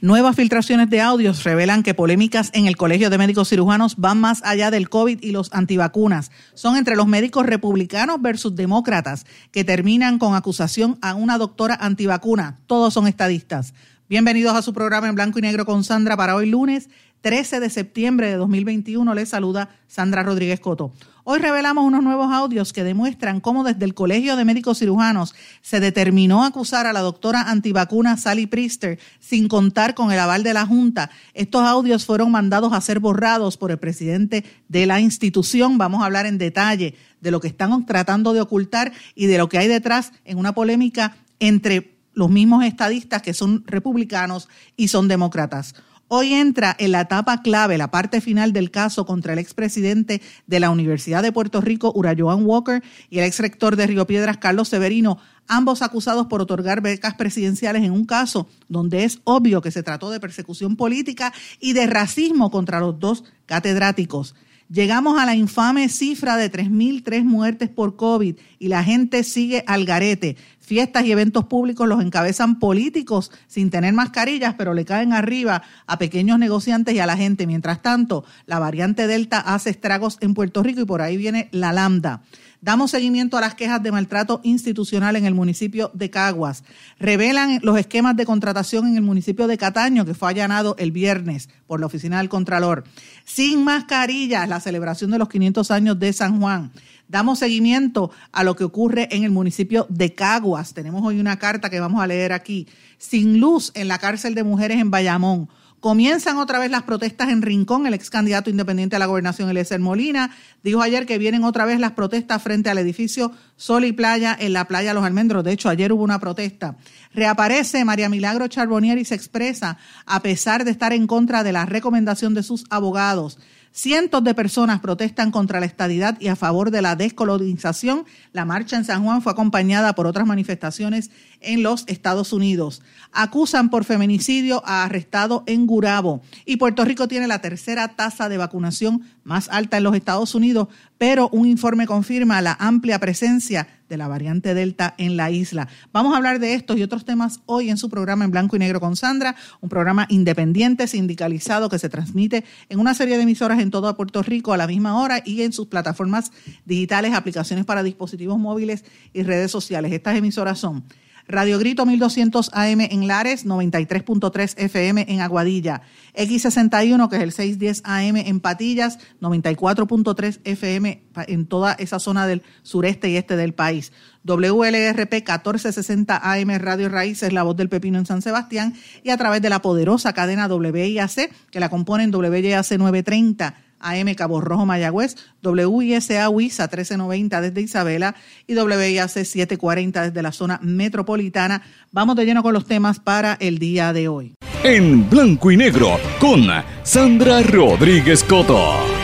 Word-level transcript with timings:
Nuevas 0.00 0.36
filtraciones 0.36 0.88
de 0.90 1.00
audios 1.00 1.42
revelan 1.42 1.82
que 1.82 1.92
polémicas 1.92 2.50
en 2.54 2.66
el 2.66 2.76
Colegio 2.76 3.10
de 3.10 3.18
Médicos 3.18 3.48
Cirujanos 3.48 3.96
van 3.96 4.20
más 4.20 4.42
allá 4.44 4.70
del 4.70 4.88
COVID 4.88 5.18
y 5.22 5.32
los 5.32 5.52
antivacunas. 5.52 6.30
Son 6.54 6.76
entre 6.76 6.94
los 6.94 7.08
médicos 7.08 7.46
republicanos 7.46 8.22
versus 8.22 8.54
demócratas 8.54 9.26
que 9.50 9.64
terminan 9.64 10.20
con 10.20 10.36
acusación 10.36 10.98
a 11.02 11.16
una 11.16 11.36
doctora 11.36 11.74
antivacuna. 11.80 12.58
Todos 12.68 12.94
son 12.94 13.08
estadistas. 13.08 13.74
Bienvenidos 14.08 14.54
a 14.54 14.62
su 14.62 14.72
programa 14.72 15.08
en 15.08 15.16
blanco 15.16 15.40
y 15.40 15.42
negro 15.42 15.66
con 15.66 15.82
Sandra 15.82 16.16
para 16.16 16.36
hoy 16.36 16.48
lunes 16.48 16.88
13 17.20 17.60
de 17.60 17.70
septiembre 17.70 18.28
de 18.28 18.36
2021. 18.36 19.12
Les 19.14 19.28
saluda 19.28 19.70
Sandra 19.88 20.22
Rodríguez 20.22 20.60
Coto. 20.60 20.92
Hoy 21.24 21.40
revelamos 21.40 21.84
unos 21.84 22.02
nuevos 22.02 22.32
audios 22.32 22.72
que 22.72 22.84
demuestran 22.84 23.40
cómo 23.40 23.64
desde 23.64 23.84
el 23.84 23.92
Colegio 23.92 24.36
de 24.36 24.44
Médicos 24.44 24.78
Cirujanos 24.78 25.34
se 25.60 25.80
determinó 25.80 26.44
acusar 26.44 26.86
a 26.86 26.92
la 26.92 27.00
doctora 27.00 27.50
antivacuna 27.50 28.16
Sally 28.16 28.46
Priester 28.46 28.98
sin 29.18 29.48
contar 29.48 29.94
con 29.94 30.10
el 30.10 30.18
aval 30.20 30.42
de 30.42 30.54
la 30.54 30.64
Junta. 30.64 31.10
Estos 31.34 31.62
audios 31.62 32.06
fueron 32.06 32.30
mandados 32.30 32.72
a 32.72 32.80
ser 32.80 33.00
borrados 33.00 33.56
por 33.56 33.70
el 33.70 33.78
presidente 33.78 34.44
de 34.68 34.86
la 34.86 35.00
institución. 35.00 35.76
Vamos 35.76 36.02
a 36.02 36.06
hablar 36.06 36.24
en 36.24 36.38
detalle 36.38 36.94
de 37.20 37.30
lo 37.30 37.40
que 37.40 37.48
están 37.48 37.84
tratando 37.84 38.32
de 38.32 38.40
ocultar 38.40 38.92
y 39.14 39.26
de 39.26 39.38
lo 39.38 39.48
que 39.48 39.58
hay 39.58 39.68
detrás 39.68 40.12
en 40.24 40.38
una 40.38 40.54
polémica 40.54 41.16
entre 41.40 41.98
los 42.14 42.30
mismos 42.30 42.64
estadistas 42.64 43.22
que 43.22 43.34
son 43.34 43.64
republicanos 43.66 44.48
y 44.76 44.88
son 44.88 45.08
demócratas. 45.08 45.74
Hoy 46.10 46.32
entra 46.32 46.74
en 46.78 46.92
la 46.92 47.02
etapa 47.02 47.42
clave, 47.42 47.76
la 47.76 47.90
parte 47.90 48.22
final 48.22 48.54
del 48.54 48.70
caso 48.70 49.04
contra 49.04 49.34
el 49.34 49.38
expresidente 49.38 50.22
de 50.46 50.58
la 50.58 50.70
Universidad 50.70 51.22
de 51.22 51.32
Puerto 51.32 51.60
Rico, 51.60 51.92
Urayoan 51.94 52.46
Walker, 52.46 52.82
y 53.10 53.18
el 53.18 53.26
ex 53.26 53.40
rector 53.40 53.76
de 53.76 53.86
Río 53.86 54.06
Piedras, 54.06 54.38
Carlos 54.38 54.70
Severino, 54.70 55.18
ambos 55.48 55.82
acusados 55.82 56.26
por 56.26 56.40
otorgar 56.40 56.80
becas 56.80 57.12
presidenciales 57.12 57.82
en 57.82 57.92
un 57.92 58.06
caso 58.06 58.48
donde 58.68 59.04
es 59.04 59.20
obvio 59.24 59.60
que 59.60 59.70
se 59.70 59.82
trató 59.82 60.10
de 60.10 60.18
persecución 60.18 60.76
política 60.76 61.34
y 61.60 61.74
de 61.74 61.86
racismo 61.86 62.50
contra 62.50 62.80
los 62.80 62.98
dos 62.98 63.24
catedráticos. 63.44 64.34
Llegamos 64.70 65.18
a 65.18 65.24
la 65.24 65.34
infame 65.34 65.88
cifra 65.88 66.36
de 66.36 66.52
3.003 66.52 67.24
muertes 67.24 67.70
por 67.70 67.96
COVID 67.96 68.36
y 68.58 68.68
la 68.68 68.84
gente 68.84 69.24
sigue 69.24 69.64
al 69.66 69.86
garete. 69.86 70.36
Fiestas 70.60 71.06
y 71.06 71.12
eventos 71.12 71.46
públicos 71.46 71.88
los 71.88 72.02
encabezan 72.02 72.58
políticos 72.58 73.32
sin 73.46 73.70
tener 73.70 73.94
mascarillas, 73.94 74.56
pero 74.58 74.74
le 74.74 74.84
caen 74.84 75.14
arriba 75.14 75.62
a 75.86 75.98
pequeños 75.98 76.38
negociantes 76.38 76.94
y 76.94 76.98
a 76.98 77.06
la 77.06 77.16
gente. 77.16 77.46
Mientras 77.46 77.80
tanto, 77.80 78.26
la 78.44 78.58
variante 78.58 79.06
Delta 79.06 79.40
hace 79.40 79.70
estragos 79.70 80.18
en 80.20 80.34
Puerto 80.34 80.62
Rico 80.62 80.82
y 80.82 80.84
por 80.84 81.00
ahí 81.00 81.16
viene 81.16 81.48
la 81.50 81.72
lambda. 81.72 82.20
Damos 82.60 82.90
seguimiento 82.90 83.36
a 83.36 83.40
las 83.40 83.54
quejas 83.54 83.80
de 83.82 83.92
maltrato 83.92 84.40
institucional 84.42 85.14
en 85.14 85.26
el 85.26 85.34
municipio 85.34 85.92
de 85.94 86.10
Caguas. 86.10 86.64
Revelan 86.98 87.60
los 87.62 87.78
esquemas 87.78 88.16
de 88.16 88.26
contratación 88.26 88.88
en 88.88 88.96
el 88.96 89.02
municipio 89.02 89.46
de 89.46 89.56
Cataño, 89.56 90.04
que 90.04 90.14
fue 90.14 90.30
allanado 90.30 90.74
el 90.78 90.90
viernes 90.90 91.48
por 91.68 91.78
la 91.78 91.86
oficina 91.86 92.18
del 92.18 92.28
Contralor. 92.28 92.82
Sin 93.24 93.62
mascarillas, 93.62 94.48
la 94.48 94.58
celebración 94.58 95.12
de 95.12 95.18
los 95.18 95.28
500 95.28 95.70
años 95.70 95.98
de 96.00 96.12
San 96.12 96.40
Juan. 96.40 96.72
Damos 97.06 97.38
seguimiento 97.38 98.10
a 98.32 98.42
lo 98.42 98.56
que 98.56 98.64
ocurre 98.64 99.08
en 99.12 99.22
el 99.22 99.30
municipio 99.30 99.86
de 99.88 100.14
Caguas. 100.14 100.74
Tenemos 100.74 101.02
hoy 101.04 101.20
una 101.20 101.38
carta 101.38 101.70
que 101.70 101.80
vamos 101.80 102.02
a 102.02 102.06
leer 102.08 102.32
aquí. 102.32 102.66
Sin 102.98 103.38
luz 103.38 103.70
en 103.74 103.86
la 103.86 103.98
cárcel 103.98 104.34
de 104.34 104.42
mujeres 104.42 104.78
en 104.78 104.90
Bayamón. 104.90 105.48
Comienzan 105.80 106.38
otra 106.38 106.58
vez 106.58 106.72
las 106.72 106.82
protestas 106.82 107.28
en 107.28 107.40
Rincón. 107.40 107.86
El 107.86 107.94
ex 107.94 108.10
candidato 108.10 108.50
independiente 108.50 108.96
a 108.96 108.98
la 108.98 109.06
gobernación, 109.06 109.48
Eliezer 109.48 109.78
Molina, 109.78 110.34
dijo 110.64 110.82
ayer 110.82 111.06
que 111.06 111.18
vienen 111.18 111.44
otra 111.44 111.66
vez 111.66 111.78
las 111.78 111.92
protestas 111.92 112.42
frente 112.42 112.68
al 112.68 112.78
edificio 112.78 113.30
Sol 113.56 113.84
y 113.84 113.92
Playa 113.92 114.36
en 114.38 114.52
la 114.52 114.66
playa 114.66 114.92
Los 114.92 115.04
Almendros. 115.04 115.44
De 115.44 115.52
hecho, 115.52 115.68
ayer 115.68 115.92
hubo 115.92 116.02
una 116.02 116.18
protesta. 116.18 116.76
Reaparece 117.14 117.84
María 117.84 118.08
Milagro 118.08 118.48
Charbonier 118.48 118.98
y 118.98 119.04
se 119.04 119.14
expresa 119.14 119.78
a 120.04 120.20
pesar 120.20 120.64
de 120.64 120.72
estar 120.72 120.92
en 120.92 121.06
contra 121.06 121.44
de 121.44 121.52
la 121.52 121.64
recomendación 121.64 122.34
de 122.34 122.42
sus 122.42 122.64
abogados. 122.70 123.38
Cientos 123.78 124.24
de 124.24 124.34
personas 124.34 124.80
protestan 124.80 125.30
contra 125.30 125.60
la 125.60 125.66
estadidad 125.66 126.20
y 126.20 126.26
a 126.26 126.34
favor 126.34 126.72
de 126.72 126.82
la 126.82 126.96
descolonización. 126.96 128.06
La 128.32 128.44
marcha 128.44 128.76
en 128.76 128.84
San 128.84 129.04
Juan 129.04 129.22
fue 129.22 129.30
acompañada 129.30 129.94
por 129.94 130.08
otras 130.08 130.26
manifestaciones 130.26 131.12
en 131.40 131.62
los 131.62 131.84
Estados 131.86 132.32
Unidos. 132.32 132.82
Acusan 133.12 133.70
por 133.70 133.84
feminicidio 133.84 134.64
a 134.66 134.82
arrestado 134.82 135.44
en 135.46 135.68
Gurabo. 135.68 136.22
Y 136.44 136.56
Puerto 136.56 136.84
Rico 136.84 137.06
tiene 137.06 137.28
la 137.28 137.40
tercera 137.40 137.94
tasa 137.94 138.28
de 138.28 138.36
vacunación 138.36 139.04
más 139.22 139.48
alta 139.48 139.76
en 139.76 139.84
los 139.84 139.94
Estados 139.94 140.34
Unidos, 140.34 140.66
pero 140.98 141.28
un 141.30 141.46
informe 141.46 141.86
confirma 141.86 142.42
la 142.42 142.56
amplia 142.58 142.98
presencia 142.98 143.68
de 143.88 143.96
la 143.96 144.08
variante 144.08 144.52
Delta 144.52 144.94
en 144.98 145.16
la 145.16 145.30
isla. 145.30 145.68
Vamos 145.92 146.12
a 146.12 146.18
hablar 146.18 146.40
de 146.40 146.54
estos 146.54 146.76
y 146.76 146.82
otros 146.82 147.04
temas 147.04 147.40
hoy 147.46 147.70
en 147.70 147.78
su 147.78 147.88
programa 147.88 148.24
en 148.24 148.30
blanco 148.30 148.56
y 148.56 148.58
negro 148.58 148.80
con 148.80 148.96
Sandra, 148.96 149.34
un 149.60 149.68
programa 149.68 150.06
independiente, 150.10 150.86
sindicalizado, 150.86 151.68
que 151.68 151.78
se 151.78 151.88
transmite 151.88 152.44
en 152.68 152.80
una 152.80 152.94
serie 152.94 153.16
de 153.16 153.22
emisoras 153.22 153.60
en 153.60 153.70
todo 153.70 153.96
Puerto 153.96 154.22
Rico 154.22 154.52
a 154.52 154.56
la 154.56 154.66
misma 154.66 155.00
hora 155.00 155.22
y 155.24 155.42
en 155.42 155.52
sus 155.52 155.68
plataformas 155.68 156.32
digitales, 156.66 157.14
aplicaciones 157.14 157.64
para 157.64 157.82
dispositivos 157.82 158.38
móviles 158.38 158.84
y 159.14 159.22
redes 159.22 159.50
sociales. 159.50 159.92
Estas 159.92 160.16
emisoras 160.16 160.58
son 160.58 160.84
Radio 161.28 161.58
Grito 161.58 161.84
1200 161.84 162.50
AM 162.54 162.80
en 162.80 163.06
Lares, 163.06 163.44
93.3 163.44 164.54
FM 164.56 165.04
en 165.08 165.20
Aguadilla, 165.20 165.82
X61 166.14 167.10
que 167.10 167.16
es 167.16 167.22
el 167.22 167.32
610 167.32 167.82
AM 167.84 168.16
en 168.16 168.40
Patillas, 168.40 168.98
94.3 169.20 170.40
FM 170.44 171.02
en 171.26 171.46
toda 171.46 171.74
esa 171.74 171.98
zona 171.98 172.26
del 172.26 172.42
sureste 172.62 173.10
y 173.10 173.16
este 173.16 173.36
del 173.36 173.52
país. 173.52 173.92
WLRP 174.24 175.12
1460 175.12 176.16
AM 176.22 176.48
Radio 176.58 176.88
Raíces, 176.88 177.32
La 177.32 177.42
Voz 177.42 177.56
del 177.56 177.68
Pepino 177.68 177.98
en 177.98 178.06
San 178.06 178.22
Sebastián 178.22 178.74
y 179.02 179.10
a 179.10 179.18
través 179.18 179.42
de 179.42 179.50
la 179.50 179.60
poderosa 179.60 180.14
cadena 180.14 180.46
WIAC 180.46 181.30
que 181.50 181.60
la 181.60 181.68
componen 181.68 182.14
WIAC 182.14 182.70
930 182.78 183.67
AM 183.80 184.14
Cabo 184.14 184.40
Rojo 184.40 184.66
Mayagüez, 184.66 185.16
WISA 185.42 186.28
WISA 186.28 186.64
1390 186.64 187.40
desde 187.40 187.60
Isabela 187.60 188.14
y 188.46 188.56
WIAC 188.56 189.08
740 189.08 190.02
desde 190.02 190.22
la 190.22 190.32
zona 190.32 190.58
metropolitana. 190.62 191.62
Vamos 191.92 192.16
de 192.16 192.24
lleno 192.24 192.42
con 192.42 192.52
los 192.54 192.66
temas 192.66 193.00
para 193.00 193.36
el 193.40 193.58
día 193.58 193.92
de 193.92 194.08
hoy. 194.08 194.34
En 194.64 195.08
blanco 195.08 195.50
y 195.50 195.56
negro 195.56 195.98
con 196.18 196.46
Sandra 196.82 197.42
Rodríguez 197.42 198.24
Coto. 198.24 198.97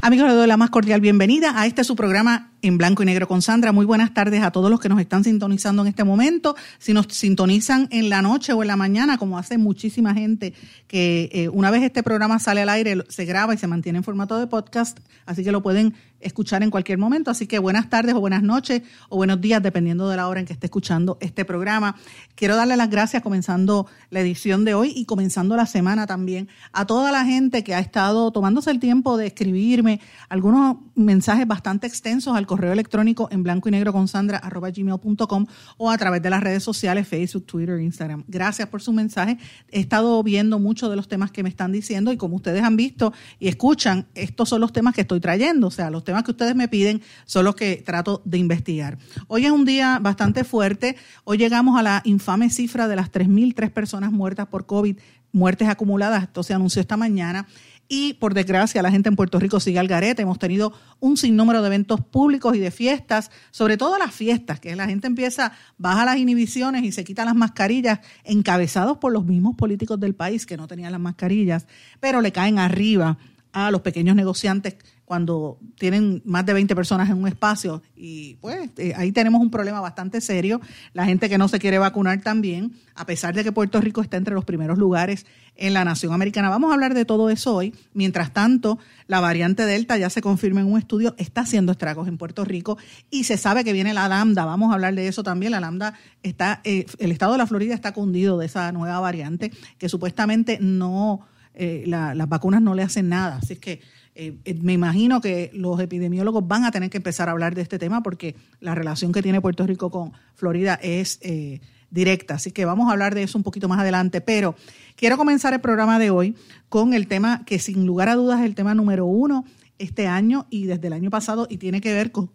Amigos, 0.00 0.28
les 0.28 0.36
doy 0.36 0.46
la 0.46 0.56
más 0.56 0.70
cordial 0.70 1.00
bienvenida 1.00 1.60
a 1.60 1.66
este 1.66 1.82
su 1.82 1.96
programa 1.96 2.52
en 2.62 2.78
blanco 2.78 3.02
y 3.02 3.06
negro 3.06 3.26
con 3.26 3.42
Sandra. 3.42 3.72
Muy 3.72 3.84
buenas 3.84 4.14
tardes 4.14 4.44
a 4.44 4.52
todos 4.52 4.70
los 4.70 4.78
que 4.78 4.88
nos 4.88 5.00
están 5.00 5.24
sintonizando 5.24 5.82
en 5.82 5.88
este 5.88 6.04
momento. 6.04 6.54
Si 6.78 6.92
nos 6.92 7.06
sintonizan 7.10 7.88
en 7.90 8.08
la 8.08 8.22
noche 8.22 8.52
o 8.52 8.62
en 8.62 8.68
la 8.68 8.76
mañana, 8.76 9.18
como 9.18 9.38
hace 9.38 9.58
muchísima 9.58 10.14
gente, 10.14 10.54
que 10.86 11.30
eh, 11.32 11.48
una 11.48 11.72
vez 11.72 11.82
este 11.82 12.04
programa 12.04 12.38
sale 12.38 12.62
al 12.62 12.68
aire, 12.68 13.04
se 13.08 13.24
graba 13.24 13.54
y 13.54 13.58
se 13.58 13.66
mantiene 13.66 13.98
en 13.98 14.04
formato 14.04 14.38
de 14.38 14.46
podcast, 14.46 14.98
así 15.26 15.42
que 15.42 15.50
lo 15.50 15.64
pueden 15.64 15.94
escuchar 16.20 16.62
en 16.62 16.70
cualquier 16.70 16.98
momento. 16.98 17.30
Así 17.30 17.46
que 17.46 17.58
buenas 17.58 17.90
tardes 17.90 18.14
o 18.14 18.20
buenas 18.20 18.42
noches 18.42 18.82
o 19.08 19.16
buenos 19.16 19.40
días, 19.40 19.62
dependiendo 19.62 20.08
de 20.08 20.16
la 20.16 20.28
hora 20.28 20.40
en 20.40 20.46
que 20.46 20.52
esté 20.52 20.66
escuchando 20.66 21.18
este 21.20 21.44
programa. 21.44 21.96
Quiero 22.34 22.56
darle 22.56 22.76
las 22.76 22.90
gracias 22.90 23.22
comenzando 23.22 23.86
la 24.10 24.20
edición 24.20 24.64
de 24.64 24.74
hoy 24.74 24.92
y 24.94 25.04
comenzando 25.04 25.56
la 25.56 25.66
semana 25.66 26.06
también 26.06 26.48
a 26.72 26.86
toda 26.86 27.12
la 27.12 27.24
gente 27.24 27.64
que 27.64 27.74
ha 27.74 27.80
estado 27.80 28.30
tomándose 28.32 28.70
el 28.70 28.80
tiempo 28.80 29.16
de 29.16 29.26
escribirme 29.26 30.00
algunos 30.28 30.76
mensajes 30.94 31.46
bastante 31.46 31.86
extensos 31.86 32.36
al 32.36 32.46
correo 32.46 32.72
electrónico 32.72 33.28
en 33.30 33.42
blanco 33.42 33.68
y 33.68 33.72
negro 33.72 33.92
con 33.92 34.08
sandra 34.08 34.38
arroba 34.38 34.70
gmail.com 34.70 35.46
o 35.76 35.90
a 35.90 35.98
través 35.98 36.22
de 36.22 36.30
las 36.30 36.42
redes 36.42 36.62
sociales 36.62 37.06
Facebook, 37.06 37.46
Twitter, 37.46 37.80
Instagram. 37.80 38.24
Gracias 38.26 38.68
por 38.68 38.82
su 38.82 38.92
mensaje. 38.92 39.38
He 39.70 39.80
estado 39.80 40.22
viendo 40.22 40.58
muchos 40.58 40.90
de 40.90 40.96
los 40.96 41.08
temas 41.08 41.30
que 41.30 41.42
me 41.42 41.48
están 41.48 41.72
diciendo 41.72 42.12
y 42.12 42.16
como 42.16 42.36
ustedes 42.36 42.62
han 42.62 42.76
visto 42.76 43.12
y 43.38 43.48
escuchan, 43.48 44.06
estos 44.14 44.48
son 44.48 44.60
los 44.60 44.72
temas 44.72 44.94
que 44.94 45.02
estoy 45.02 45.20
trayendo, 45.20 45.68
o 45.68 45.70
sea, 45.70 45.90
los 45.90 46.04
temas 46.08 46.24
que 46.24 46.30
ustedes 46.30 46.56
me 46.56 46.68
piden 46.68 47.02
son 47.26 47.44
los 47.44 47.54
que 47.54 47.82
trato 47.84 48.22
de 48.24 48.38
investigar. 48.38 48.96
Hoy 49.26 49.44
es 49.44 49.50
un 49.50 49.66
día 49.66 49.98
bastante 50.00 50.42
fuerte. 50.42 50.96
Hoy 51.24 51.36
llegamos 51.36 51.78
a 51.78 51.82
la 51.82 52.00
infame 52.06 52.48
cifra 52.48 52.88
de 52.88 52.96
las 52.96 53.12
3.003 53.12 53.70
personas 53.70 54.10
muertas 54.10 54.46
por 54.46 54.64
COVID, 54.64 54.96
muertes 55.32 55.68
acumuladas. 55.68 56.22
Esto 56.22 56.42
se 56.42 56.54
anunció 56.54 56.80
esta 56.80 56.96
mañana. 56.96 57.46
y 57.90 58.14
por 58.14 58.34
desgracia 58.34 58.82
la 58.82 58.90
gente 58.90 59.08
en 59.08 59.16
Puerto 59.16 59.38
Rico 59.38 59.60
sigue 59.60 59.78
al 59.78 59.88
garete. 59.88 60.22
Hemos 60.22 60.38
tenido 60.38 60.72
un 61.00 61.18
sinnúmero 61.18 61.60
de 61.60 61.68
eventos 61.68 62.00
públicos 62.00 62.54
y 62.54 62.58
de 62.58 62.70
fiestas, 62.70 63.30
sobre 63.50 63.76
todo 63.76 63.98
las 63.98 64.14
fiestas, 64.14 64.60
que 64.60 64.76
la 64.76 64.86
gente 64.86 65.06
empieza, 65.06 65.52
baja 65.78 66.06
las 66.06 66.16
inhibiciones 66.16 66.84
y 66.84 66.92
se 66.92 67.04
quita 67.04 67.24
las 67.26 67.34
mascarillas, 67.34 68.00
encabezados 68.24 68.96
por 68.98 69.12
los 69.12 69.24
mismos 69.24 69.56
políticos 69.56 70.00
del 70.00 70.14
país 70.14 70.44
que 70.44 70.56
no 70.58 70.66
tenían 70.66 70.92
las 70.92 71.00
mascarillas, 71.00 71.66
pero 71.98 72.20
le 72.20 72.30
caen 72.30 72.58
arriba 72.58 73.18
a 73.52 73.70
los 73.70 73.80
pequeños 73.80 74.14
negociantes 74.16 74.76
cuando 75.08 75.58
tienen 75.78 76.20
más 76.26 76.44
de 76.44 76.52
20 76.52 76.76
personas 76.76 77.08
en 77.08 77.16
un 77.16 77.26
espacio 77.26 77.82
y 77.96 78.34
pues 78.42 78.68
eh, 78.76 78.92
ahí 78.94 79.10
tenemos 79.10 79.40
un 79.40 79.50
problema 79.50 79.80
bastante 79.80 80.20
serio. 80.20 80.60
La 80.92 81.06
gente 81.06 81.30
que 81.30 81.38
no 81.38 81.48
se 81.48 81.58
quiere 81.58 81.78
vacunar 81.78 82.20
también, 82.20 82.74
a 82.94 83.06
pesar 83.06 83.34
de 83.34 83.42
que 83.42 83.50
Puerto 83.50 83.80
Rico 83.80 84.02
está 84.02 84.18
entre 84.18 84.34
los 84.34 84.44
primeros 84.44 84.76
lugares 84.76 85.24
en 85.56 85.72
la 85.72 85.82
nación 85.82 86.12
americana. 86.12 86.50
Vamos 86.50 86.70
a 86.70 86.74
hablar 86.74 86.92
de 86.92 87.06
todo 87.06 87.30
eso 87.30 87.54
hoy. 87.54 87.74
Mientras 87.94 88.34
tanto, 88.34 88.78
la 89.06 89.20
variante 89.20 89.64
Delta 89.64 89.96
ya 89.96 90.10
se 90.10 90.20
confirma 90.20 90.60
en 90.60 90.70
un 90.70 90.78
estudio, 90.78 91.14
está 91.16 91.40
haciendo 91.40 91.72
estragos 91.72 92.06
en 92.06 92.18
Puerto 92.18 92.44
Rico 92.44 92.76
y 93.08 93.24
se 93.24 93.38
sabe 93.38 93.64
que 93.64 93.72
viene 93.72 93.94
la 93.94 94.08
lambda. 94.08 94.44
Vamos 94.44 94.70
a 94.70 94.74
hablar 94.74 94.94
de 94.94 95.08
eso 95.08 95.22
también. 95.22 95.52
La 95.52 95.60
lambda 95.60 95.94
está, 96.22 96.60
eh, 96.64 96.84
el 96.98 97.12
estado 97.12 97.32
de 97.32 97.38
la 97.38 97.46
Florida 97.46 97.74
está 97.74 97.92
cundido 97.92 98.36
de 98.36 98.44
esa 98.44 98.70
nueva 98.72 99.00
variante 99.00 99.52
que 99.78 99.88
supuestamente 99.88 100.58
no, 100.60 101.26
eh, 101.54 101.84
las 101.86 102.28
vacunas 102.28 102.60
no 102.60 102.74
le 102.74 102.82
hacen 102.82 103.08
nada. 103.08 103.38
Así 103.38 103.54
es 103.54 103.58
que 103.58 103.80
eh, 104.20 104.36
eh, 104.44 104.54
me 104.60 104.72
imagino 104.72 105.20
que 105.20 105.48
los 105.54 105.78
epidemiólogos 105.78 106.48
van 106.48 106.64
a 106.64 106.72
tener 106.72 106.90
que 106.90 106.96
empezar 106.96 107.28
a 107.28 107.32
hablar 107.32 107.54
de 107.54 107.62
este 107.62 107.78
tema 107.78 108.02
porque 108.02 108.34
la 108.58 108.74
relación 108.74 109.12
que 109.12 109.22
tiene 109.22 109.40
Puerto 109.40 109.64
Rico 109.64 109.92
con 109.92 110.12
Florida 110.34 110.74
es 110.82 111.20
eh, 111.22 111.60
directa. 111.92 112.34
Así 112.34 112.50
que 112.50 112.64
vamos 112.64 112.88
a 112.88 112.92
hablar 112.92 113.14
de 113.14 113.22
eso 113.22 113.38
un 113.38 113.44
poquito 113.44 113.68
más 113.68 113.78
adelante. 113.78 114.20
Pero 114.20 114.56
quiero 114.96 115.16
comenzar 115.18 115.54
el 115.54 115.60
programa 115.60 116.00
de 116.00 116.10
hoy 116.10 116.34
con 116.68 116.94
el 116.94 117.06
tema 117.06 117.44
que 117.44 117.60
sin 117.60 117.86
lugar 117.86 118.08
a 118.08 118.16
dudas 118.16 118.40
es 118.40 118.46
el 118.46 118.56
tema 118.56 118.74
número 118.74 119.06
uno 119.06 119.44
este 119.78 120.08
año 120.08 120.48
y 120.50 120.64
desde 120.64 120.88
el 120.88 120.94
año 120.94 121.10
pasado 121.10 121.46
y 121.48 121.58
tiene 121.58 121.80
que 121.80 121.94
ver 121.94 122.10
con 122.10 122.32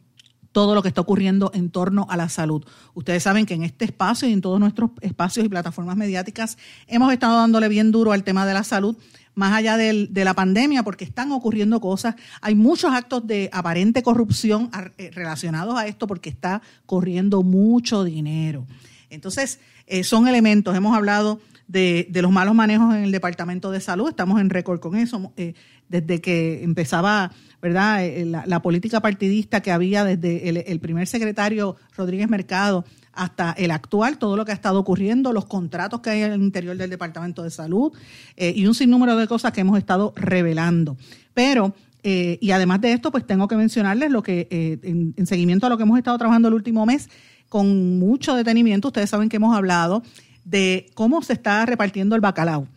todo 0.54 0.76
lo 0.76 0.84
que 0.84 0.88
está 0.88 1.02
ocurriendo 1.02 1.52
en 1.54 1.70
torno 1.70 2.08
a 2.10 2.16
la 2.16 2.30
salud. 2.30 2.64
Ustedes 2.94 3.24
saben 3.24 3.46
que 3.46 3.56
en 3.56 3.64
este 3.64 3.84
espacio 3.84 4.30
y 4.30 4.32
en 4.32 4.40
todos 4.40 4.60
nuestros 4.60 4.92
espacios 5.02 5.46
y 5.46 5.50
plataformas 5.50 5.98
mediáticas 5.98 6.58
hemos 6.88 7.12
estado 7.12 7.40
dándole 7.40 7.68
bien 7.68 7.92
duro 7.92 8.14
al 8.14 8.24
tema 8.24 8.46
de 8.46 8.54
la 8.54 8.64
salud 8.64 8.96
más 9.36 9.54
allá 9.54 9.78
de 9.78 10.24
la 10.24 10.34
pandemia, 10.34 10.84
porque 10.84 11.06
están 11.06 11.32
ocurriendo 11.32 11.80
cosas. 11.80 12.16
Hay 12.42 12.56
muchos 12.56 12.94
actos 12.94 13.26
de 13.26 13.50
aparente 13.52 14.04
corrupción 14.04 14.70
eh, 14.98 15.12
relacionados 15.14 15.78
a 15.78 15.88
esto 15.88 16.08
porque 16.08 16.30
está 16.30 16.62
corriendo 16.86 17.44
mucho 17.44 18.04
dinero. 18.04 18.66
Entonces, 19.10 19.60
eh, 19.88 20.04
son 20.04 20.28
elementos. 20.28 20.76
Hemos 20.76 20.96
hablado 20.96 21.40
de, 21.68 22.08
los 22.14 22.32
malos 22.32 22.56
manejos 22.56 22.96
en 22.96 23.04
el 23.04 23.12
Departamento 23.12 23.72
de 23.72 23.82
Salud, 23.82 24.10
estamos 24.10 24.40
en 24.40 24.50
récord 24.50 24.80
con 24.80 24.96
eso. 24.96 25.34
Eh, 25.38 25.54
desde 25.90 26.22
que 26.22 26.64
empezaba 26.64 27.32
¿verdad? 27.62 28.02
La, 28.46 28.62
política 28.62 29.00
partidista 29.00 29.62
que 29.62 29.72
había 29.72 30.04
desde 30.04 30.50
el, 30.72 30.80
primer 30.80 31.08
secretario 31.08 31.76
Rodríguez 31.96 32.30
Mercado 32.30 32.84
hasta 33.14 33.52
el 33.52 33.70
actual, 33.72 34.18
todo 34.18 34.36
lo 34.36 34.44
que 34.44 34.52
ha 34.52 34.56
estado 34.56 34.80
ocurriendo, 34.80 35.34
los 35.34 35.46
contratos 35.46 36.02
que 36.02 36.10
hay 36.10 36.24
en 36.24 36.34
el 36.34 36.42
interior 36.42 36.76
del 36.76 36.90
Departamento 36.90 37.44
de 37.44 37.52
Salud 37.52 37.94
eh, 38.38 38.54
y 38.56 38.66
un 38.66 38.74
sinnúmero 38.74 39.16
de 39.16 39.28
cosas 39.28 39.52
que 39.52 39.62
hemos 39.62 39.78
estado 39.78 40.14
revelando. 40.16 40.98
Pero 41.34 41.74
eh, 42.04 42.38
y 42.42 42.52
además 42.52 42.82
de 42.82 42.92
esto, 42.92 43.12
pues 43.12 43.26
tengo 43.26 43.48
que 43.48 43.56
mencionarles 43.56 44.12
lo 44.12 44.22
que, 44.22 44.48
eh, 44.52 44.80
en, 44.84 45.26
seguimiento 45.26 45.68
a 45.68 45.70
lo 45.70 45.78
que 45.78 45.84
hemos 45.84 45.98
estado 45.98 46.18
trabajando 46.18 46.50
el 46.50 46.54
último 46.54 46.86
mes, 46.86 47.10
con 47.48 47.98
mucho 47.98 48.36
detenimiento, 48.36 48.90
ustedes 48.90 49.10
saben 49.10 49.30
que 49.30 49.38
hemos 49.38 49.56
hablado 49.56 50.04
de 50.46 50.88
cómo 50.94 51.22
se 51.22 51.34
está 51.34 51.66
repartiendo 51.66 52.16
el 52.16 52.22
bacalao, 52.22 52.68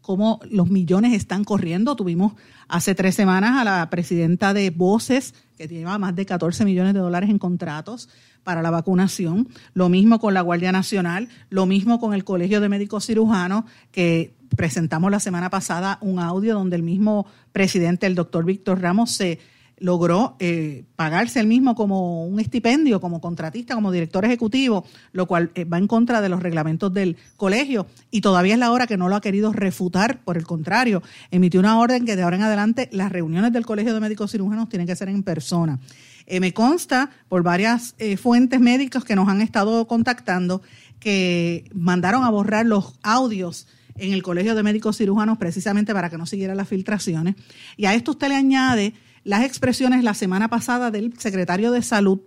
cómo 0.00 0.40
los 0.50 0.68
millones 0.68 1.14
están 1.14 1.44
corriendo. 1.44 1.96
Tuvimos 1.96 2.34
hace 2.68 2.94
tres 2.94 3.14
semanas 3.14 3.60
a 3.60 3.64
la 3.64 3.90
presidenta 3.90 4.52
de 4.52 4.70
Voces, 4.70 5.34
que 5.56 5.68
lleva 5.68 5.98
más 5.98 6.14
de 6.14 6.26
14 6.26 6.64
millones 6.64 6.94
de 6.94 7.00
dólares 7.00 7.30
en 7.30 7.38
contratos 7.38 8.08
para 8.42 8.62
la 8.62 8.70
vacunación, 8.70 9.48
lo 9.72 9.88
mismo 9.88 10.18
con 10.18 10.34
la 10.34 10.40
Guardia 10.40 10.72
Nacional, 10.72 11.28
lo 11.48 11.66
mismo 11.66 12.00
con 12.00 12.12
el 12.12 12.24
Colegio 12.24 12.60
de 12.60 12.68
Médicos 12.68 13.06
Cirujanos, 13.06 13.64
que 13.92 14.34
presentamos 14.56 15.10
la 15.10 15.20
semana 15.20 15.48
pasada 15.48 15.98
un 16.00 16.18
audio 16.18 16.54
donde 16.54 16.76
el 16.76 16.82
mismo 16.82 17.26
presidente, 17.52 18.06
el 18.06 18.14
doctor 18.14 18.44
Víctor 18.44 18.80
Ramos, 18.80 19.12
se 19.12 19.38
logró 19.82 20.36
eh, 20.38 20.84
pagarse 20.94 21.40
el 21.40 21.48
mismo 21.48 21.74
como 21.74 22.24
un 22.24 22.38
estipendio, 22.38 23.00
como 23.00 23.20
contratista, 23.20 23.74
como 23.74 23.90
director 23.90 24.24
ejecutivo, 24.24 24.86
lo 25.12 25.26
cual 25.26 25.50
eh, 25.56 25.64
va 25.64 25.76
en 25.78 25.88
contra 25.88 26.20
de 26.20 26.28
los 26.28 26.40
reglamentos 26.40 26.94
del 26.94 27.16
colegio 27.36 27.86
y 28.12 28.20
todavía 28.20 28.54
es 28.54 28.60
la 28.60 28.70
hora 28.70 28.86
que 28.86 28.96
no 28.96 29.08
lo 29.08 29.16
ha 29.16 29.20
querido 29.20 29.52
refutar, 29.52 30.22
por 30.22 30.36
el 30.36 30.46
contrario, 30.46 31.02
emitió 31.32 31.58
una 31.58 31.80
orden 31.80 32.04
que 32.04 32.14
de 32.14 32.22
ahora 32.22 32.36
en 32.36 32.42
adelante 32.42 32.88
las 32.92 33.10
reuniones 33.10 33.52
del 33.52 33.66
Colegio 33.66 33.92
de 33.92 33.98
Médicos 33.98 34.30
Cirujanos 34.30 34.68
tienen 34.68 34.86
que 34.86 34.94
ser 34.94 35.08
en 35.08 35.24
persona. 35.24 35.80
Eh, 36.26 36.38
me 36.38 36.54
consta 36.54 37.10
por 37.28 37.42
varias 37.42 37.96
fuentes 38.20 38.60
médicas 38.60 39.02
que 39.04 39.16
nos 39.16 39.28
han 39.28 39.40
estado 39.40 39.88
contactando 39.88 40.62
que 41.00 41.64
mandaron 41.74 42.22
a 42.22 42.30
borrar 42.30 42.66
los 42.66 42.94
audios 43.02 43.66
en 43.96 44.12
el 44.12 44.22
Colegio 44.22 44.54
de 44.54 44.62
Médicos 44.62 44.98
Cirujanos 44.98 45.38
precisamente 45.38 45.92
para 45.92 46.08
que 46.08 46.18
no 46.18 46.26
siguieran 46.26 46.56
las 46.56 46.68
filtraciones. 46.68 47.34
Y 47.76 47.86
a 47.86 47.94
esto 47.94 48.12
usted 48.12 48.28
le 48.28 48.36
añade 48.36 48.94
las 49.24 49.44
expresiones 49.44 50.04
la 50.04 50.14
semana 50.14 50.48
pasada 50.48 50.90
del 50.90 51.18
secretario 51.18 51.72
de 51.72 51.82
Salud. 51.82 52.20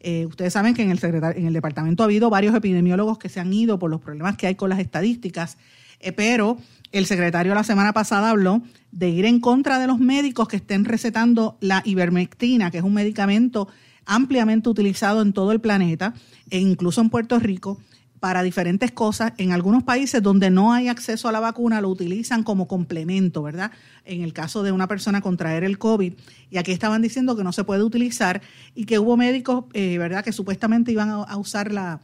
Eh, 0.00 0.26
ustedes 0.26 0.52
saben 0.52 0.74
que 0.74 0.82
en 0.82 0.90
el, 0.90 0.98
en 1.02 1.46
el 1.46 1.52
departamento 1.52 2.02
ha 2.02 2.06
habido 2.06 2.30
varios 2.30 2.54
epidemiólogos 2.54 3.18
que 3.18 3.28
se 3.28 3.40
han 3.40 3.52
ido 3.52 3.78
por 3.78 3.90
los 3.90 4.00
problemas 4.00 4.36
que 4.36 4.46
hay 4.46 4.54
con 4.54 4.70
las 4.70 4.78
estadísticas, 4.78 5.58
pero 6.16 6.56
el 6.92 7.06
secretario 7.06 7.54
la 7.54 7.62
semana 7.62 7.92
pasada 7.92 8.30
habló 8.30 8.62
de 8.90 9.10
ir 9.10 9.26
en 9.26 9.40
contra 9.40 9.78
de 9.78 9.86
los 9.86 9.98
médicos 9.98 10.48
que 10.48 10.56
estén 10.56 10.84
recetando 10.84 11.58
la 11.60 11.82
ivermectina, 11.84 12.70
que 12.70 12.78
es 12.78 12.84
un 12.84 12.94
medicamento 12.94 13.68
ampliamente 14.06 14.68
utilizado 14.68 15.22
en 15.22 15.32
todo 15.32 15.52
el 15.52 15.60
planeta 15.60 16.14
e 16.50 16.58
incluso 16.58 17.00
en 17.00 17.10
Puerto 17.10 17.38
Rico 17.38 17.78
para 18.20 18.42
diferentes 18.42 18.92
cosas. 18.92 19.32
En 19.38 19.52
algunos 19.52 19.82
países 19.82 20.22
donde 20.22 20.50
no 20.50 20.72
hay 20.72 20.88
acceso 20.88 21.28
a 21.28 21.32
la 21.32 21.40
vacuna 21.40 21.80
lo 21.80 21.88
utilizan 21.88 22.42
como 22.42 22.68
complemento, 22.68 23.42
¿verdad? 23.42 23.72
En 24.04 24.22
el 24.22 24.32
caso 24.32 24.62
de 24.62 24.72
una 24.72 24.86
persona 24.86 25.20
contraer 25.20 25.64
el 25.64 25.78
COVID. 25.78 26.14
Y 26.50 26.58
aquí 26.58 26.70
estaban 26.70 27.02
diciendo 27.02 27.36
que 27.36 27.44
no 27.44 27.52
se 27.52 27.64
puede 27.64 27.82
utilizar 27.82 28.42
y 28.74 28.84
que 28.84 28.98
hubo 28.98 29.16
médicos, 29.16 29.64
eh, 29.72 29.98
¿verdad?, 29.98 30.22
que 30.22 30.32
supuestamente 30.32 30.92
iban 30.92 31.10
a 31.10 31.36
usar 31.36 31.72
la, 31.72 32.00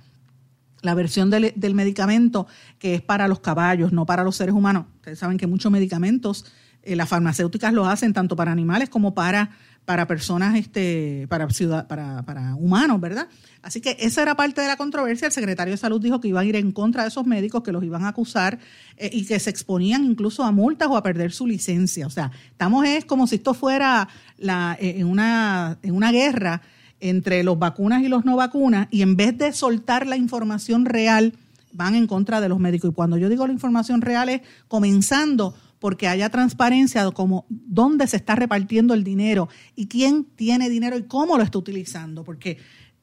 la 0.86 0.94
versión 0.94 1.30
del, 1.30 1.74
medicamento 1.74 2.46
que 2.78 2.94
es 2.94 3.02
para 3.02 3.28
los 3.28 3.40
caballos, 3.40 3.92
no 3.92 4.06
para 4.06 4.24
los 4.24 4.36
seres 4.36 4.54
humanos. 4.54 4.86
Ustedes 4.96 5.18
saben 5.18 5.36
que 5.36 5.46
muchos 5.46 5.70
medicamentos, 5.70 6.46
eh, 6.82 6.96
las 6.96 7.08
farmacéuticas 7.08 7.74
lo 7.74 7.86
hacen 7.86 8.12
tanto 8.12 8.36
para 8.36 8.52
animales 8.52 8.88
como 8.88 9.14
para, 9.14 9.50
para 9.86 10.06
personas, 10.08 10.56
este, 10.56 11.26
para, 11.28 11.48
ciudad, 11.48 11.86
para, 11.86 12.22
para 12.24 12.56
humanos, 12.56 13.00
¿verdad? 13.00 13.28
Así 13.62 13.80
que 13.80 13.96
esa 14.00 14.20
era 14.20 14.34
parte 14.34 14.60
de 14.60 14.66
la 14.66 14.76
controversia. 14.76 15.26
El 15.26 15.32
secretario 15.32 15.72
de 15.72 15.78
Salud 15.78 16.02
dijo 16.02 16.20
que 16.20 16.28
iba 16.28 16.40
a 16.40 16.44
ir 16.44 16.56
en 16.56 16.72
contra 16.72 17.02
de 17.02 17.08
esos 17.08 17.24
médicos, 17.24 17.62
que 17.62 17.70
los 17.70 17.84
iban 17.84 18.04
a 18.04 18.08
acusar 18.08 18.58
eh, 18.96 19.08
y 19.12 19.24
que 19.24 19.38
se 19.38 19.48
exponían 19.48 20.04
incluso 20.04 20.42
a 20.42 20.50
multas 20.50 20.88
o 20.88 20.96
a 20.96 21.04
perder 21.04 21.32
su 21.32 21.46
licencia. 21.46 22.06
O 22.06 22.10
sea, 22.10 22.32
estamos 22.50 22.84
es 22.84 23.04
como 23.04 23.28
si 23.28 23.36
esto 23.36 23.54
fuera 23.54 24.08
la, 24.38 24.76
eh, 24.80 24.96
en, 24.98 25.06
una, 25.06 25.78
en 25.82 25.94
una 25.94 26.10
guerra 26.10 26.62
entre 26.98 27.44
los 27.44 27.56
vacunas 27.56 28.02
y 28.02 28.08
los 28.08 28.24
no 28.24 28.34
vacunas 28.34 28.88
y 28.90 29.02
en 29.02 29.16
vez 29.16 29.38
de 29.38 29.52
soltar 29.52 30.06
la 30.06 30.16
información 30.16 30.84
real, 30.84 31.32
van 31.72 31.94
en 31.94 32.08
contra 32.08 32.40
de 32.40 32.48
los 32.48 32.58
médicos. 32.58 32.90
Y 32.90 32.94
cuando 32.94 33.18
yo 33.18 33.28
digo 33.28 33.46
la 33.46 33.52
información 33.52 34.00
real 34.00 34.30
es 34.30 34.40
comenzando 34.66 35.54
porque 35.78 36.08
haya 36.08 36.30
transparencia 36.30 37.10
como 37.10 37.46
dónde 37.48 38.06
se 38.06 38.16
está 38.16 38.34
repartiendo 38.34 38.94
el 38.94 39.04
dinero 39.04 39.48
y 39.74 39.86
quién 39.86 40.24
tiene 40.24 40.68
dinero 40.68 40.96
y 40.96 41.04
cómo 41.04 41.36
lo 41.36 41.42
está 41.42 41.58
utilizando. 41.58 42.24
Porque 42.24 42.58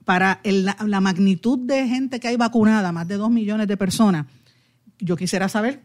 para 0.05 0.41
la 0.43 1.01
magnitud 1.01 1.59
de 1.59 1.87
gente 1.87 2.19
que 2.19 2.27
hay 2.27 2.37
vacunada, 2.37 2.91
más 2.91 3.07
de 3.07 3.17
dos 3.17 3.31
millones 3.31 3.67
de 3.67 3.77
personas, 3.77 4.25
yo 4.99 5.15
quisiera 5.15 5.49
saber 5.49 5.81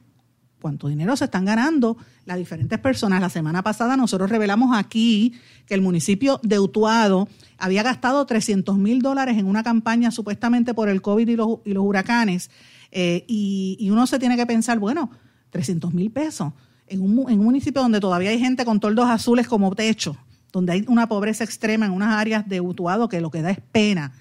cuánto 0.60 0.88
dinero 0.88 1.16
se 1.16 1.26
están 1.26 1.44
ganando 1.44 1.96
las 2.24 2.36
diferentes 2.36 2.78
personas. 2.78 3.20
La 3.20 3.28
semana 3.28 3.62
pasada 3.62 3.96
nosotros 3.96 4.30
revelamos 4.30 4.76
aquí 4.76 5.34
que 5.66 5.74
el 5.74 5.82
municipio 5.82 6.40
de 6.42 6.58
Utuado 6.58 7.28
había 7.58 7.82
gastado 7.82 8.24
300 8.26 8.76
mil 8.76 9.00
dólares 9.00 9.38
en 9.38 9.46
una 9.46 9.62
campaña 9.62 10.10
supuestamente 10.10 10.74
por 10.74 10.88
el 10.88 11.02
COVID 11.02 11.28
y 11.28 11.36
los, 11.36 11.58
y 11.64 11.72
los 11.72 11.84
huracanes. 11.84 12.50
Eh, 12.90 13.24
y, 13.28 13.88
uno 13.90 14.06
se 14.06 14.18
tiene 14.18 14.36
que 14.36 14.46
pensar, 14.46 14.78
bueno, 14.78 15.10
300 15.50 15.92
mil 15.94 16.10
pesos 16.10 16.52
en 16.90 17.00
un, 17.00 17.30
en 17.30 17.38
un 17.38 17.44
municipio 17.44 17.82
donde 17.82 18.00
todavía 18.00 18.30
hay 18.30 18.38
gente 18.38 18.64
con 18.64 18.80
toldos 18.80 19.08
azules 19.08 19.46
como 19.48 19.74
techo, 19.74 20.16
donde 20.52 20.72
hay 20.72 20.84
una 20.88 21.08
pobreza 21.08 21.44
extrema 21.44 21.86
en 21.86 21.92
unas 21.92 22.14
áreas 22.14 22.48
de 22.48 22.60
Utuado 22.60 23.08
que 23.08 23.20
lo 23.20 23.30
que 23.30 23.42
da 23.42 23.50
es 23.50 23.60
pena. 23.72 24.12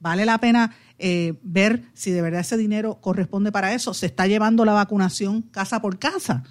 Vale 0.00 0.26
la 0.26 0.38
pena 0.38 0.74
eh, 0.98 1.34
ver 1.42 1.84
si 1.94 2.10
de 2.10 2.22
verdad 2.22 2.40
ese 2.40 2.56
dinero 2.56 2.98
corresponde 3.00 3.52
para 3.52 3.74
eso. 3.74 3.94
¿Se 3.94 4.06
está 4.06 4.26
llevando 4.26 4.64
la 4.64 4.72
vacunación 4.72 5.42
casa 5.42 5.80
por 5.80 5.98
casa? 5.98 6.44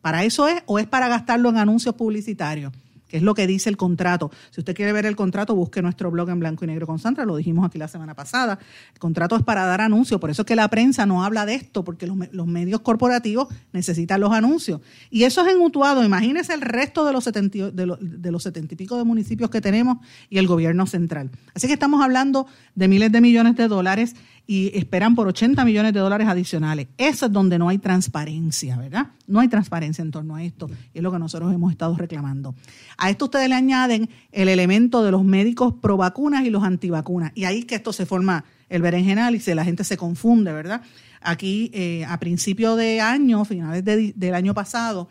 ¿Para 0.00 0.24
eso 0.24 0.48
es 0.48 0.62
o 0.66 0.78
es 0.78 0.86
para 0.86 1.08
gastarlo 1.08 1.48
en 1.48 1.56
anuncios 1.56 1.94
publicitarios? 1.94 2.72
Que 3.08 3.16
es 3.16 3.22
lo 3.22 3.34
que 3.34 3.46
dice 3.46 3.68
el 3.68 3.76
contrato. 3.76 4.30
Si 4.50 4.60
usted 4.60 4.74
quiere 4.74 4.92
ver 4.92 5.06
el 5.06 5.16
contrato, 5.16 5.54
busque 5.54 5.82
nuestro 5.82 6.10
blog 6.10 6.30
en 6.30 6.40
blanco 6.40 6.64
y 6.64 6.68
negro 6.68 6.86
con 6.86 6.98
Sandra, 6.98 7.24
lo 7.24 7.36
dijimos 7.36 7.66
aquí 7.66 7.78
la 7.78 7.88
semana 7.88 8.14
pasada. 8.14 8.58
El 8.92 8.98
contrato 8.98 9.36
es 9.36 9.42
para 9.42 9.64
dar 9.64 9.80
anuncios, 9.80 10.20
por 10.20 10.30
eso 10.30 10.42
es 10.42 10.46
que 10.46 10.56
la 10.56 10.68
prensa 10.68 11.06
no 11.06 11.24
habla 11.24 11.46
de 11.46 11.54
esto, 11.54 11.84
porque 11.84 12.06
los, 12.06 12.46
medios 12.46 12.80
corporativos 12.80 13.48
necesitan 13.72 14.20
los 14.20 14.32
anuncios. 14.32 14.80
Y 15.10 15.24
eso 15.24 15.44
es 15.46 15.54
en 15.54 15.60
Utuado, 15.60 16.04
imagínese 16.04 16.54
el 16.54 16.60
resto 16.60 17.04
de 17.04 17.12
los, 17.12 17.24
setenta, 17.24 17.70
de, 17.70 17.86
los, 17.86 17.98
de 18.00 18.30
los 18.30 18.46
y 18.46 18.76
pico 18.76 18.96
de 18.96 19.04
municipios 19.04 19.50
que 19.50 19.60
tenemos 19.60 19.98
y 20.30 20.38
el 20.38 20.46
gobierno 20.46 20.86
central. 20.86 21.30
Así 21.54 21.66
que 21.66 21.74
estamos 21.74 22.02
hablando 22.02 22.46
de 22.74 22.88
miles 22.88 23.12
de 23.12 23.20
millones 23.20 23.56
de 23.56 23.68
dólares 23.68 24.14
y 24.50 24.74
esperan 24.74 25.14
por 25.14 25.28
80 25.28 25.62
millones 25.66 25.92
de 25.92 26.00
dólares 26.00 26.26
adicionales. 26.26 26.88
Eso 26.96 27.26
es 27.26 27.32
donde 27.32 27.58
no 27.58 27.68
hay 27.68 27.76
transparencia, 27.76 28.78
¿verdad? 28.78 29.08
No 29.26 29.40
hay 29.40 29.48
transparencia 29.48 30.00
en 30.00 30.10
torno 30.10 30.36
a 30.36 30.42
esto 30.42 30.70
es 30.94 31.02
lo 31.02 31.12
que 31.12 31.18
nosotros 31.18 31.52
hemos 31.52 31.70
estado 31.70 31.94
reclamando. 31.96 32.54
A 32.96 33.10
esto 33.10 33.26
ustedes 33.26 33.50
le 33.50 33.54
añaden 33.54 34.08
el 34.32 34.48
elemento 34.48 35.04
de 35.04 35.10
los 35.10 35.22
médicos 35.22 35.74
pro 35.82 35.98
vacunas 35.98 36.46
y 36.46 36.50
los 36.50 36.64
antivacunas. 36.64 37.30
Y 37.34 37.44
ahí 37.44 37.64
que 37.64 37.74
esto 37.74 37.92
se 37.92 38.06
forma 38.06 38.46
el 38.70 38.80
berenjenal 38.80 39.34
y 39.34 39.40
se, 39.40 39.54
la 39.54 39.66
gente 39.66 39.84
se 39.84 39.98
confunde, 39.98 40.50
¿verdad? 40.50 40.80
Aquí 41.20 41.70
eh, 41.74 42.06
a 42.08 42.18
principio 42.18 42.74
de 42.74 43.02
año, 43.02 43.44
finales 43.44 43.84
del 43.84 44.34
año 44.34 44.54
pasado, 44.54 45.10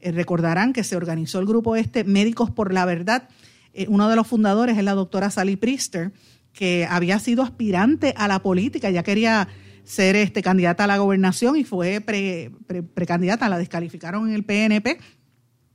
eh, 0.00 0.12
recordarán 0.12 0.72
que 0.72 0.82
se 0.82 0.96
organizó 0.96 1.40
el 1.40 1.46
grupo 1.46 1.76
este 1.76 2.04
Médicos 2.04 2.50
por 2.50 2.72
la 2.72 2.86
Verdad. 2.86 3.28
Eh, 3.74 3.84
uno 3.90 4.08
de 4.08 4.16
los 4.16 4.26
fundadores 4.26 4.78
es 4.78 4.84
la 4.84 4.94
doctora 4.94 5.28
Sally 5.28 5.56
Priester 5.56 6.10
que 6.58 6.88
había 6.90 7.20
sido 7.20 7.44
aspirante 7.44 8.14
a 8.16 8.26
la 8.26 8.42
política, 8.42 8.90
ya 8.90 9.04
quería 9.04 9.46
ser 9.84 10.16
este, 10.16 10.42
candidata 10.42 10.82
a 10.82 10.86
la 10.88 10.98
gobernación 10.98 11.56
y 11.56 11.62
fue 11.62 12.00
precandidata, 12.00 13.48
la 13.48 13.58
descalificaron 13.58 14.26
en 14.28 14.34
el 14.34 14.44
PNP. 14.44 14.98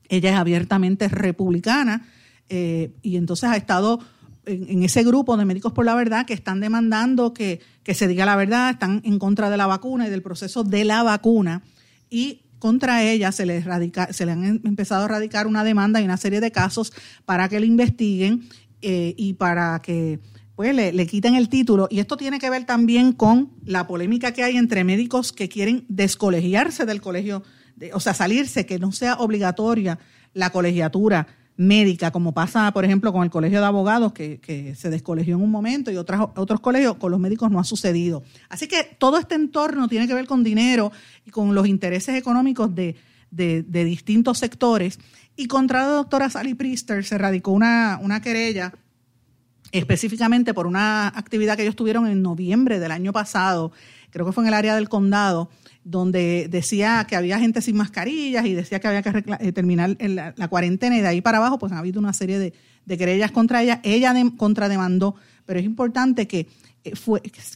Ella 0.09 0.31
es 0.31 0.35
abiertamente 0.35 1.07
republicana 1.07 2.05
eh, 2.49 2.91
y 3.01 3.15
entonces 3.15 3.49
ha 3.49 3.55
estado 3.55 4.01
en, 4.45 4.83
ese 4.83 5.05
grupo 5.05 5.37
de 5.37 5.45
Médicos 5.45 5.71
por 5.71 5.85
la 5.85 5.95
Verdad 5.95 6.25
que 6.25 6.33
están 6.33 6.59
demandando 6.59 7.33
que, 7.33 7.61
se 7.85 8.09
diga 8.09 8.25
la 8.25 8.35
verdad, 8.35 8.71
están 8.71 9.01
en 9.05 9.19
contra 9.19 9.49
de 9.49 9.55
la 9.55 9.67
vacuna 9.67 10.07
y 10.07 10.09
del 10.09 10.21
proceso 10.21 10.65
de 10.65 10.83
la 10.83 11.01
vacuna 11.01 11.63
y 12.09 12.41
contra 12.59 13.03
ella 13.03 13.31
se 13.31 13.45
le, 13.45 13.63
se 14.11 14.25
le 14.25 14.31
han 14.33 14.59
empezado 14.65 15.05
a 15.05 15.07
radicar 15.07 15.47
una 15.47 15.63
demanda 15.63 16.01
y 16.01 16.03
una 16.03 16.17
serie 16.17 16.41
de 16.41 16.51
casos 16.51 16.91
para 17.23 17.47
que 17.47 17.61
le 17.61 17.67
investiguen 17.67 18.49
eh, 18.81 19.13
y 19.15 19.35
para 19.35 19.81
que 19.81 20.19
pues 20.55 20.73
le, 20.75 20.93
le 20.93 21.07
quiten 21.07 21.35
el 21.35 21.49
título. 21.49 21.87
Y 21.89 21.99
esto 21.99 22.17
tiene 22.17 22.39
que 22.39 22.49
ver 22.49 22.65
también 22.65 23.13
con 23.13 23.51
la 23.65 23.87
polémica 23.87 24.33
que 24.33 24.43
hay 24.43 24.57
entre 24.57 24.83
médicos 24.83 25.33
que 25.33 25.49
quieren 25.49 25.85
descolegiarse 25.89 26.85
del 26.85 27.01
colegio, 27.01 27.43
o 27.93 27.99
sea, 27.99 28.13
salirse, 28.13 28.65
que 28.65 28.79
no 28.79 28.91
sea 28.91 29.15
obligatoria 29.15 29.99
la 30.33 30.49
colegiatura 30.51 31.27
médica, 31.55 32.11
como 32.11 32.33
pasa, 32.33 32.71
por 32.73 32.85
ejemplo, 32.85 33.13
con 33.13 33.23
el 33.23 33.29
Colegio 33.29 33.59
de 33.59 33.65
Abogados, 33.65 34.13
que, 34.13 34.73
se 34.75 34.89
descolegió 34.89 35.35
en 35.35 35.41
un 35.41 35.51
momento, 35.51 35.91
y 35.91 35.97
otras, 35.97 36.21
otros 36.35 36.59
colegios, 36.59 36.95
con 36.95 37.11
los 37.11 37.19
médicos 37.19 37.51
no 37.51 37.59
ha 37.59 37.63
sucedido. 37.63 38.23
Así 38.49 38.67
que 38.67 38.95
todo 38.97 39.17
este 39.17 39.35
entorno 39.35 39.87
tiene 39.87 40.07
que 40.07 40.13
ver 40.13 40.25
con 40.25 40.43
dinero 40.43 40.91
y 41.25 41.31
con 41.31 41.53
los 41.53 41.67
intereses 41.67 42.15
económicos 42.15 42.73
de, 42.73 42.95
de, 43.29 43.83
distintos 43.83 44.39
sectores. 44.39 44.99
Y 45.35 45.47
contra 45.47 45.81
la 45.81 45.93
doctora 45.93 46.29
Sally 46.29 46.53
Priester 46.53 47.03
se 47.05 47.17
radicó 47.17 47.51
una, 47.51 47.99
una 48.01 48.21
querella 48.21 48.73
específicamente 49.73 50.53
por 50.53 50.67
una 50.67 51.07
actividad 51.07 51.57
que 51.57 51.63
ellos 51.63 51.75
tuvieron 51.75 52.07
en 52.07 52.21
noviembre 52.21 52.79
del 52.79 52.91
año 52.91 53.11
pasado, 53.11 53.71
creo 54.11 54.25
que 54.25 54.31
fue 54.31 54.43
en 54.43 54.49
el 54.49 54.53
área 54.53 54.75
del 54.75 54.87
condado, 54.87 55.49
donde 55.83 56.47
decía 56.49 57.05
que 57.09 57.15
había 57.15 57.39
gente 57.39 57.59
sin 57.59 57.75
mascarillas 57.75 58.45
y 58.45 58.53
decía 58.53 58.79
que 58.79 58.87
había 58.87 59.01
que 59.01 59.25
eh, 59.39 59.51
terminar 59.51 59.97
la, 59.99 60.47
cuarentena 60.47 60.95
y 60.95 61.01
de 61.01 61.07
ahí 61.07 61.21
para 61.21 61.39
abajo 61.39 61.57
pues 61.57 61.73
ha 61.73 61.79
habido 61.79 61.99
una 61.99 62.13
serie 62.13 62.39
de, 62.39 62.97
querellas 62.97 63.31
contra 63.31 63.63
ella. 63.63 63.81
Ella 63.83 64.13
contrademandó, 64.37 65.15
pero 65.45 65.59
es 65.59 65.65
importante 65.65 66.27
que, 66.27 66.47
eh, 66.83 66.93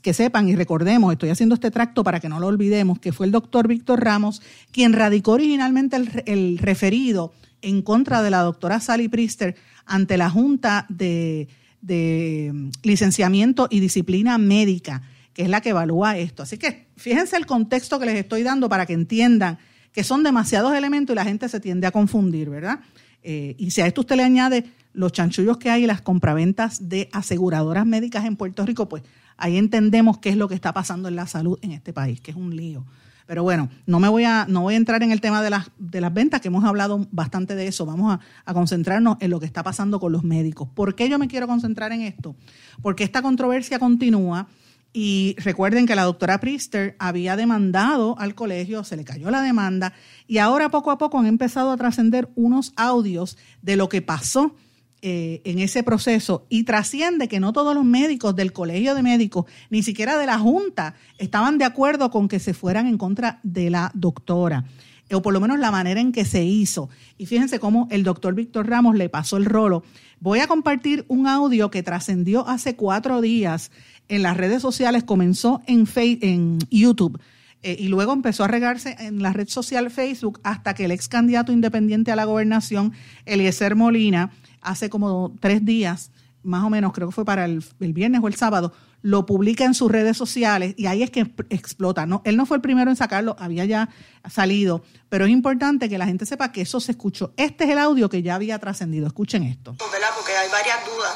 que 0.02 0.14
sepan 0.14 0.50
y 0.50 0.56
recordemos, 0.56 1.14
estoy 1.14 1.30
haciendo 1.30 1.54
este 1.54 1.70
tracto 1.70 2.04
para 2.04 2.20
que 2.20 2.30
no 2.30 2.40
lo 2.40 2.48
olvidemos, 2.48 2.98
que 2.98 3.14
fue 3.14 3.28
el 3.28 3.32
doctor 3.32 3.68
Víctor 3.68 4.04
Ramos 4.04 4.42
quien 4.72 4.94
radicó 4.94 5.34
originalmente 5.34 5.96
el, 5.98 6.24
el 6.26 6.58
referido 6.58 7.32
en 7.62 7.84
contra 7.84 8.24
de 8.24 8.32
la 8.32 8.42
doctora 8.42 8.80
Sally 8.80 9.08
Priester 9.08 9.56
ante 9.86 10.18
la 10.18 10.32
Junta 10.32 10.88
de 10.90 11.48
de 11.82 12.72
licenciamiento 12.84 13.68
y 13.70 13.80
disciplina 13.80 14.38
médica, 14.38 15.04
que 15.34 15.44
es 15.44 15.50
la 15.50 15.62
que 15.62 15.70
evalúa 15.70 16.18
esto. 16.18 16.44
Así 16.44 16.58
que 16.58 16.88
fíjense 16.96 17.38
el 17.38 17.46
contexto 17.46 18.00
que 18.00 18.06
les 18.06 18.16
estoy 18.16 18.44
dando 18.44 18.70
para 18.70 18.86
que 18.86 18.94
entiendan 18.94 19.60
que 19.92 20.04
son 20.04 20.24
demasiados 20.24 20.76
elementos 20.76 21.14
y 21.14 21.16
la 21.16 21.26
gente 21.26 21.50
se 21.50 21.60
tiende 21.60 21.88
a 21.88 21.92
confundir, 21.92 22.50
¿verdad? 22.50 22.80
Eh, 23.24 23.56
y 23.58 23.72
si 23.72 23.82
a 23.82 23.88
esto 23.88 24.02
usted 24.02 24.16
le 24.16 24.24
añade 24.24 24.66
los 24.94 25.12
chanchullos 25.12 25.58
que 25.58 25.70
hay 25.70 25.84
y 25.84 25.88
las 25.88 26.02
compraventas 26.02 26.90
de 26.90 27.10
aseguradoras 27.12 27.86
médicas 27.86 28.26
en 28.26 28.36
Puerto 28.36 28.66
Rico, 28.66 28.90
pues 28.90 29.04
ahí 29.38 29.58
entendemos 29.58 30.18
qué 30.18 30.30
es 30.30 30.38
lo 30.38 30.48
que 30.48 30.56
está 30.56 30.74
pasando 30.74 31.08
en 31.08 31.16
la 31.16 31.28
salud 31.28 31.60
en 31.62 31.72
este 31.72 31.94
país, 31.94 32.20
que 32.22 32.32
es 32.32 32.38
un 32.38 32.56
lío. 32.56 32.86
Pero 33.28 33.44
bueno, 33.44 33.70
no 33.86 34.00
me 34.00 34.08
voy 34.08 34.24
a, 34.24 34.46
no 34.48 34.62
voy 34.62 34.74
a 34.74 34.78
entrar 34.78 35.04
en 35.04 35.12
el 35.12 35.20
tema 35.20 35.44
de 35.44 35.50
las, 35.50 35.70
de 35.78 36.00
las 36.00 36.14
ventas, 36.14 36.40
que 36.40 36.48
hemos 36.48 36.64
hablado 36.64 37.08
bastante 37.12 37.56
de 37.56 37.68
eso. 37.68 37.86
Vamos 37.86 38.18
a, 38.46 38.54
concentrarnos 38.54 39.18
en 39.20 39.30
lo 39.30 39.40
que 39.40 39.46
está 39.46 39.64
pasando 39.64 40.00
con 40.00 40.14
los 40.14 40.24
médicos. 40.24 40.70
¿Por 40.74 40.96
qué 40.96 41.10
yo 41.10 41.20
me 41.20 41.28
quiero 41.28 41.46
concentrar 41.46 41.92
en 41.92 42.02
esto? 42.02 42.36
Porque 42.82 43.04
esta 43.04 43.22
controversia 43.22 43.80
continúa. 43.80 44.48
Y 44.94 45.36
recuerden 45.40 45.86
que 45.86 45.96
la 45.96 46.04
doctora 46.04 46.40
Priester 46.40 46.96
había 46.98 47.36
demandado 47.36 48.18
al 48.18 48.34
colegio, 48.34 48.86
se 48.86 48.96
le 48.96 49.04
cayó 49.04 49.30
la 49.30 49.42
demanda, 49.42 49.94
y 50.26 50.38
ahora 50.38 50.70
poco 50.70 50.90
a 50.90 50.98
poco 50.98 51.20
han 51.20 51.28
empezado 51.28 51.72
a 51.72 51.78
trascender 51.78 52.30
unos 52.36 52.72
audios 52.78 53.38
de 53.62 53.76
lo 53.76 53.90
que 53.90 54.02
pasó 54.02 54.56
eh, 55.04 55.42
en 55.44 55.60
ese 55.60 55.84
proceso 55.84 56.46
y 56.50 56.64
trasciende 56.64 57.28
que 57.28 57.40
no 57.40 57.54
todos 57.54 57.76
los 57.76 57.86
médicos 57.86 58.36
del 58.36 58.52
colegio 58.52 58.96
de 58.96 59.04
médicos, 59.04 59.46
ni 59.70 59.84
siquiera 59.84 60.18
de 60.18 60.26
la 60.26 60.40
Junta, 60.40 60.96
estaban 61.20 61.60
de 61.60 61.66
acuerdo 61.66 62.10
con 62.10 62.28
que 62.28 62.40
se 62.40 62.56
fueran 62.56 62.88
en 62.88 62.98
contra 62.98 63.40
de 63.44 63.70
la 63.70 63.92
doctora, 63.94 64.66
o 65.12 65.22
por 65.22 65.34
lo 65.34 65.40
menos 65.40 65.60
la 65.60 65.70
manera 65.70 66.02
en 66.02 66.12
que 66.12 66.26
se 66.26 66.44
hizo. 66.44 66.90
Y 67.18 67.28
fíjense 67.28 67.60
cómo 67.60 67.88
el 67.92 68.04
doctor 68.04 68.34
Víctor 68.34 68.68
Ramos 68.68 68.96
le 68.96 69.08
pasó 69.08 69.38
el 69.38 69.46
rolo. 69.46 69.84
Voy 70.20 70.40
a 70.40 70.48
compartir 70.48 71.06
un 71.08 71.28
audio 71.28 71.70
que 71.70 71.84
trascendió 71.84 72.48
hace 72.48 72.76
cuatro 72.76 73.22
días 73.22 73.72
en 74.10 74.24
las 74.24 74.36
redes 74.36 74.64
sociales, 74.64 75.04
comenzó 75.04 75.62
en, 75.68 75.88
en 75.96 76.58
YouTube. 76.72 77.20
Eh, 77.64 77.76
y 77.80 77.88
luego 77.88 78.14
empezó 78.14 78.44
a 78.44 78.48
regarse 78.48 78.96
en 79.00 79.22
la 79.22 79.34
red 79.34 79.48
social 79.48 79.90
Facebook 79.90 80.40
hasta 80.44 80.74
que 80.74 80.86
el 80.86 80.92
ex 80.92 81.08
candidato 81.08 81.52
independiente 81.52 82.12
a 82.12 82.16
la 82.16 82.26
gobernación, 82.26 82.94
Eliezer 83.26 83.76
Molina, 83.76 84.32
hace 84.62 84.90
como 84.90 85.34
tres 85.40 85.66
días, 85.66 86.12
más 86.44 86.64
o 86.64 86.70
menos, 86.70 86.94
creo 86.94 87.08
que 87.10 87.14
fue 87.14 87.26
para 87.26 87.46
el, 87.46 87.64
viernes 87.80 88.22
o 88.24 88.28
el 88.28 88.36
sábado, 88.36 88.74
lo 89.02 89.26
publica 89.26 89.64
en 89.64 89.74
sus 89.74 89.92
redes 89.92 90.18
sociales 90.18 90.74
y 90.78 90.88
ahí 90.88 91.04
es 91.04 91.12
que 91.12 91.22
explota. 91.50 92.06
¿no? 92.06 92.22
Él 92.26 92.38
no 92.38 92.46
fue 92.46 92.58
el 92.58 92.62
primero 92.62 92.90
en 92.90 92.96
sacarlo, 92.96 93.36
había 93.40 93.66
ya 93.66 93.90
salido, 94.30 94.84
pero 95.10 95.26
es 95.26 95.32
importante 95.32 95.90
que 95.90 95.98
la 95.98 96.06
gente 96.06 96.26
sepa 96.26 96.52
que 96.52 96.62
eso 96.62 96.80
se 96.80 96.92
escuchó. 96.92 97.34
Este 97.38 97.66
es 97.66 97.70
el 97.72 97.78
audio 97.78 98.10
que 98.10 98.22
ya 98.22 98.36
había 98.36 98.60
trascendido. 98.60 99.08
Escuchen 99.08 99.44
esto. 99.44 99.76
¿verdad? 99.92 100.10
Porque 100.16 100.36
hay 100.36 100.50
varias 100.50 100.86
dudas. 100.86 101.16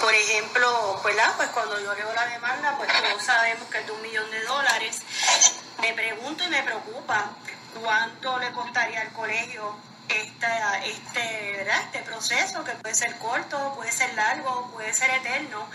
Por 0.00 0.12
ejemplo, 0.12 0.68
pues 1.02 1.48
cuando 1.50 1.78
yo 1.80 1.94
leo 1.94 2.12
la 2.14 2.26
demanda, 2.26 2.74
pues 2.76 2.88
todos 2.88 3.22
sabemos 3.22 3.68
que 3.68 3.78
es 3.78 3.86
de 3.86 3.92
un 3.92 4.02
millón 4.02 4.30
de 4.30 4.44
dólares. 4.44 5.02
Me 5.82 5.92
pregunto 5.94 6.44
y 6.44 6.48
me 6.48 6.62
preocupa 6.62 7.32
cuánto 7.82 8.38
le 8.38 8.52
costaría 8.52 9.00
al 9.00 9.12
colegio 9.12 9.74
esta, 10.08 10.78
este, 10.84 11.56
¿verdad? 11.56 11.80
este 11.86 12.02
proceso 12.02 12.62
que 12.62 12.70
puede 12.72 12.94
ser 12.94 13.18
corto, 13.18 13.74
puede 13.74 13.90
ser 13.90 14.14
largo, 14.14 14.70
puede 14.72 14.92
ser 14.92 15.10
eterno. 15.10 15.66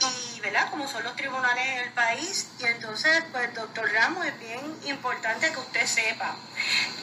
Y, 0.00 0.40
¿verdad? 0.40 0.70
Como 0.70 0.88
son 0.88 1.04
los 1.04 1.14
tribunales 1.14 1.66
en 1.66 1.78
el 1.78 1.92
país. 1.92 2.48
Y 2.58 2.64
entonces, 2.64 3.22
pues, 3.32 3.54
doctor 3.54 3.90
Ramos, 3.92 4.24
es 4.24 4.38
bien 4.38 4.80
importante 4.86 5.52
que 5.52 5.58
usted 5.58 5.86
sepa. 5.86 6.36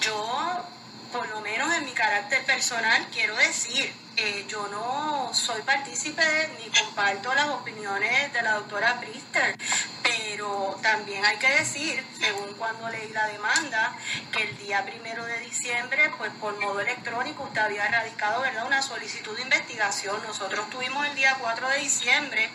Yo, 0.02 0.68
por 1.12 1.28
lo 1.30 1.42
menos 1.42 1.74
en 1.74 1.86
mi 1.86 1.92
carácter 1.92 2.44
personal, 2.46 3.08
quiero 3.12 3.36
decir, 3.36 3.94
eh, 4.16 4.46
yo 4.48 4.68
no 4.70 5.30
soy 5.34 5.62
partícipe 5.62 6.24
ni 6.60 6.70
comparto 6.70 7.34
las 7.34 7.50
opiniones 7.50 8.34
de 8.34 8.42
la 8.42 8.54
doctora 8.56 9.00
Priester, 9.00 9.56
pero 10.04 10.80
también 10.82 11.24
hay 11.26 11.38
que 11.38 11.50
decir, 11.50 12.04
según 12.20 12.54
cuando 12.56 12.90
leí 12.90 13.10
la 13.10 13.28
demanda, 13.28 13.96
que 14.32 14.44
el 14.44 14.58
día 14.58 14.84
primero 14.86 15.24
de 15.26 15.40
diciembre, 15.40 16.12
pues 16.18 16.32
por 16.40 16.60
modo 16.60 16.80
electrónico, 16.80 17.44
usted 17.44 17.62
había 17.62 17.88
radicado 17.88 18.42
¿verdad? 18.42 18.66
una 18.66 18.82
solicitud 18.82 19.36
de 19.36 19.44
investigación. 19.44 20.22
Nosotros 20.26 20.70
tuvimos 20.70 21.06
el 21.08 21.16
día 21.16 21.38
4 21.40 21.70
de 21.70 21.78
diciembre 21.80 22.50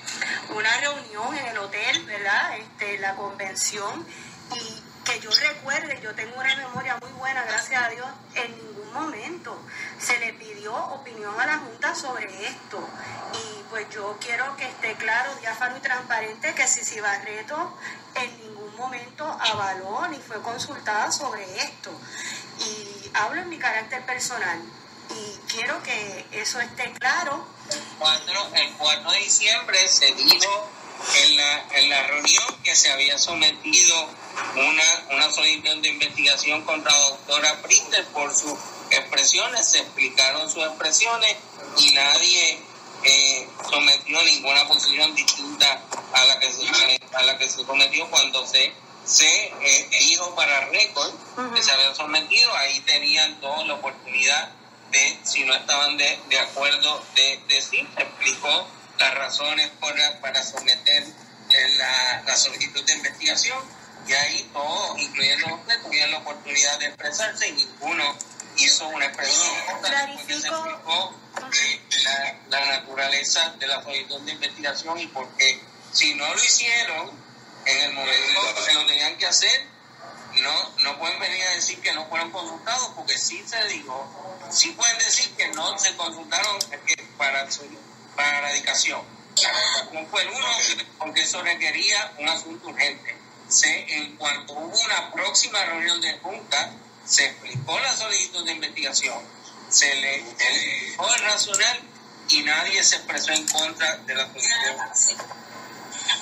una 0.56 0.76
reunión 0.78 1.36
en 1.36 1.46
el 1.46 1.58
hotel, 1.58 2.04
¿verdad? 2.06 2.58
Este, 2.58 2.98
la 2.98 3.14
convención, 3.14 4.06
y 4.54 4.91
que 5.04 5.20
yo 5.20 5.30
recuerde, 5.30 6.00
yo 6.02 6.14
tengo 6.14 6.38
una 6.38 6.54
memoria 6.56 6.96
muy 7.00 7.10
buena, 7.12 7.42
gracias 7.44 7.82
a 7.82 7.88
Dios, 7.88 8.06
en 8.34 8.56
ningún 8.56 8.92
momento 8.92 9.58
se 9.98 10.18
le 10.18 10.32
pidió 10.34 10.74
opinión 10.74 11.38
a 11.40 11.46
la 11.46 11.58
Junta 11.58 11.94
sobre 11.94 12.26
esto. 12.46 12.78
Y 13.32 13.62
pues 13.70 13.86
yo 13.90 14.16
quiero 14.20 14.56
que 14.56 14.64
esté 14.64 14.94
claro, 14.94 15.34
diáfano 15.36 15.76
y 15.76 15.80
transparente 15.80 16.54
que 16.54 16.68
Sisi 16.68 17.00
Barreto 17.00 17.76
en 18.14 18.38
ningún 18.38 18.76
momento 18.76 19.24
avaló 19.24 20.06
ni 20.08 20.18
fue 20.18 20.40
consultada 20.42 21.10
sobre 21.10 21.44
esto. 21.56 21.90
Y 22.60 23.10
hablo 23.14 23.42
en 23.42 23.48
mi 23.48 23.58
carácter 23.58 24.04
personal. 24.04 24.60
y 25.10 25.52
quiero 25.52 25.82
que 25.82 26.26
eso 26.32 26.60
esté 26.60 26.90
claro. 26.92 27.46
el 28.54 28.72
4 28.78 29.10
de 29.10 29.18
diciembre 29.18 29.88
se 29.88 30.12
dijo 30.12 30.70
en 31.22 31.36
la, 31.36 31.64
en 31.72 31.90
la 31.90 32.02
reunión 32.06 32.62
que 32.62 32.74
se 32.74 32.90
había 32.90 33.18
sometido 33.18 34.08
una, 34.54 35.16
una 35.16 35.30
solicitud 35.30 35.76
de 35.82 35.88
investigación 35.88 36.62
contra 36.62 36.92
la 36.92 37.08
doctora 37.10 37.62
Priester 37.62 38.04
por 38.08 38.34
sus 38.34 38.58
expresiones, 38.90 39.68
se 39.68 39.78
explicaron 39.78 40.50
sus 40.50 40.64
expresiones 40.64 41.36
y 41.78 41.90
nadie 41.92 42.58
eh, 43.04 43.48
sometió 43.68 44.22
ninguna 44.22 44.66
posición 44.68 45.14
distinta 45.14 45.80
a 46.12 46.24
la 46.24 46.38
que 46.38 46.50
se, 46.52 46.66
a 47.14 47.22
la 47.22 47.38
que 47.38 47.48
se 47.48 47.64
sometió 47.64 48.08
cuando 48.10 48.46
se, 48.46 48.72
se 49.04 49.46
eh, 49.46 49.88
dijo 50.08 50.34
para 50.34 50.66
récord 50.66 51.12
que 51.54 51.62
se 51.62 51.72
había 51.72 51.94
sometido, 51.94 52.54
ahí 52.56 52.80
tenían 52.80 53.40
toda 53.40 53.64
la 53.64 53.74
oportunidad 53.74 54.52
de, 54.90 55.18
si 55.24 55.44
no 55.44 55.54
estaban 55.54 55.96
de, 55.96 56.18
de 56.28 56.38
acuerdo, 56.38 57.02
de 57.14 57.40
decir, 57.48 57.88
se 57.96 58.02
explicó 58.02 58.68
las 58.98 59.14
razones 59.14 59.70
para, 59.80 60.20
para 60.20 60.44
someter 60.44 61.02
eh, 61.02 61.68
la, 61.76 62.22
la 62.26 62.36
solicitud 62.36 62.84
de 62.84 62.92
investigación 62.92 63.58
y 64.06 64.12
ahí 64.12 64.50
todos, 64.52 64.98
incluyendo 64.98 65.54
usted, 65.54 65.82
tuvieron 65.82 66.10
la 66.12 66.18
oportunidad 66.18 66.78
de 66.78 66.86
expresarse 66.86 67.48
y 67.48 67.52
ninguno 67.52 68.16
hizo 68.56 68.88
una 68.88 69.06
expresión 69.06 69.54
porque 69.66 69.88
se 70.40 70.48
explicó 70.48 71.14
la, 72.04 72.36
la, 72.48 72.78
naturaleza 72.78 73.54
de 73.58 73.66
la 73.66 73.82
solicitud 73.82 74.20
de 74.22 74.32
investigación 74.32 74.98
y 74.98 75.06
porque 75.06 75.62
si 75.92 76.14
no 76.14 76.34
lo 76.34 76.44
hicieron 76.44 77.10
en 77.64 77.78
el 77.78 77.92
momento 77.94 78.54
que 78.56 78.62
se 78.62 78.74
lo 78.74 78.86
tenían 78.86 79.16
que 79.16 79.26
hacer, 79.26 79.66
no, 80.40 80.70
no 80.80 80.98
pueden 80.98 81.18
venir 81.20 81.42
a 81.46 81.50
decir 81.50 81.80
que 81.80 81.92
no 81.92 82.06
fueron 82.08 82.30
consultados 82.30 82.90
porque 82.96 83.18
sí 83.18 83.42
se 83.46 83.62
dijo, 83.68 84.38
sí 84.50 84.70
pueden 84.70 84.98
decir 84.98 85.30
que 85.36 85.48
no 85.48 85.78
se 85.78 85.94
consultaron 85.96 86.58
para, 87.16 87.46
para 88.16 88.32
la 88.32 88.38
erradicación. 88.38 89.02
La 89.42 90.06
fue 90.10 90.22
el 90.22 90.28
uno 90.28 90.46
porque 90.98 91.22
eso 91.22 91.42
requería 91.42 92.12
un 92.18 92.28
asunto 92.28 92.68
urgente. 92.68 93.21
Se, 93.52 93.96
en 93.96 94.16
cuanto 94.16 94.54
hubo 94.54 94.80
una 94.80 95.12
próxima 95.12 95.62
reunión 95.66 96.00
de 96.00 96.18
junta, 96.20 96.72
se 97.04 97.26
explicó 97.26 97.78
la 97.78 97.94
solicitud 97.94 98.46
de 98.46 98.52
investigación, 98.52 99.22
se 99.68 99.94
le 99.94 100.20
explicó 100.20 101.14
el 101.14 101.22
racional 101.22 101.80
y 102.28 102.42
nadie 102.44 102.82
se 102.82 102.96
expresó 102.96 103.32
en 103.32 103.46
contra 103.48 103.98
de 103.98 104.14
la 104.14 104.26
solicitud. 104.26 105.24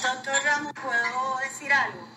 Doctor 0.02 0.42
Ramos, 0.42 0.72
¿puedo 0.72 1.36
decir 1.38 1.72
algo? 1.72 2.08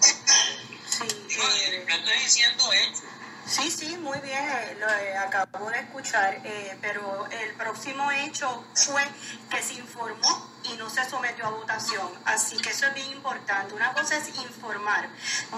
Sí. 0.00 1.06
Yo, 1.28 1.42
estoy 1.88 2.18
diciendo 2.22 2.72
esto. 2.74 3.06
Sí, 3.46 3.70
sí, 3.70 3.96
muy 3.98 4.18
bien, 4.20 4.38
eh, 4.38 4.76
lo 4.78 4.88
eh, 4.88 5.18
acabo 5.18 5.68
de 5.68 5.80
escuchar, 5.80 6.40
eh, 6.44 6.76
pero 6.80 7.26
el 7.30 7.54
próximo 7.54 8.10
hecho 8.12 8.64
fue 8.74 9.02
que 9.50 9.62
se 9.62 9.74
informó 9.74 10.50
y 10.62 10.76
no 10.76 10.88
se 10.88 11.08
sometió 11.10 11.46
a 11.46 11.50
votación. 11.50 12.08
Así 12.24 12.56
que 12.58 12.70
eso 12.70 12.86
es 12.86 12.94
bien 12.94 13.10
importante. 13.10 13.74
Una 13.74 13.92
cosa 13.94 14.16
es 14.16 14.28
informar, 14.28 15.08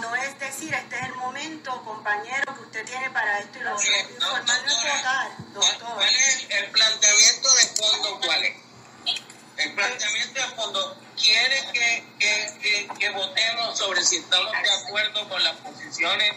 no 0.00 0.16
es 0.16 0.38
decir, 0.38 0.72
este 0.74 0.96
es 0.96 1.02
el 1.02 1.14
momento, 1.16 1.82
compañero, 1.84 2.54
que 2.54 2.62
usted 2.62 2.84
tiene 2.86 3.10
para 3.10 3.38
esto 3.38 3.58
y 3.58 3.62
lo 3.62 3.74
otro. 3.74 3.86
Informar 4.10 4.44
no 4.46 4.72
es 4.72 4.96
votar, 4.96 5.30
doctor. 5.52 5.94
¿Cuál 5.94 6.14
es 6.14 6.46
el 6.48 6.70
planteamiento 6.70 7.54
de 7.54 7.66
fondo? 7.76 8.20
¿Cuál 8.24 8.44
es? 8.44 8.56
El 9.56 9.74
planteamiento 9.74 10.40
de 10.40 10.46
fondo 10.56 10.96
quiere 11.16 11.70
que, 11.72 12.04
que, 12.18 12.58
que, 12.60 12.88
que 12.98 13.10
votemos 13.10 13.78
sobre 13.78 14.02
si 14.02 14.16
estamos 14.16 14.50
de 14.50 14.70
acuerdo 14.70 15.28
con 15.28 15.44
las 15.44 15.56
posiciones 15.58 16.34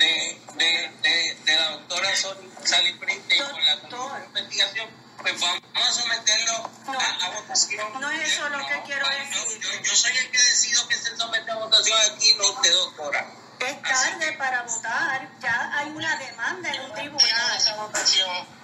de, 0.00 0.40
de, 0.56 0.90
de, 1.02 1.34
de 1.44 1.56
la 1.56 1.70
doctora 1.72 2.08
Sally 2.16 2.94
Printe 2.94 3.36
y 3.36 3.38
con 3.38 3.64
la 3.64 4.24
investigación, 4.24 4.88
pues 5.18 5.38
vamos 5.38 5.60
a 5.74 5.92
someterlo 5.92 6.70
a, 6.86 7.30
votación. 7.34 8.00
No 8.00 8.10
es 8.10 8.32
eso 8.32 8.48
lo 8.48 8.66
que 8.66 8.82
quiero 8.86 9.06
decir. 9.08 9.60
yo, 9.60 9.82
yo, 9.82 9.96
soy 9.96 10.16
el 10.16 10.30
que 10.30 10.38
decido 10.38 10.88
que 10.88 10.96
se 10.96 11.16
somete 11.16 11.50
a 11.50 11.56
votación 11.56 11.98
aquí, 12.12 12.34
no 12.38 12.50
usted, 12.50 12.72
doctora. 12.72 13.26
Es 13.60 13.82
tarde 13.82 14.32
para 14.38 14.62
votar, 14.62 15.28
ya 15.42 15.70
hay 15.74 15.90
una 15.90 16.16
demanda 16.16 16.70
en 16.70 16.80
un 16.80 16.94
tribunal. 16.94 17.56
Esa 17.58 17.76
votación 17.76 18.59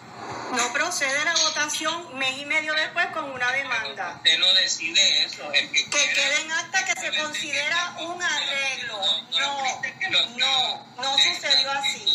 no 0.52 0.72
procede 0.72 1.24
la 1.24 1.34
votación 1.46 2.18
mes 2.18 2.38
y 2.40 2.46
medio 2.46 2.72
después 2.74 3.06
con 3.14 3.24
una 3.24 3.50
demanda. 3.52 4.14
Usted 4.16 4.38
no 4.38 4.46
decide 4.62 5.00
eso. 5.24 5.42
El 5.52 5.68
que, 5.70 5.84
que 5.84 5.90
quede 5.90 6.42
en 6.44 6.50
acta 6.52 6.84
que 6.84 7.00
se 7.00 7.22
considera 7.22 7.96
un 8.00 8.22
arreglo. 8.22 8.98
No, 9.38 10.36
no, 10.38 11.02
no 11.02 11.10
sucedió 11.18 11.70
así. 11.72 12.06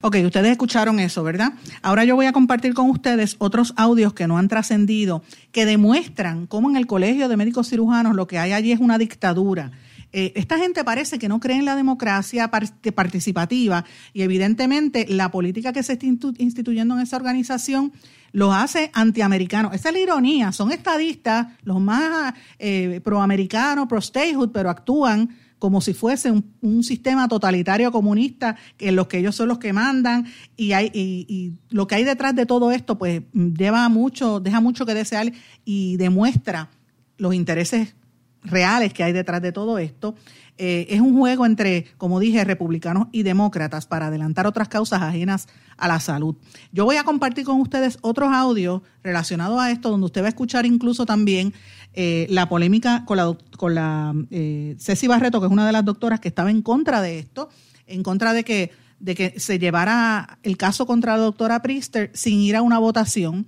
Ok, 0.00 0.16
ustedes 0.24 0.50
escucharon 0.50 1.00
eso, 1.00 1.22
¿verdad? 1.22 1.52
Ahora 1.82 2.04
yo 2.04 2.14
voy 2.14 2.26
a 2.26 2.32
compartir 2.32 2.74
con 2.74 2.90
ustedes 2.90 3.36
otros 3.38 3.72
audios 3.76 4.12
que 4.12 4.26
no 4.26 4.36
han 4.36 4.48
trascendido, 4.48 5.22
que 5.50 5.64
demuestran 5.64 6.46
cómo 6.46 6.68
en 6.68 6.76
el 6.76 6.86
Colegio 6.86 7.28
de 7.28 7.36
Médicos 7.36 7.70
Cirujanos 7.70 8.14
lo 8.14 8.26
que 8.26 8.38
hay 8.38 8.52
allí 8.52 8.72
es 8.72 8.80
una 8.80 8.98
dictadura 8.98 9.70
eh, 10.16 10.32
esta 10.36 10.58
gente 10.58 10.84
parece 10.84 11.18
que 11.18 11.28
no 11.28 11.40
cree 11.40 11.56
en 11.56 11.64
la 11.64 11.74
democracia 11.74 12.48
participativa 12.48 13.84
y 14.12 14.22
evidentemente 14.22 15.06
la 15.08 15.32
política 15.32 15.72
que 15.72 15.82
se 15.82 15.94
está 15.94 16.06
instituyendo 16.06 16.94
en 16.94 17.00
esa 17.00 17.16
organización 17.16 17.92
los 18.30 18.54
hace 18.54 18.92
antiamericanos. 18.94 19.74
Esa 19.74 19.88
es 19.88 19.94
la 19.94 20.00
ironía, 20.00 20.52
son 20.52 20.70
estadistas, 20.70 21.48
los 21.64 21.80
más 21.80 22.32
eh, 22.60 23.00
proamericanos, 23.02 23.88
pro-statehood, 23.88 24.52
pero 24.52 24.70
actúan 24.70 25.36
como 25.58 25.80
si 25.80 25.94
fuese 25.94 26.30
un, 26.30 26.84
sistema 26.84 27.26
totalitario 27.26 27.90
comunista 27.90 28.54
en 28.78 28.94
los 28.94 29.08
que 29.08 29.18
ellos 29.18 29.34
son 29.34 29.48
los 29.48 29.58
que 29.58 29.72
mandan 29.72 30.26
y, 30.56 30.72
hay, 30.72 30.92
y, 30.94 31.54
lo 31.70 31.88
que 31.88 31.96
hay 31.96 32.04
detrás 32.04 32.36
de 32.36 32.46
todo 32.46 32.70
esto 32.70 32.98
pues 32.98 33.22
lleva 33.32 33.88
mucho, 33.88 34.38
deja 34.38 34.60
mucho 34.60 34.86
que 34.86 34.94
desear 34.94 35.32
y 35.64 35.96
demuestra 35.96 36.70
los 37.16 37.34
intereses 37.34 37.96
reales 38.44 38.92
que 38.92 39.02
hay 39.02 39.12
detrás 39.12 39.42
de 39.42 39.52
todo 39.52 39.78
esto. 39.78 40.14
Eh, 40.56 40.86
es 40.90 41.00
un 41.00 41.18
juego 41.18 41.46
entre, 41.46 41.86
como 41.98 42.20
dije, 42.20 42.44
republicanos 42.44 43.08
y 43.10 43.24
demócratas 43.24 43.86
para 43.86 44.06
adelantar 44.06 44.46
otras 44.46 44.68
causas 44.68 45.02
ajenas 45.02 45.48
a 45.76 45.88
la 45.88 45.98
salud. 45.98 46.36
Yo 46.70 46.84
voy 46.84 46.96
a 46.96 47.02
compartir 47.02 47.44
con 47.44 47.60
ustedes 47.60 47.98
otros 48.02 48.32
audios 48.32 48.82
relacionados 49.02 49.60
a 49.60 49.72
esto, 49.72 49.90
donde 49.90 50.06
usted 50.06 50.22
va 50.22 50.26
a 50.26 50.28
escuchar 50.28 50.64
incluso 50.64 51.06
también 51.06 51.52
eh, 51.92 52.26
la 52.30 52.48
polémica 52.48 53.04
con 53.04 53.16
la, 53.16 53.36
con 53.56 53.74
la 53.74 54.14
eh, 54.30 54.76
Ceci 54.78 55.08
Barreto, 55.08 55.40
que 55.40 55.46
es 55.46 55.52
una 55.52 55.66
de 55.66 55.72
las 55.72 55.84
doctoras 55.84 56.20
que 56.20 56.28
estaba 56.28 56.50
en 56.52 56.62
contra 56.62 57.00
de 57.00 57.18
esto, 57.18 57.48
en 57.88 58.04
contra 58.04 58.32
de 58.32 58.44
que, 58.44 58.70
de 59.00 59.16
que 59.16 59.40
se 59.40 59.58
llevara 59.58 60.38
el 60.44 60.56
caso 60.56 60.86
contra 60.86 61.16
la 61.16 61.24
doctora 61.24 61.62
Priester 61.62 62.12
sin 62.14 62.38
ir 62.38 62.54
a 62.54 62.62
una 62.62 62.78
votación. 62.78 63.46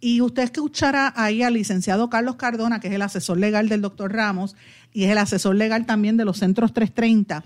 Y 0.00 0.20
usted 0.20 0.44
escuchará 0.44 1.12
ahí 1.16 1.42
al 1.42 1.54
licenciado 1.54 2.08
Carlos 2.08 2.36
Cardona, 2.36 2.80
que 2.80 2.88
es 2.88 2.94
el 2.94 3.02
asesor 3.02 3.38
legal 3.38 3.68
del 3.68 3.82
doctor 3.82 4.12
Ramos 4.12 4.54
y 4.92 5.04
es 5.04 5.10
el 5.10 5.18
asesor 5.18 5.56
legal 5.56 5.86
también 5.86 6.16
de 6.16 6.24
los 6.24 6.38
centros 6.38 6.72
330, 6.72 7.42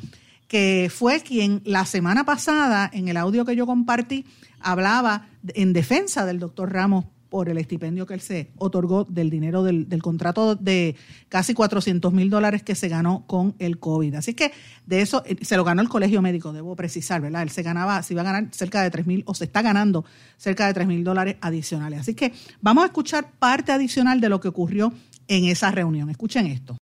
que 0.49 0.91
fue 0.95 1.21
quien 1.21 1.63
la 1.65 1.87
semana 1.87 2.25
pasada, 2.25 2.91
en 2.93 3.09
el 3.09 3.17
audio 3.17 3.45
que 3.45 3.57
yo 3.57 3.67
compartí, 3.67 4.27
hablaba 4.61 5.29
en 5.55 5.73
defensa 5.73 6.27
del 6.27 6.39
doctor 6.39 6.73
Ramos 6.73 7.07
por 7.33 7.49
el 7.49 7.57
estipendio 7.57 8.05
que 8.05 8.13
él 8.13 8.21
se 8.21 8.51
otorgó 8.59 9.05
del 9.05 9.31
dinero 9.31 9.63
del, 9.63 10.03
contrato 10.03 10.55
de 10.55 10.97
casi 11.31 11.55
400 11.55 12.13
mil 12.13 12.29
dólares 12.29 12.63
que 12.63 12.75
se 12.75 12.89
ganó 12.89 13.25
con 13.27 13.55
el 13.59 13.79
COVID. 13.79 14.17
Así 14.17 14.35
que 14.35 14.53
de 14.85 15.01
eso 15.01 15.23
eh, 15.25 15.39
se 15.41 15.57
lo 15.57 15.65
ganó 15.65 15.81
el 15.81 15.89
colegio 15.89 16.21
médico, 16.21 16.53
debo 16.53 16.77
precisar, 16.77 17.23
¿verdad? 17.23 17.41
Él 17.41 17.49
se 17.49 17.63
ganaba, 17.63 18.03
se 18.03 18.13
iba 18.13 18.21
a 18.21 18.27
ganar 18.27 18.49
cerca 18.51 18.83
de 18.83 18.91
3 18.91 19.07
mil 19.07 19.23
o 19.25 19.35
se 19.35 19.45
está 19.45 19.63
ganando 19.63 20.05
cerca 20.37 20.67
de 20.67 20.75
3 20.75 20.87
mil 20.87 21.05
dólares 21.05 21.37
adicionales. 21.41 22.01
Así 22.01 22.13
que 22.13 22.35
vamos 22.61 22.83
a 22.83 22.89
escuchar 22.89 23.31
parte 23.39 23.73
adicional 23.73 24.21
de 24.21 24.29
lo 24.29 24.39
que 24.39 24.49
ocurrió 24.49 24.93
en 25.27 25.47
esa 25.47 25.71
reunión. 25.71 26.11
Escuchen 26.11 26.47
esto. 26.47 26.77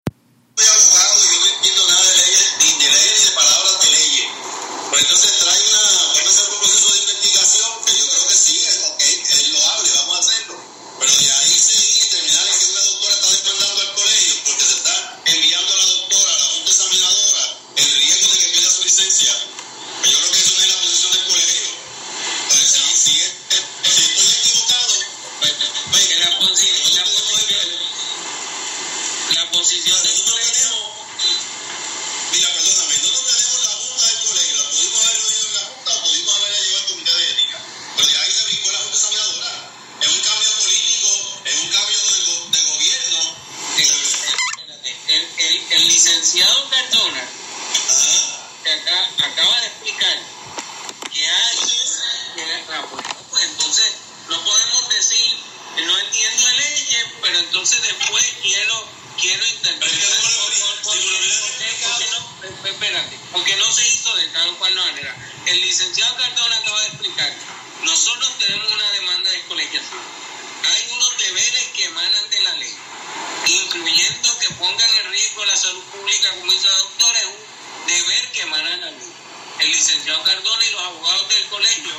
Licenciado 79.91 80.23
Cardona 80.23 80.65
y 80.65 80.71
los 80.71 80.83
abogados 80.83 81.29
del 81.29 81.47
colegio 81.47 81.95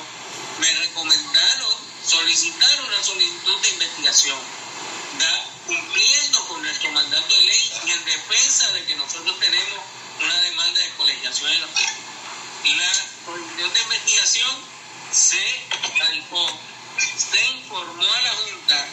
me 0.59 0.73
recomendaron 0.75 1.73
solicitar 2.07 2.81
una 2.83 3.03
solicitud 3.03 3.61
de 3.61 3.69
investigación, 3.69 4.39
cumpliendo 5.67 6.47
con 6.47 6.63
nuestro 6.63 6.91
mandato 6.91 7.35
de 7.35 7.41
ley 7.41 7.71
y 7.85 7.91
en 7.91 8.05
defensa 8.05 8.71
de 8.71 8.85
que 8.85 8.95
nosotros 8.95 9.37
tenemos 9.39 9.79
una 10.21 10.41
demanda 10.41 10.79
de 10.79 10.89
colegiación 10.91 11.51
en 11.51 11.61
los 11.61 11.69
La 11.71 12.93
solicitud 13.25 13.73
de 13.73 13.81
investigación 13.81 14.51
se 15.11 15.61
se 17.17 17.45
informó 17.51 18.03
a 18.03 18.21
la 18.21 18.31
Junta 18.31 18.87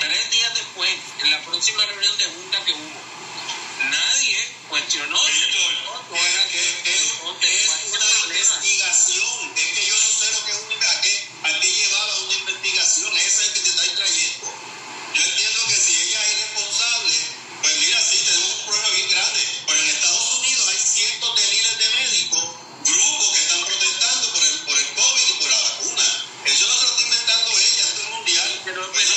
tres 0.00 0.30
días 0.30 0.54
después, 0.54 0.90
en 1.20 1.30
la 1.30 1.40
próxima 1.42 1.84
reunión 1.86 2.18
de 2.18 2.24
Junta 2.24 2.64
que 2.64 2.72
hubo. 2.72 3.21
Nadie 3.90 4.38
cuestionó. 4.68 5.18
es, 5.26 5.34
es, 6.86 7.12
una 7.90 8.38
investigación. 8.38 9.52
Es 9.56 9.66
que 9.72 9.86
yo 9.86 9.94
no 9.94 10.10
sé 10.12 10.32
lo 10.32 10.44
que 10.44 10.52
es 10.52 10.58
una. 10.58 10.90
¿A 11.42 11.60
qué 11.60 11.70
llevaba 11.72 12.18
una 12.20 12.34
investigación? 12.34 13.16
Esa 13.16 13.42
es 13.42 13.50
que 13.50 13.60
te 13.60 13.70
está 13.70 13.82
trayendo. 13.96 14.54
Yo 15.14 15.22
entiendo 15.22 15.60
que 15.68 15.76
si 15.76 15.92
ella 15.94 16.20
es 16.24 16.32
irresponsable, 16.32 17.14
pues 17.62 17.76
mira, 17.80 18.00
sí, 18.02 18.18
tenemos 18.24 18.50
un 18.54 18.66
problema 18.66 18.90
bien 18.90 19.10
grande. 19.10 19.40
Pero 19.66 19.80
en 19.80 19.88
Estados 19.88 20.38
Unidos 20.38 20.68
hay 20.68 20.78
cientos 20.78 21.36
de 21.36 21.42
miles 21.50 21.78
de 21.78 21.88
médicos, 21.90 22.44
grupos 22.84 23.28
que 23.32 23.40
están 23.42 23.64
protestando 23.64 24.32
por 24.32 24.42
el, 24.42 24.58
por 24.60 24.78
el 24.78 24.86
COVID 24.94 25.26
y 25.28 25.42
por 25.42 25.50
la 25.50 25.60
vacuna. 25.60 26.06
Eso 26.44 26.66
no 26.66 26.74
se 26.74 26.84
lo 26.84 26.90
está 26.90 27.02
inventando 27.02 27.50
ella, 27.50 27.82
esto 27.82 28.02
es 28.02 28.10
mundial. 28.10 28.60
Pero, 28.64 28.92
pero, 28.92 29.12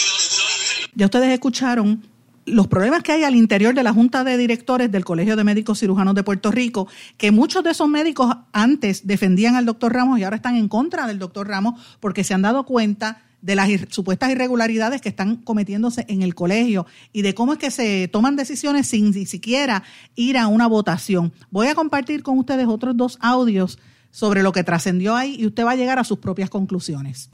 ya 0.96 1.06
ustedes 1.06 1.30
escucharon 1.34 2.15
los 2.46 2.68
problemas 2.68 3.04
que 3.04 3.12
hay 3.12 3.24
al 3.24 3.36
interior 3.36 3.74
de 3.74 3.84
la 3.84 3.94
Junta 3.94 4.24
de 4.24 4.38
Directores 4.38 4.92
del 4.92 5.04
Colegio 5.04 5.36
de 5.36 5.44
Médicos 5.44 5.80
Cirujanos 5.80 6.16
de 6.16 6.24
Puerto 6.24 6.52
Rico, 6.52 6.88
que 7.18 7.32
muchos 7.32 7.64
de 7.64 7.72
esos 7.72 7.88
médicos 7.88 8.36
antes 8.52 9.08
defendían 9.08 9.56
al 9.56 9.66
doctor 9.66 9.94
Ramos 9.94 10.20
y 10.20 10.24
ahora 10.24 10.36
están 10.38 10.56
en 10.56 10.68
contra 10.68 11.08
del 11.08 11.20
doctor 11.20 11.48
Ramos 11.48 11.82
porque 12.00 12.24
se 12.24 12.34
han 12.34 12.44
dado 12.44 12.66
cuenta 12.66 13.24
de 13.42 13.56
las 13.56 13.70
supuestas 13.90 14.32
irregularidades 14.32 15.02
que 15.02 15.10
están 15.10 15.38
cometiéndose 15.38 16.06
en 16.08 16.24
el 16.24 16.34
colegio 16.34 16.88
y 17.14 17.22
de 17.22 17.36
cómo 17.36 17.54
es 17.54 17.60
que 17.60 17.70
se 17.70 18.08
toman 18.08 18.36
decisiones 18.36 18.88
sin 18.88 19.12
ni 19.12 19.26
siquiera 19.26 19.84
ir 20.16 20.38
a 20.38 20.48
una 20.48 20.68
votación. 20.68 21.34
Voy 21.52 21.68
a 21.68 21.76
compartir 21.76 22.24
con 22.24 22.40
ustedes 22.40 22.68
otros 22.68 22.98
dos 22.98 23.18
audios 23.22 23.78
sobre 24.10 24.42
lo 24.42 24.52
que 24.52 24.64
trascendió 24.64 25.16
ahí 25.16 25.36
y 25.38 25.46
usted 25.46 25.66
va 25.66 25.72
a 25.72 25.76
llegar 25.76 26.00
a 26.00 26.04
sus 26.04 26.20
propias 26.20 26.50
conclusiones 26.50 27.30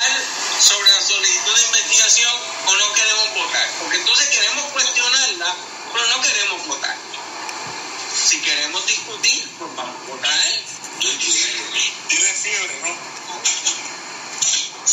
la 0.62 1.02
solicitud 1.02 1.56
de 1.56 1.66
investigación 1.66 2.32
o 2.68 2.76
no 2.76 2.94
queremos 2.94 3.34
votar, 3.34 3.68
porque 3.80 3.98
entonces 3.98 4.30
queremos 4.30 4.64
cuestionarla, 4.66 5.56
pero 5.92 6.08
no 6.08 6.22
queremos 6.22 6.68
votar. 6.68 6.98
Si 8.14 8.40
queremos 8.42 8.86
discutir, 8.86 9.50
pues 9.58 9.76
vamos 9.76 9.96
a 9.96 10.08
votar. 10.08 10.40
Tiene 11.00 12.34
fiebre, 12.34 12.80
¿no? 12.84 12.96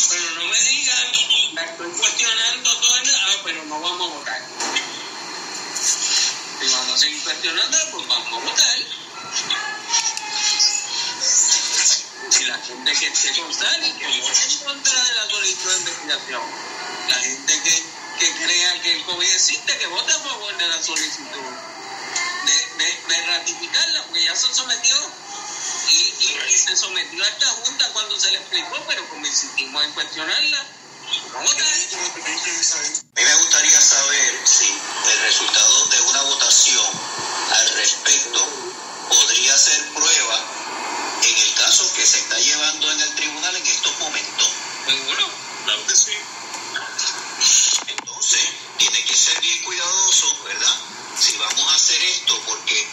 Pero 0.08 0.30
no 0.36 0.44
me 0.44 0.60
digan, 0.60 1.06
la 1.52 1.64
estoy 1.64 1.90
cuestionando 1.90 2.80
todo 2.80 2.96
el 2.96 3.14
ah, 3.14 3.36
pero 3.44 3.64
no 3.64 3.80
vamos 3.80 4.10
a 4.10 4.14
votar. 4.14 4.40
Si 5.74 6.66
vamos 6.72 6.87
a 6.87 6.87
seguir 6.98 7.22
cuestionando, 7.22 7.78
pues 7.92 8.08
vamos 8.08 8.32
a 8.32 8.44
votar. 8.44 8.78
Si 12.30 12.44
la 12.44 12.58
gente 12.58 12.92
que 12.92 13.06
esté 13.06 13.40
constar 13.40 13.80
y 13.84 13.92
que 13.92 14.20
vote 14.20 14.42
en 14.44 14.58
contra 14.64 15.04
de 15.04 15.14
la 15.14 15.30
solicitud 15.30 15.70
de 15.70 15.78
investigación, 15.78 16.42
la 17.08 17.18
gente 17.20 17.62
que, 17.62 17.84
que 18.18 18.34
crea 18.44 18.82
que 18.82 18.92
el 18.96 19.04
COVID 19.04 19.28
existe, 19.28 19.78
que 19.78 19.86
vote 19.86 20.12
a 20.12 20.18
favor 20.18 20.56
de 20.56 20.68
la 20.68 20.82
solicitud, 20.82 21.54
de, 22.46 23.14
de, 23.14 23.26
ratificarla, 23.26 24.02
porque 24.04 24.24
ya 24.24 24.36
son 24.36 24.54
sometidos 24.54 25.06
y, 25.90 26.14
y, 26.52 26.56
se 26.56 26.76
sometió 26.76 27.24
a 27.24 27.28
esta 27.28 27.46
junta 27.46 27.92
cuando 27.92 28.18
se 28.18 28.30
le 28.30 28.38
explicó, 28.38 28.76
pero 28.88 29.08
como 29.08 29.26
insistimos 29.26 29.84
en 29.84 29.92
cuestionarla, 29.92 30.66
A 31.08 31.40
mí 31.40 31.48
me 33.24 33.34
gustaría 33.36 33.80
saber 33.80 34.40
si 34.44 34.66
el 35.10 35.18
resultado 35.20 35.86
de 35.86 36.00
una 36.02 36.22
votación 36.22 36.86
al 37.50 37.68
respecto 37.76 38.46
podría 39.08 39.56
ser 39.56 39.94
prueba 39.94 40.44
en 41.22 41.38
el 41.38 41.54
caso 41.54 41.90
que 41.94 42.04
se 42.04 42.18
está 42.18 42.38
llevando 42.38 42.92
en 42.92 43.00
el 43.00 43.14
tribunal 43.14 43.56
en 43.56 43.66
estos 43.66 43.98
momentos. 44.00 44.48
Bueno, 44.84 45.30
claro 45.64 45.86
que 45.86 45.96
sí. 45.96 46.12
Entonces, 47.86 48.40
tiene 48.76 49.02
que 49.04 49.16
ser 49.16 49.40
bien 49.40 49.64
cuidadoso, 49.64 50.42
¿verdad? 50.44 50.76
Si 51.18 51.36
vamos 51.38 51.72
a 51.72 51.74
hacer 51.74 52.02
esto, 52.02 52.38
porque 52.46 52.86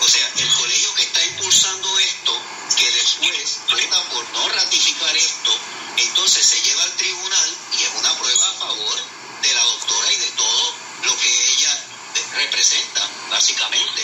o 0.00 0.08
sea, 0.08 0.30
el 0.36 0.54
colegio 0.54 0.94
que 0.94 1.02
está 1.02 1.22
impulsando 1.22 1.98
esto, 1.98 2.40
que 2.76 2.90
después 2.92 3.58
vota 3.68 4.08
por 4.10 4.30
no 4.30 4.48
ratificar 4.48 5.14
esto, 5.16 5.58
entonces 6.02 6.46
se 6.46 6.60
lleva 6.62 6.82
al 6.82 6.92
tribunal 6.92 7.56
y 7.78 7.82
es 7.82 7.90
una 7.96 8.14
prueba 8.18 8.48
a 8.48 8.54
favor 8.54 9.00
de 9.42 9.54
la 9.54 9.64
doctora 9.64 10.12
y 10.12 10.16
de 10.16 10.30
todo 10.32 10.74
lo 11.04 11.16
que 11.16 11.50
ella 11.52 11.84
representa, 12.34 13.08
básicamente. 13.30 14.02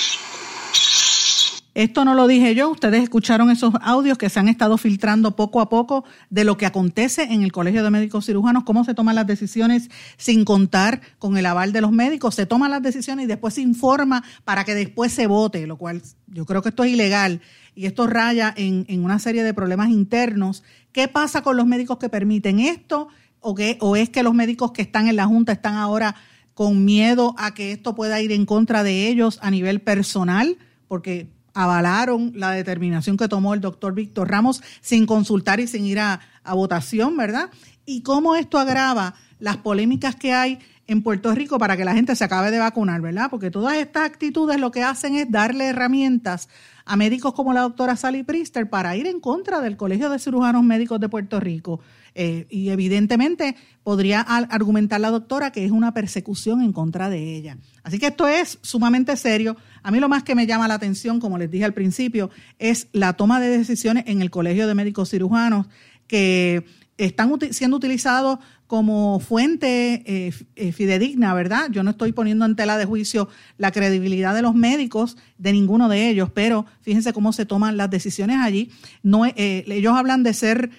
Esto 1.75 2.05
no 2.05 2.15
lo 2.15 2.29
dije 2.29 2.55
yo, 2.55 2.71
ustedes 2.71 3.03
escucharon 3.03 3.51
esos 3.51 3.75
audios 3.83 4.17
que 4.17 4.31
se 4.31 4.39
han 4.39 4.47
estado 4.47 4.79
filtrando 4.79 5.35
poco 5.35 5.61
a 5.61 5.69
poco 5.69 6.05
de 6.31 6.45
lo 6.45 6.57
que 6.57 6.67
acontece 6.67 7.25
en 7.25 7.43
el 7.43 7.51
Colegio 7.51 7.83
de 7.83 7.91
Médicos 7.91 8.27
Cirujanos, 8.27 8.63
cómo 8.63 8.85
se 8.85 8.95
toman 8.95 9.17
las 9.17 9.27
decisiones 9.27 9.91
sin 10.17 10.45
contar 10.45 11.01
con 11.19 11.37
el 11.37 11.47
aval 11.47 11.73
de 11.73 11.81
los 11.81 11.91
médicos, 11.91 12.37
se 12.37 12.47
toman 12.47 12.71
las 12.71 12.81
decisiones 12.81 13.25
y 13.25 13.27
después 13.27 13.55
se 13.55 13.61
informa 13.61 14.23
para 14.45 14.65
que 14.65 14.77
después 14.77 15.13
se 15.13 15.27
vote, 15.27 15.67
lo 15.67 15.77
cual 15.77 16.01
yo 16.29 16.47
creo 16.47 16.63
que 16.63 16.69
esto 16.69 16.85
es 16.85 16.93
ilegal 16.93 17.41
y 17.75 17.87
esto 17.87 18.07
raya 18.07 18.55
en, 18.57 18.87
una 19.03 19.19
serie 19.19 19.43
de 19.43 19.53
problemas 19.53 19.91
internos. 19.91 20.63
¿Qué 20.93 21.09
pasa 21.09 21.43
con 21.43 21.57
los 21.57 21.67
médicos 21.67 21.99
que 21.99 22.09
permiten 22.09 22.61
esto? 22.61 23.09
¿O, 23.41 23.57
qué, 23.57 23.79
¿O 23.81 23.97
es 23.97 24.11
que 24.11 24.23
los 24.23 24.33
médicos 24.33 24.71
que 24.71 24.83
están 24.83 25.09
en 25.09 25.17
la 25.17 25.27
Junta 25.27 25.51
están 25.51 25.75
ahora 25.75 26.15
con 26.55 26.85
miedo 26.85 27.35
a 27.37 27.53
que 27.53 27.73
esto 27.73 27.97
pueda 27.97 28.21
ir 28.21 28.31
en 28.31 28.47
contra 28.47 28.85
de 28.85 29.09
ellos 29.09 29.41
a 29.43 29.51
nivel 29.51 29.81
personal? 29.81 30.57
Porque 30.87 31.35
avalaron 31.55 32.33
la 32.35 32.51
determinación 32.51 33.17
que 33.17 33.29
tomó 33.29 33.55
el 33.55 33.61
doctor 33.61 33.95
Víctor 33.95 34.29
Ramos 34.29 34.63
sin 34.81 35.07
consultar 35.07 35.61
y 35.61 35.67
sin 35.67 35.87
ir 35.87 36.01
a, 36.01 36.21
votación, 36.53 37.17
¿verdad? 37.17 37.49
Y 37.87 38.03
cómo 38.03 38.37
esto 38.37 38.59
agrava 38.59 39.15
las 39.39 39.57
polémicas 39.57 40.17
que 40.17 40.33
hay 40.35 40.59
en 40.87 41.03
Puerto 41.03 41.35
Rico 41.35 41.59
para 41.59 41.77
que 41.77 41.85
la 41.85 41.95
gente 41.95 42.15
se 42.15 42.25
acabe 42.25 42.51
de 42.51 42.59
vacunar, 42.59 43.01
¿verdad? 43.01 43.29
Porque 43.31 43.51
todas 43.51 43.77
estas 43.77 44.05
actitudes 44.05 44.61
lo 44.61 44.71
que 44.71 44.83
hacen 44.83 45.17
es 45.17 45.31
darle 45.31 45.69
herramientas 45.69 46.51
a 46.85 46.97
médicos 46.97 47.33
como 47.33 47.55
la 47.55 47.63
doctora 47.63 47.97
Sally 47.97 48.23
Priester 48.25 48.69
para 48.69 48.95
ir 48.97 49.07
en 49.07 49.21
contra 49.21 49.61
del 49.61 49.79
Colegio 49.79 50.11
de 50.11 50.19
Cirujanos 50.19 50.63
Médicos 50.63 51.01
de 51.01 51.09
Puerto 51.09 51.41
Rico. 51.41 51.81
Eh, 52.17 52.47
y 52.49 52.69
evidentemente 52.71 53.57
podría 53.83 54.21
argumentar 54.21 55.01
la 55.01 55.11
doctora 55.11 55.51
que 55.51 55.65
es 55.65 55.73
una 55.73 55.93
persecución 55.93 56.63
en 56.63 56.73
contra 56.73 57.11
de 57.11 57.35
ella. 57.37 57.59
Así 57.83 57.99
que 57.99 58.07
esto 58.07 58.29
es 58.29 58.59
sumamente 58.63 59.17
serio. 59.17 59.57
A 59.83 59.91
mí 59.91 59.99
lo 59.99 60.09
más 60.09 60.23
que 60.23 60.37
me 60.37 60.47
llama 60.47 60.69
la 60.69 60.75
atención, 60.75 61.19
como 61.19 61.39
les 61.39 61.51
dije 61.51 61.65
al 61.65 61.75
principio, 61.75 62.31
es 62.59 62.89
la 62.93 63.15
toma 63.15 63.41
de 63.41 63.59
decisiones 63.59 64.05
en 64.07 64.23
el 64.23 64.31
Colegio 64.31 64.69
de 64.69 64.75
Médicos 64.75 65.11
Cirujanos 65.11 65.67
que 66.07 66.65
están 66.97 67.33
siendo 67.51 67.77
utilizados 67.77 68.39
como 68.67 69.21
fuente 69.21 70.03
eh, 70.07 70.33
eh, 70.57 70.73
fidedigna, 70.73 71.35
¿verdad? 71.35 71.69
Yo 71.71 71.83
no 71.83 71.91
estoy 71.91 72.13
poniendo 72.13 72.45
en 72.45 72.57
tela 72.57 72.79
de 72.79 72.87
juicio 72.87 73.29
la 73.59 73.71
credibilidad 73.73 74.35
de 74.35 74.43
los 74.43 74.55
médicos, 74.55 75.17
de 75.39 75.53
ninguno 75.53 75.89
de 75.89 76.09
ellos, 76.09 76.31
pero 76.33 76.65
fíjense 76.81 77.13
cómo 77.13 77.33
se 77.33 77.47
toman 77.47 77.77
las 77.77 77.91
decisiones 77.91 78.39
allí. 78.41 78.71
No, 79.03 79.27
eh, 79.27 79.65
ellos 79.69 79.95
hablan 79.95 80.23
de 80.23 80.35
ser 80.35 80.71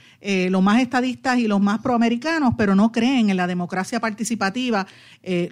los 0.50 0.64
más 0.64 0.82
estadistas 0.82 1.38
y 1.38 1.48
los 1.48 1.62
más 1.62 1.82
proamericanos, 1.82 2.56
pero 2.58 2.74
no 2.74 2.92
creen 2.92 3.30
en 3.30 3.38
la 3.38 3.46
democracia 3.46 4.00
participativa, 4.00 4.88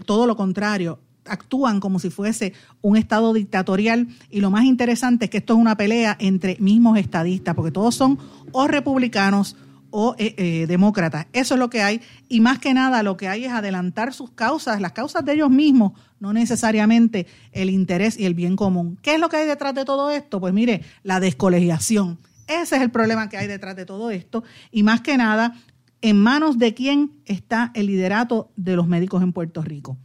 todo 0.07 0.25
lo 0.25 0.35
contrario 0.35 0.97
actúan 1.25 1.79
como 1.79 1.99
si 1.99 2.09
fuese 2.09 2.53
un 2.81 2.97
estado 2.97 3.33
dictatorial 3.33 4.07
y 4.29 4.41
lo 4.41 4.49
más 4.51 4.65
interesante 4.65 5.25
es 5.25 5.31
que 5.31 5.37
esto 5.37 5.53
es 5.53 5.59
una 5.59 5.77
pelea 5.77 6.17
entre 6.19 6.57
mismos 6.59 6.97
estadistas, 6.97 7.55
porque 7.55 7.71
todos 7.71 7.95
son 7.95 8.17
o 8.51 8.67
republicanos 8.67 9.55
o 9.95 10.15
eh, 10.17 10.33
eh, 10.37 10.65
demócratas. 10.67 11.27
Eso 11.33 11.53
es 11.53 11.59
lo 11.59 11.69
que 11.69 11.83
hay. 11.83 12.01
Y 12.27 12.41
más 12.41 12.57
que 12.57 12.73
nada 12.73 13.03
lo 13.03 13.15
que 13.15 13.27
hay 13.27 13.45
es 13.45 13.51
adelantar 13.51 14.11
sus 14.11 14.31
causas, 14.31 14.81
las 14.81 14.93
causas 14.93 15.23
de 15.23 15.33
ellos 15.33 15.51
mismos, 15.51 15.93
no 16.19 16.33
necesariamente 16.33 17.27
el 17.51 17.69
interés 17.69 18.19
y 18.19 18.25
el 18.25 18.33
bien 18.33 18.55
común. 18.55 18.97
¿Qué 19.03 19.13
es 19.13 19.19
lo 19.19 19.29
que 19.29 19.37
hay 19.37 19.47
detrás 19.47 19.75
de 19.75 19.85
todo 19.85 20.09
esto? 20.09 20.39
Pues 20.39 20.51
mire, 20.51 20.81
la 21.03 21.19
descolegiación. 21.19 22.17
Ese 22.47 22.75
es 22.75 22.81
el 22.81 22.89
problema 22.89 23.29
que 23.29 23.37
hay 23.37 23.45
detrás 23.45 23.75
de 23.75 23.85
todo 23.85 24.09
esto. 24.09 24.43
Y 24.71 24.81
más 24.81 25.01
que 25.01 25.15
nada, 25.15 25.53
¿en 26.01 26.19
manos 26.19 26.57
de 26.57 26.73
quién 26.73 27.11
está 27.25 27.69
el 27.75 27.85
liderato 27.85 28.51
de 28.55 28.75
los 28.75 28.87
médicos 28.87 29.21
en 29.21 29.31
Puerto 29.31 29.61
Rico? 29.61 29.95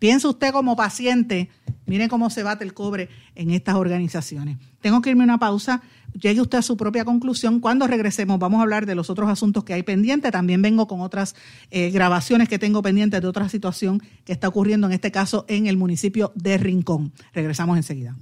Piense 0.00 0.26
usted 0.26 0.50
como 0.52 0.74
paciente, 0.74 1.48
mire 1.86 2.08
cómo 2.08 2.28
se 2.28 2.42
bate 2.42 2.64
el 2.64 2.74
cobre 2.74 3.08
en 3.36 3.50
estas 3.50 3.76
organizaciones. 3.76 4.58
Tengo 4.80 5.00
que 5.00 5.10
irme 5.10 5.22
a 5.22 5.26
una 5.26 5.38
pausa, 5.38 5.80
llegue 6.20 6.40
usted 6.40 6.58
a 6.58 6.62
su 6.62 6.76
propia 6.76 7.04
conclusión. 7.04 7.60
Cuando 7.60 7.86
regresemos 7.86 8.38
vamos 8.38 8.60
a 8.60 8.62
hablar 8.62 8.86
de 8.86 8.94
los 8.94 9.10
otros 9.10 9.28
asuntos 9.28 9.64
que 9.64 9.74
hay 9.74 9.82
pendientes. 9.82 10.32
También 10.32 10.62
vengo 10.62 10.86
con 10.86 11.00
otras 11.00 11.34
eh, 11.70 11.90
grabaciones 11.90 12.48
que 12.48 12.58
tengo 12.58 12.82
pendientes 12.82 13.20
de 13.20 13.28
otra 13.28 13.48
situación 13.48 14.02
que 14.24 14.32
está 14.32 14.48
ocurriendo, 14.48 14.86
en 14.86 14.92
este 14.92 15.10
caso 15.10 15.44
en 15.48 15.66
el 15.66 15.76
municipio 15.76 16.32
de 16.34 16.58
Rincón. 16.58 17.12
Regresamos 17.32 17.76
enseguida. 17.76 18.16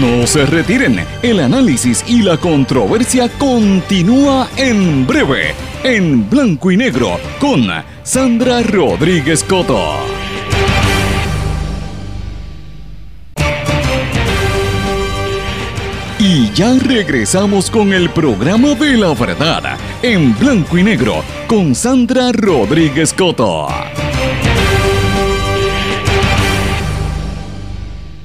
No 0.00 0.26
se 0.26 0.46
retiren, 0.46 1.00
el 1.22 1.40
análisis 1.40 2.04
y 2.06 2.22
la 2.22 2.38
controversia 2.38 3.28
continúa 3.38 4.48
en 4.56 5.06
breve, 5.06 5.54
en 5.84 6.30
blanco 6.30 6.70
y 6.70 6.76
negro, 6.76 7.18
con 7.38 7.66
Sandra 8.02 8.62
Rodríguez 8.62 9.44
Coto. 9.44 10.21
Y 16.34 16.50
ya 16.52 16.78
regresamos 16.78 17.70
con 17.70 17.92
el 17.92 18.08
programa 18.08 18.74
de 18.74 18.96
la 18.96 19.12
verdad, 19.12 19.78
en 20.02 20.34
blanco 20.38 20.78
y 20.78 20.82
negro, 20.82 21.22
con 21.46 21.74
Sandra 21.74 22.32
Rodríguez 22.32 23.12
Coto. 23.12 23.68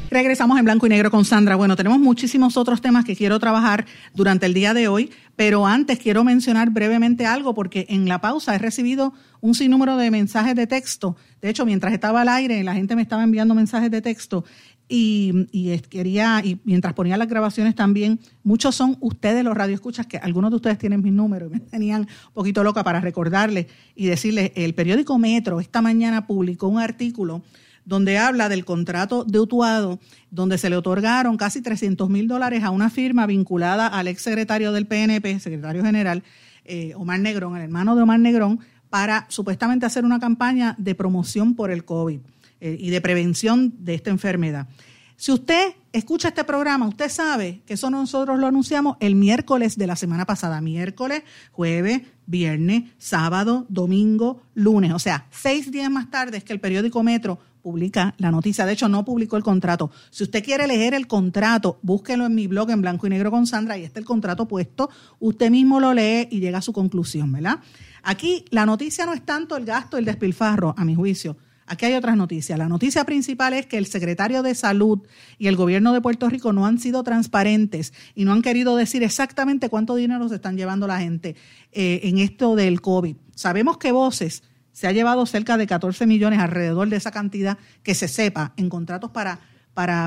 Regresamos 0.09 0.57
en 0.57 0.63
blanco 0.63 0.85
y 0.85 0.89
negro 0.89 1.11
con 1.11 1.25
Sandra. 1.25 1.57
Bueno, 1.57 1.75
tenemos 1.75 1.99
muchísimos 1.99 2.55
otros 2.55 2.79
temas 2.79 3.03
que 3.03 3.13
quiero 3.13 3.39
trabajar 3.39 3.85
durante 4.13 4.45
el 4.45 4.53
día 4.53 4.73
de 4.73 4.87
hoy, 4.87 5.11
pero 5.35 5.67
antes 5.67 5.99
quiero 5.99 6.23
mencionar 6.23 6.69
brevemente 6.69 7.25
algo 7.25 7.53
porque 7.53 7.87
en 7.89 8.07
la 8.07 8.21
pausa 8.21 8.55
he 8.55 8.57
recibido 8.57 9.13
un 9.41 9.53
sinnúmero 9.53 9.97
de 9.97 10.11
mensajes 10.11 10.55
de 10.55 10.65
texto. 10.65 11.17
De 11.41 11.49
hecho, 11.49 11.65
mientras 11.65 11.91
estaba 11.91 12.21
al 12.21 12.29
aire, 12.29 12.63
la 12.63 12.73
gente 12.73 12.95
me 12.95 13.01
estaba 13.01 13.23
enviando 13.23 13.53
mensajes 13.53 13.91
de 13.91 14.01
texto 14.01 14.45
y, 14.89 15.77
quería, 15.89 16.41
y 16.43 16.59
mientras 16.63 16.93
ponía 16.93 17.17
las 17.17 17.27
grabaciones 17.27 17.75
también, 17.75 18.19
muchos 18.43 18.75
son 18.75 18.97
ustedes 19.01 19.43
los 19.43 19.55
radioescuchas, 19.55 20.05
que 20.07 20.17
algunos 20.17 20.49
de 20.51 20.55
ustedes 20.55 20.77
tienen 20.77 21.01
mis 21.01 21.13
números 21.13 21.49
y 21.51 21.53
me 21.55 21.59
tenían 21.59 22.01
un 22.01 22.33
poquito 22.33 22.63
loca 22.63 22.83
para 22.83 23.01
recordarles 23.01 23.67
y 23.95 24.07
decirles, 24.07 24.51
el 24.55 24.73
periódico 24.73 25.17
Metro 25.17 25.59
esta 25.59 25.81
mañana 25.81 26.25
publicó 26.25 26.67
un 26.67 26.79
artículo 26.79 27.41
donde 27.83 28.17
habla 28.17 28.49
del 28.49 28.65
contrato 28.65 29.23
de 29.23 29.39
Utuado, 29.39 29.99
donde 30.29 30.57
se 30.57 30.69
le 30.69 30.75
otorgaron 30.75 31.37
casi 31.37 31.61
300 31.61 32.09
mil 32.09 32.27
dólares 32.27 32.63
a 32.63 32.69
una 32.69 32.89
firma 32.89 33.25
vinculada 33.25 33.87
al 33.87 34.09
ex 34.09 34.21
secretario 34.21 34.73
del 34.73 34.87
PNP, 34.87 35.39
secretario 35.39 35.83
general, 35.83 36.23
eh, 36.65 36.93
Omar 36.95 37.21
Negrón, 37.21 37.55
el 37.55 37.63
hermano 37.63 37.95
de 37.95 38.01
Omar 38.01 38.19
Negrón, 38.19 38.59
para 38.89 39.25
supuestamente 39.29 39.85
hacer 39.85 40.03
una 40.03 40.19
campaña 40.19 40.75
de 40.77 40.95
promoción 40.95 41.55
por 41.55 41.71
el 41.71 41.85
COVID 41.85 42.19
eh, 42.61 42.77
y 42.79 42.89
de 42.89 43.01
prevención 43.01 43.73
de 43.79 43.95
esta 43.95 44.09
enfermedad. 44.09 44.67
Si 45.15 45.31
usted 45.31 45.73
escucha 45.93 46.27
este 46.27 46.43
programa, 46.43 46.87
usted 46.87 47.09
sabe 47.09 47.61
que 47.65 47.73
eso 47.73 47.89
nosotros 47.89 48.37
lo 48.37 48.45
anunciamos 48.45 48.97
el 48.99 49.15
miércoles 49.15 49.75
de 49.75 49.87
la 49.87 49.95
semana 49.95 50.25
pasada, 50.25 50.61
miércoles, 50.61 51.23
jueves, 51.51 52.03
viernes, 52.27 52.83
sábado, 52.99 53.65
domingo, 53.67 54.43
lunes, 54.53 54.91
o 54.93 54.99
sea, 54.99 55.25
seis 55.31 55.71
días 55.71 55.89
más 55.89 56.11
tarde 56.11 56.37
es 56.37 56.43
que 56.43 56.53
el 56.53 56.59
periódico 56.59 57.01
Metro 57.01 57.39
publica 57.67 58.13
la 58.17 58.31
noticia. 58.31 58.65
De 58.65 58.73
hecho, 58.73 58.87
no 58.87 59.03
publicó 59.03 59.35
el 59.35 59.43
contrato. 59.43 59.91
Si 60.09 60.23
usted 60.23 60.41
quiere 60.41 60.67
leer 60.67 60.93
el 60.93 61.05
contrato, 61.07 61.79
búsquelo 61.81 62.25
en 62.25 62.33
mi 62.33 62.47
blog 62.47 62.69
en 62.69 62.81
blanco 62.81 63.07
y 63.07 63.09
negro 63.09 63.29
con 63.29 63.45
Sandra 63.45 63.77
y 63.77 63.83
está 63.83 63.99
el 63.99 64.05
contrato 64.05 64.47
puesto. 64.47 64.89
Usted 65.19 65.49
mismo 65.49 65.79
lo 65.79 65.93
lee 65.93 66.29
y 66.31 66.39
llega 66.39 66.59
a 66.59 66.61
su 66.61 66.71
conclusión, 66.71 67.31
¿verdad? 67.31 67.59
Aquí 68.03 68.45
la 68.51 68.65
noticia 68.65 69.05
no 69.05 69.13
es 69.13 69.25
tanto 69.25 69.57
el 69.57 69.65
gasto, 69.65 69.97
el 69.97 70.05
despilfarro, 70.05 70.75
a 70.77 70.85
mi 70.85 70.95
juicio. 70.95 71.35
Aquí 71.67 71.85
hay 71.85 71.95
otras 71.95 72.15
noticias. 72.15 72.57
La 72.57 72.69
noticia 72.69 73.03
principal 73.03 73.53
es 73.53 73.65
que 73.65 73.77
el 73.77 73.85
secretario 73.85 74.41
de 74.41 74.55
Salud 74.55 75.01
y 75.37 75.47
el 75.47 75.57
gobierno 75.57 75.91
de 75.91 75.99
Puerto 75.99 76.29
Rico 76.29 76.53
no 76.53 76.65
han 76.65 76.79
sido 76.79 77.03
transparentes 77.03 77.93
y 78.15 78.23
no 78.23 78.31
han 78.31 78.41
querido 78.41 78.77
decir 78.77 79.03
exactamente 79.03 79.67
cuánto 79.67 79.95
dinero 79.95 80.29
se 80.29 80.35
están 80.35 80.55
llevando 80.55 80.87
la 80.87 80.99
gente 80.99 81.35
eh, 81.73 81.99
en 82.03 82.19
esto 82.19 82.55
del 82.55 82.79
COVID. 82.79 83.17
Sabemos 83.35 83.77
que 83.77 83.91
Voces 83.91 84.43
se 84.71 84.87
ha 84.87 84.93
llevado 84.93 85.25
cerca 85.25 85.57
de 85.57 85.67
14 85.67 86.07
millones 86.07 86.39
alrededor 86.39 86.87
de 86.87 86.95
esa 86.95 87.11
cantidad 87.11 87.57
que 87.83 87.95
se 87.95 88.07
sepa 88.07 88.53
en 88.55 88.69
contratos 88.69 89.11
para, 89.11 89.39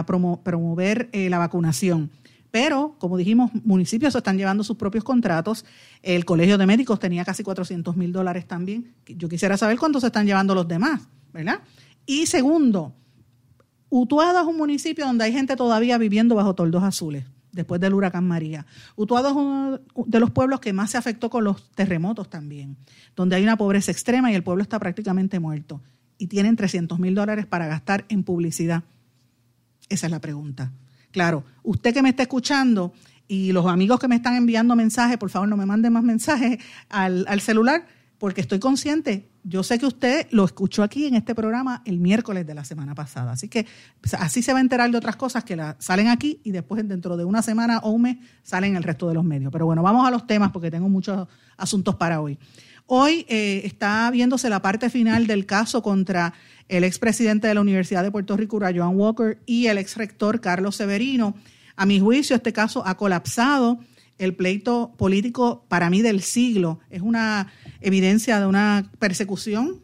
promover 0.06 1.10
eh, 1.12 1.28
la 1.28 1.38
vacunación. 1.38 2.10
Pero, 2.50 2.96
como 2.98 3.16
dijimos, 3.16 3.50
municipios 3.64 4.14
están 4.14 4.38
llevando 4.38 4.64
sus 4.64 4.76
propios 4.76 5.04
contratos. 5.04 5.64
El 6.02 6.24
Colegio 6.24 6.58
de 6.58 6.66
Médicos 6.66 6.98
tenía 6.98 7.24
casi 7.24 7.42
400 7.42 7.96
mil 7.96 8.12
dólares 8.12 8.46
también. 8.46 8.94
Yo 9.06 9.28
quisiera 9.28 9.56
saber 9.56 9.78
cuánto 9.78 10.00
se 10.00 10.06
están 10.06 10.26
llevando 10.26 10.54
los 10.54 10.66
demás, 10.66 11.02
¿verdad? 11.32 11.60
Y 12.06 12.26
segundo, 12.26 12.94
Utuado 13.88 14.40
es 14.40 14.46
un 14.46 14.56
municipio 14.56 15.04
donde 15.04 15.24
hay 15.24 15.32
gente 15.32 15.56
todavía 15.56 15.98
viviendo 15.98 16.34
bajo 16.34 16.54
toldos 16.54 16.82
azules 16.82 17.24
después 17.52 17.80
del 17.80 17.94
huracán 17.94 18.26
María. 18.26 18.66
Utuado 18.96 19.28
es 19.28 19.34
uno 19.34 19.80
de 20.06 20.20
los 20.20 20.30
pueblos 20.30 20.60
que 20.60 20.72
más 20.72 20.90
se 20.90 20.98
afectó 20.98 21.30
con 21.30 21.44
los 21.44 21.70
terremotos 21.72 22.30
también, 22.30 22.76
donde 23.16 23.36
hay 23.36 23.42
una 23.42 23.56
pobreza 23.56 23.90
extrema 23.90 24.30
y 24.30 24.34
el 24.34 24.42
pueblo 24.42 24.62
está 24.62 24.78
prácticamente 24.78 25.40
muerto. 25.40 25.80
Y 26.18 26.28
tienen 26.28 26.54
300 26.54 26.98
mil 26.98 27.14
dólares 27.14 27.46
para 27.46 27.66
gastar 27.66 28.04
en 28.08 28.22
publicidad. 28.22 28.84
Esa 29.88 30.06
es 30.06 30.10
la 30.12 30.20
pregunta. 30.20 30.70
Claro, 31.10 31.44
usted 31.62 31.92
que 31.92 32.02
me 32.02 32.10
está 32.10 32.22
escuchando 32.22 32.92
y 33.26 33.52
los 33.52 33.66
amigos 33.66 33.98
que 33.98 34.06
me 34.06 34.16
están 34.16 34.36
enviando 34.36 34.76
mensajes, 34.76 35.18
por 35.18 35.30
favor 35.30 35.48
no 35.48 35.56
me 35.56 35.66
manden 35.66 35.92
más 35.92 36.04
mensajes 36.04 36.58
al, 36.88 37.24
al 37.26 37.40
celular, 37.40 37.86
porque 38.20 38.40
estoy 38.40 38.60
consciente 38.60 39.30
yo 39.42 39.62
sé 39.62 39.78
que 39.78 39.86
usted 39.86 40.26
lo 40.30 40.44
escuchó 40.44 40.82
aquí 40.82 41.06
en 41.06 41.14
este 41.14 41.34
programa 41.34 41.82
el 41.86 41.98
miércoles 41.98 42.46
de 42.46 42.54
la 42.54 42.64
semana 42.64 42.94
pasada, 42.94 43.32
así 43.32 43.48
que 43.48 43.66
pues, 44.00 44.14
así 44.14 44.42
se 44.42 44.52
va 44.52 44.58
a 44.58 44.62
enterar 44.62 44.90
de 44.90 44.98
otras 44.98 45.16
cosas 45.16 45.44
que 45.44 45.58
salen 45.78 46.08
aquí 46.08 46.40
y 46.44 46.50
después 46.50 46.86
dentro 46.86 47.16
de 47.16 47.24
una 47.24 47.42
semana 47.42 47.78
o 47.78 47.90
un 47.90 48.02
mes 48.02 48.16
salen 48.42 48.76
el 48.76 48.82
resto 48.82 49.08
de 49.08 49.14
los 49.14 49.24
medios. 49.24 49.50
Pero 49.50 49.66
bueno, 49.66 49.82
vamos 49.82 50.06
a 50.06 50.10
los 50.10 50.26
temas 50.26 50.50
porque 50.50 50.70
tengo 50.70 50.88
muchos 50.88 51.26
asuntos 51.56 51.96
para 51.96 52.20
hoy. 52.20 52.38
Hoy 52.86 53.24
eh, 53.28 53.62
está 53.64 54.10
viéndose 54.10 54.50
la 54.50 54.60
parte 54.60 54.90
final 54.90 55.26
del 55.26 55.46
caso 55.46 55.82
contra 55.82 56.34
el 56.68 56.84
expresidente 56.84 57.46
de 57.46 57.54
la 57.54 57.60
Universidad 57.60 58.02
de 58.02 58.10
Puerto 58.10 58.36
Rico, 58.36 58.58
Joan 58.58 58.96
Walker, 58.96 59.38
y 59.46 59.66
el 59.66 59.78
ex 59.78 59.96
rector 59.96 60.40
Carlos 60.40 60.76
Severino. 60.76 61.34
A 61.76 61.86
mi 61.86 62.00
juicio, 62.00 62.36
este 62.36 62.52
caso 62.52 62.86
ha 62.86 62.96
colapsado 62.96 63.78
el 64.20 64.36
pleito 64.36 64.92
político 64.98 65.64
para 65.68 65.90
mí 65.90 66.02
del 66.02 66.20
siglo. 66.20 66.78
Es 66.90 67.00
una 67.00 67.48
evidencia 67.80 68.38
de 68.38 68.46
una 68.46 68.90
persecución 68.98 69.80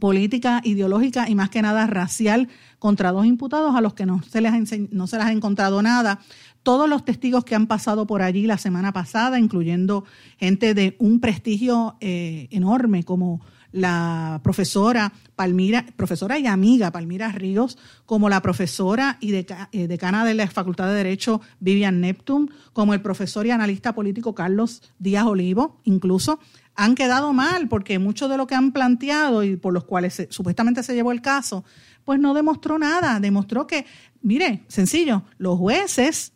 política, 0.00 0.60
ideológica 0.64 1.30
y 1.30 1.36
más 1.36 1.48
que 1.48 1.62
nada 1.62 1.86
racial 1.86 2.48
contra 2.80 3.12
dos 3.12 3.24
imputados 3.24 3.76
a 3.76 3.80
los 3.80 3.94
que 3.94 4.04
no 4.04 4.20
se 4.22 4.40
les 4.40 4.52
ha, 4.52 4.76
no 4.90 5.06
se 5.06 5.16
les 5.16 5.26
ha 5.26 5.32
encontrado 5.32 5.80
nada. 5.80 6.18
Todos 6.64 6.88
los 6.88 7.04
testigos 7.04 7.44
que 7.44 7.54
han 7.54 7.68
pasado 7.68 8.08
por 8.08 8.20
allí 8.20 8.46
la 8.46 8.58
semana 8.58 8.92
pasada, 8.92 9.38
incluyendo 9.38 10.04
gente 10.38 10.74
de 10.74 10.96
un 10.98 11.20
prestigio 11.20 11.96
eh, 12.00 12.48
enorme 12.50 13.04
como 13.04 13.40
la 13.76 14.40
profesora 14.42 15.12
Palmira, 15.36 15.84
profesora 15.96 16.38
y 16.38 16.46
amiga 16.46 16.90
Palmira 16.90 17.30
Ríos, 17.30 17.76
como 18.06 18.30
la 18.30 18.40
profesora 18.40 19.18
y 19.20 19.34
eh, 19.34 19.86
decana 19.86 20.24
de 20.24 20.34
la 20.34 20.48
Facultad 20.48 20.88
de 20.88 20.94
Derecho 20.94 21.42
Vivian 21.60 22.00
Neptune, 22.00 22.48
como 22.72 22.94
el 22.94 23.02
profesor 23.02 23.46
y 23.46 23.50
analista 23.50 23.94
político 23.94 24.34
Carlos 24.34 24.82
Díaz 24.98 25.26
Olivo, 25.26 25.80
incluso 25.84 26.40
han 26.74 26.94
quedado 26.94 27.34
mal 27.34 27.68
porque 27.68 27.98
mucho 27.98 28.28
de 28.28 28.38
lo 28.38 28.46
que 28.46 28.54
han 28.54 28.72
planteado 28.72 29.42
y 29.42 29.56
por 29.56 29.74
los 29.74 29.84
cuales 29.84 30.26
supuestamente 30.30 30.82
se 30.82 30.94
llevó 30.94 31.12
el 31.12 31.20
caso, 31.20 31.62
pues 32.04 32.18
no 32.18 32.32
demostró 32.32 32.78
nada, 32.78 33.20
demostró 33.20 33.66
que, 33.66 33.84
mire, 34.22 34.64
sencillo, 34.68 35.24
los 35.36 35.58
jueces, 35.58 36.32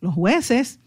los 0.00 0.14
jueces 0.14 0.80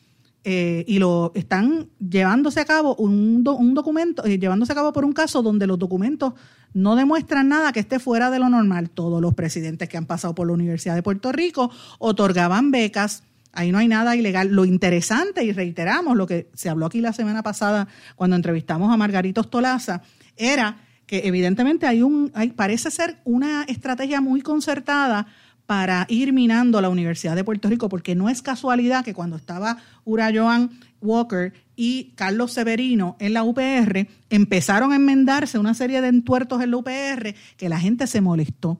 eh, 0.43 0.83
y 0.87 0.97
lo 0.97 1.31
están 1.35 1.89
llevándose 1.99 2.59
a 2.59 2.65
cabo 2.65 2.95
un, 2.95 3.43
un 3.47 3.73
documento, 3.75 4.25
eh, 4.25 4.39
llevándose 4.39 4.71
a 4.71 4.75
cabo 4.75 4.91
por 4.91 5.05
un 5.05 5.13
caso 5.13 5.43
donde 5.43 5.67
los 5.67 5.77
documentos 5.77 6.33
no 6.73 6.95
demuestran 6.95 7.49
nada 7.49 7.71
que 7.71 7.81
esté 7.81 7.99
fuera 7.99 8.31
de 8.31 8.39
lo 8.39 8.49
normal. 8.49 8.89
Todos 8.89 9.21
los 9.21 9.35
presidentes 9.35 9.87
que 9.87 9.97
han 9.97 10.05
pasado 10.05 10.33
por 10.33 10.47
la 10.47 10.53
Universidad 10.53 10.95
de 10.95 11.03
Puerto 11.03 11.31
Rico 11.31 11.69
otorgaban 11.99 12.71
becas. 12.71 13.23
Ahí 13.53 13.71
no 13.71 13.77
hay 13.77 13.87
nada 13.87 14.15
ilegal. 14.15 14.47
Lo 14.47 14.65
interesante, 14.65 15.43
y 15.43 15.51
reiteramos 15.51 16.17
lo 16.17 16.25
que 16.25 16.49
se 16.53 16.69
habló 16.69 16.87
aquí 16.87 17.01
la 17.01 17.13
semana 17.13 17.43
pasada 17.43 17.87
cuando 18.15 18.35
entrevistamos 18.35 18.91
a 18.91 18.97
Margarito 18.97 19.43
Stolaza, 19.43 20.01
era 20.37 20.77
que 21.05 21.27
evidentemente 21.27 21.85
hay 21.85 22.01
un, 22.01 22.31
hay, 22.33 22.51
parece 22.51 22.89
ser 22.89 23.17
una 23.25 23.63
estrategia 23.63 24.21
muy 24.21 24.41
concertada 24.41 25.27
para 25.65 26.05
ir 26.09 26.33
minando 26.33 26.81
la 26.81 26.89
Universidad 26.89 27.35
de 27.35 27.43
Puerto 27.43 27.69
Rico, 27.69 27.89
porque 27.89 28.15
no 28.15 28.29
es 28.29 28.41
casualidad 28.41 29.05
que 29.05 29.13
cuando 29.13 29.35
estaba 29.35 29.77
Ura 30.03 30.31
Joan 30.33 30.71
Walker 31.01 31.53
y 31.75 32.11
Carlos 32.15 32.53
Severino 32.53 33.15
en 33.19 33.33
la 33.33 33.43
UPR, 33.43 34.07
empezaron 34.29 34.91
a 34.91 34.95
enmendarse 34.95 35.57
una 35.57 35.73
serie 35.73 36.01
de 36.01 36.09
entuertos 36.09 36.61
en 36.61 36.71
la 36.71 36.77
UPR 36.77 37.35
que 37.57 37.69
la 37.69 37.79
gente 37.79 38.07
se 38.07 38.21
molestó. 38.21 38.77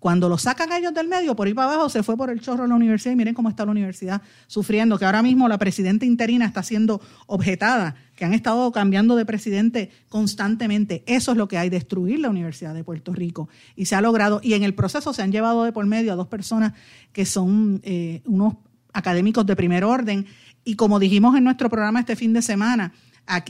Cuando 0.00 0.30
lo 0.30 0.38
sacan 0.38 0.72
ellos 0.72 0.94
del 0.94 1.08
medio, 1.08 1.36
por 1.36 1.46
ahí 1.46 1.52
para 1.52 1.74
abajo 1.74 1.90
se 1.90 2.02
fue 2.02 2.16
por 2.16 2.30
el 2.30 2.40
chorro 2.40 2.64
a 2.64 2.66
la 2.66 2.74
universidad 2.74 3.12
y 3.12 3.16
miren 3.16 3.34
cómo 3.34 3.50
está 3.50 3.66
la 3.66 3.70
universidad 3.70 4.22
sufriendo, 4.46 4.98
que 4.98 5.04
ahora 5.04 5.22
mismo 5.22 5.46
la 5.46 5.58
presidenta 5.58 6.06
interina 6.06 6.46
está 6.46 6.62
siendo 6.62 7.02
objetada, 7.26 7.94
que 8.16 8.24
han 8.24 8.32
estado 8.32 8.72
cambiando 8.72 9.14
de 9.14 9.26
presidente 9.26 9.90
constantemente. 10.08 11.04
Eso 11.06 11.32
es 11.32 11.36
lo 11.36 11.48
que 11.48 11.58
hay, 11.58 11.68
destruir 11.68 12.18
la 12.18 12.30
Universidad 12.30 12.72
de 12.72 12.82
Puerto 12.82 13.12
Rico. 13.12 13.50
Y 13.76 13.84
se 13.84 13.94
ha 13.94 14.00
logrado, 14.00 14.40
y 14.42 14.54
en 14.54 14.62
el 14.62 14.74
proceso 14.74 15.12
se 15.12 15.20
han 15.20 15.32
llevado 15.32 15.64
de 15.64 15.72
por 15.72 15.84
medio 15.84 16.14
a 16.14 16.16
dos 16.16 16.28
personas 16.28 16.72
que 17.12 17.26
son 17.26 17.82
eh, 17.84 18.22
unos 18.24 18.54
académicos 18.94 19.44
de 19.44 19.54
primer 19.54 19.84
orden. 19.84 20.24
Y 20.64 20.76
como 20.76 20.98
dijimos 20.98 21.36
en 21.36 21.44
nuestro 21.44 21.68
programa 21.68 22.00
este 22.00 22.16
fin 22.16 22.32
de 22.32 22.40
semana, 22.40 22.94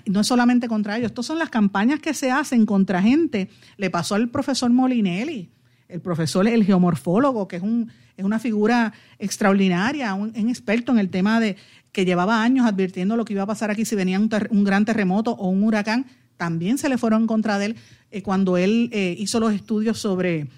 no 0.07 0.21
es 0.21 0.27
solamente 0.27 0.67
contra 0.67 0.99
ellos, 0.99 1.13
estas 1.13 1.27
son 1.27 1.39
las 1.39 1.49
campañas 1.49 2.01
que 2.01 2.13
se 2.13 2.33
hacen 2.33 2.67
contra 2.67 3.01
gente. 3.01 3.49
Le 3.77 3.89
pasó 3.89 4.17
al 4.17 4.31
profesor 4.31 4.69
Molinelli 4.71 5.49
el 5.91 6.01
profesor, 6.01 6.47
el 6.47 6.65
geomorfólogo, 6.65 7.49
que 7.49 7.57
es, 7.57 7.63
un, 7.63 7.91
es 8.17 8.25
una 8.25 8.39
figura 8.39 8.93
extraordinaria, 9.19 10.15
un, 10.15 10.33
experto 10.35 10.93
en 10.93 10.99
el 10.99 11.11
tema 11.11 11.41
de 11.41 11.57
que 11.93 12.05
llevaba 12.05 12.43
años 12.43 12.67
advirtiendo 12.67 13.17
lo 13.17 13.25
que 13.25 13.33
iba 13.33 13.43
a 13.43 13.47
pasar 13.47 13.71
aquí 13.71 13.85
si 13.85 13.97
venía 13.97 14.19
un, 14.19 14.65
gran 14.65 14.85
terremoto 14.85 15.33
o 15.33 15.49
un 15.49 15.63
huracán, 15.65 16.07
también 16.37 16.79
se 16.79 16.89
le 16.89 16.99
fueron 16.99 17.23
en 17.23 17.27
contra 17.27 17.59
de 17.59 17.67
él 17.67 17.77
eh, 18.11 18.23
cuando 18.23 18.57
él 18.57 18.89
eh, 18.93 19.15
hizo 19.19 19.41
los 19.41 19.53
estudios 19.53 19.99
sobre 19.99 20.49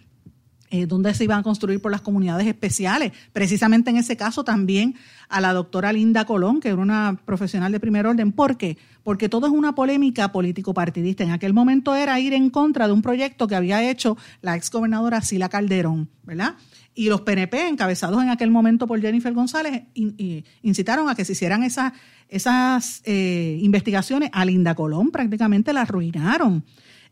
eh, 0.72 0.86
dónde 0.86 1.12
se 1.12 1.24
iban 1.24 1.40
a 1.40 1.42
construir 1.42 1.82
por 1.82 1.92
las 1.92 2.00
comunidades 2.00 2.46
especiales. 2.46 3.12
Precisamente 3.34 3.90
en 3.90 3.98
ese 3.98 4.16
caso 4.16 4.42
también 4.42 4.94
a 5.28 5.42
la 5.42 5.52
doctora 5.52 5.92
Linda 5.92 6.24
Colón, 6.24 6.60
que 6.60 6.68
era 6.68 6.78
una 6.78 7.20
profesional 7.26 7.70
de 7.72 7.78
primer 7.78 8.06
orden. 8.06 8.32
¿Por 8.32 8.56
qué? 8.56 8.78
Porque 9.04 9.28
todo 9.28 9.46
es 9.46 9.52
una 9.52 9.74
polémica 9.74 10.32
político-partidista. 10.32 11.24
En 11.24 11.30
aquel 11.30 11.52
momento 11.52 11.94
era 11.94 12.18
ir 12.20 12.32
en 12.32 12.48
contra 12.48 12.86
de 12.86 12.94
un 12.94 13.02
proyecto 13.02 13.46
que 13.46 13.54
había 13.54 13.86
hecho 13.90 14.16
la 14.40 14.56
exgobernadora 14.56 15.20
Sila 15.20 15.50
Calderón, 15.50 16.08
¿verdad? 16.22 16.54
Y 16.94 17.10
los 17.10 17.20
PNP, 17.20 17.68
encabezados 17.68 18.22
en 18.22 18.30
aquel 18.30 18.50
momento 18.50 18.86
por 18.86 18.98
Jennifer 18.98 19.34
González, 19.34 19.82
incitaron 20.62 21.10
a 21.10 21.14
que 21.14 21.26
se 21.26 21.32
hicieran 21.32 21.64
esas, 21.64 21.92
esas 22.30 23.02
eh, 23.04 23.58
investigaciones. 23.60 24.30
A 24.32 24.46
Linda 24.46 24.74
Colón 24.74 25.10
prácticamente 25.10 25.74
la 25.74 25.82
arruinaron. 25.82 26.64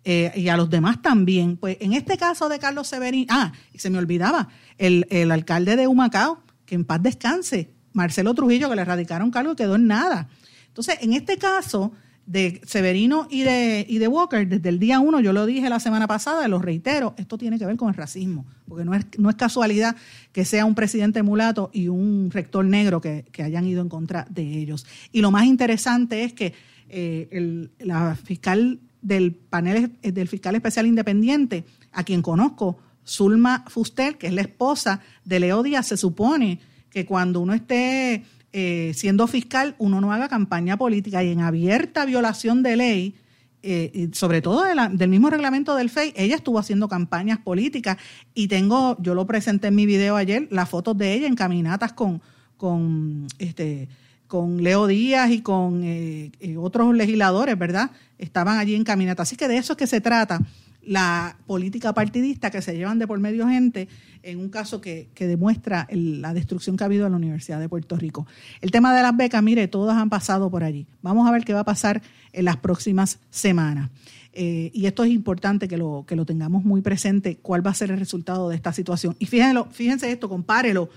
Eh, 0.04 0.32
y 0.34 0.48
a 0.48 0.56
los 0.56 0.70
demás 0.70 1.02
también. 1.02 1.56
Pues 1.56 1.76
en 1.80 1.92
este 1.92 2.16
caso 2.16 2.48
de 2.48 2.58
Carlos 2.58 2.88
Severín, 2.88 3.26
ah, 3.28 3.52
y 3.72 3.78
se 3.78 3.90
me 3.90 3.98
olvidaba, 3.98 4.48
el, 4.78 5.06
el 5.10 5.30
alcalde 5.30 5.76
de 5.76 5.86
Humacao, 5.86 6.42
que 6.64 6.74
en 6.74 6.84
paz 6.84 7.02
descanse, 7.02 7.70
Marcelo 7.92 8.34
Trujillo, 8.34 8.70
que 8.70 8.76
le 8.76 8.84
radicaron 8.84 9.30
cargo 9.30 9.56
quedó 9.56 9.74
en 9.74 9.86
nada. 9.86 10.28
Entonces, 10.68 10.98
en 11.00 11.12
este 11.12 11.36
caso 11.36 11.92
de 12.26 12.60
Severino 12.64 13.26
y 13.28 13.42
de, 13.42 13.84
y 13.88 13.98
de 13.98 14.06
Walker, 14.06 14.46
desde 14.46 14.68
el 14.68 14.78
día 14.78 15.00
uno, 15.00 15.18
yo 15.18 15.32
lo 15.32 15.46
dije 15.46 15.68
la 15.68 15.80
semana 15.80 16.06
pasada, 16.06 16.46
lo 16.46 16.60
reitero, 16.60 17.14
esto 17.18 17.36
tiene 17.36 17.58
que 17.58 17.66
ver 17.66 17.76
con 17.76 17.88
el 17.88 17.96
racismo, 17.96 18.46
porque 18.68 18.84
no 18.84 18.94
es, 18.94 19.04
no 19.18 19.30
es 19.30 19.36
casualidad 19.36 19.96
que 20.30 20.44
sea 20.44 20.64
un 20.64 20.76
presidente 20.76 21.24
mulato 21.24 21.70
y 21.72 21.88
un 21.88 22.30
rector 22.30 22.64
negro 22.64 23.00
que, 23.00 23.24
que 23.32 23.42
hayan 23.42 23.66
ido 23.66 23.82
en 23.82 23.88
contra 23.88 24.26
de 24.30 24.42
ellos. 24.42 24.86
Y 25.10 25.22
lo 25.22 25.32
más 25.32 25.44
interesante 25.44 26.22
es 26.22 26.32
que 26.32 26.54
eh, 26.88 27.28
el, 27.32 27.72
la 27.80 28.14
fiscal 28.14 28.78
del 29.02 29.32
panel 29.34 29.92
eh, 30.02 30.12
del 30.12 30.28
fiscal 30.28 30.54
especial 30.54 30.86
independiente, 30.86 31.64
a 31.92 32.04
quien 32.04 32.22
conozco, 32.22 32.78
Zulma 33.06 33.64
Fuster, 33.68 34.18
que 34.18 34.26
es 34.26 34.32
la 34.32 34.42
esposa 34.42 35.00
de 35.24 35.40
Leo 35.40 35.62
Díaz, 35.62 35.88
se 35.88 35.96
supone 35.96 36.60
que 36.90 37.06
cuando 37.06 37.40
uno 37.40 37.54
esté 37.54 38.24
eh, 38.52 38.92
siendo 38.94 39.26
fiscal, 39.26 39.74
uno 39.78 40.00
no 40.00 40.12
haga 40.12 40.28
campaña 40.28 40.76
política 40.76 41.22
y 41.24 41.30
en 41.30 41.40
abierta 41.40 42.04
violación 42.04 42.62
de 42.62 42.76
ley, 42.76 43.14
eh, 43.62 44.08
sobre 44.12 44.40
todo 44.40 44.64
del 44.64 45.08
mismo 45.08 45.28
reglamento 45.28 45.76
del 45.76 45.90
FEI, 45.90 46.14
ella 46.16 46.36
estuvo 46.36 46.58
haciendo 46.58 46.88
campañas 46.88 47.38
políticas. 47.38 47.98
Y 48.34 48.48
tengo, 48.48 48.96
yo 49.00 49.14
lo 49.14 49.26
presenté 49.26 49.68
en 49.68 49.74
mi 49.74 49.86
video 49.86 50.16
ayer, 50.16 50.48
las 50.50 50.68
fotos 50.68 50.96
de 50.96 51.12
ella 51.14 51.26
en 51.26 51.34
caminatas 51.34 51.92
con, 51.92 52.22
con 52.56 53.26
este 53.38 53.88
con 54.30 54.62
Leo 54.62 54.86
Díaz 54.86 55.28
y 55.32 55.42
con 55.42 55.82
eh, 55.82 56.30
eh, 56.38 56.56
otros 56.56 56.94
legisladores, 56.94 57.58
¿verdad? 57.58 57.90
Estaban 58.16 58.58
allí 58.58 58.76
en 58.76 58.84
caminata. 58.84 59.24
Así 59.24 59.34
que 59.34 59.48
de 59.48 59.56
eso 59.56 59.72
es 59.72 59.76
que 59.76 59.88
se 59.88 60.00
trata 60.00 60.40
la 60.82 61.36
política 61.48 61.92
partidista 61.94 62.48
que 62.48 62.62
se 62.62 62.76
llevan 62.76 63.00
de 63.00 63.08
por 63.08 63.18
medio 63.18 63.48
gente 63.48 63.88
en 64.22 64.38
un 64.38 64.48
caso 64.48 64.80
que, 64.80 65.08
demuestra 65.18 65.88
la 65.90 66.32
destrucción 66.32 66.76
que 66.76 66.84
ha 66.84 66.86
habido 66.86 67.06
en 67.06 67.12
la 67.12 67.18
Universidad 67.18 67.58
de 67.58 67.68
Puerto 67.68 67.96
Rico. 67.96 68.24
El 68.60 68.70
tema 68.70 68.94
de 68.94 69.02
las 69.02 69.16
becas, 69.16 69.42
mire, 69.42 69.66
todas 69.66 69.96
han 69.98 70.10
pasado 70.10 70.48
por 70.48 70.62
allí. 70.62 70.86
Vamos 71.02 71.28
a 71.28 71.32
ver 71.32 71.44
qué 71.44 71.52
va 71.52 71.60
a 71.60 71.64
pasar 71.64 72.00
en 72.32 72.44
las 72.44 72.56
próximas 72.56 73.18
semanas. 73.30 73.90
Eh, 74.32 74.70
y 74.72 74.86
esto 74.86 75.02
es 75.02 75.10
importante 75.10 75.66
que 75.66 75.76
lo, 75.76 76.04
que 76.06 76.14
lo 76.14 76.24
tengamos 76.24 76.64
muy 76.64 76.82
presente, 76.82 77.38
cuál 77.42 77.66
va 77.66 77.72
a 77.72 77.74
ser 77.74 77.90
el 77.90 77.98
resultado 77.98 78.48
de 78.48 78.54
esta 78.54 78.72
situación. 78.72 79.16
Y 79.18 79.26
fíjense, 79.26 79.64
fíjense 79.72 80.12
esto, 80.12 80.28
compárelo 80.28 80.88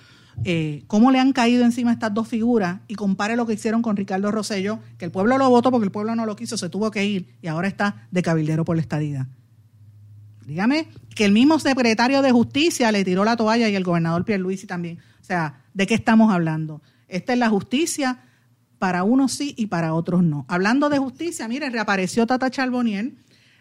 eh, 0.43 0.83
cómo 0.87 1.11
le 1.11 1.19
han 1.19 1.33
caído 1.33 1.63
encima 1.63 1.91
estas 1.91 2.13
dos 2.13 2.27
figuras 2.27 2.81
y 2.87 2.95
compare 2.95 3.35
lo 3.35 3.45
que 3.45 3.53
hicieron 3.53 3.81
con 3.81 3.95
Ricardo 3.95 4.31
Rosello, 4.31 4.79
que 4.97 5.05
el 5.05 5.11
pueblo 5.11 5.37
lo 5.37 5.49
votó 5.49 5.71
porque 5.71 5.85
el 5.85 5.91
pueblo 5.91 6.15
no 6.15 6.25
lo 6.25 6.35
quiso, 6.35 6.57
se 6.57 6.69
tuvo 6.69 6.91
que 6.91 7.05
ir 7.05 7.35
y 7.41 7.47
ahora 7.47 7.67
está 7.67 8.07
de 8.11 8.21
cabildero 8.21 8.65
por 8.65 8.75
la 8.75 8.81
estadía. 8.81 9.27
Dígame 10.45 10.87
que 11.15 11.25
el 11.25 11.31
mismo 11.31 11.59
secretario 11.59 12.21
de 12.21 12.31
Justicia 12.31 12.91
le 12.91 13.05
tiró 13.05 13.23
la 13.23 13.37
toalla 13.37 13.69
y 13.69 13.75
el 13.75 13.83
gobernador 13.83 14.25
Pierluisi 14.25 14.67
también. 14.67 14.99
O 15.21 15.23
sea, 15.23 15.61
¿de 15.73 15.87
qué 15.87 15.93
estamos 15.93 16.33
hablando? 16.33 16.81
Esta 17.07 17.33
es 17.33 17.39
la 17.39 17.49
justicia, 17.49 18.19
para 18.83 19.05
unos 19.05 19.31
sí 19.31 19.53
y 19.57 19.67
para 19.67 19.93
otros 19.93 20.23
no. 20.23 20.45
Hablando 20.49 20.89
de 20.89 20.97
justicia, 20.97 21.47
mire, 21.47 21.69
reapareció 21.69 22.27
Tata 22.27 22.51
Charbonier, 22.51 23.13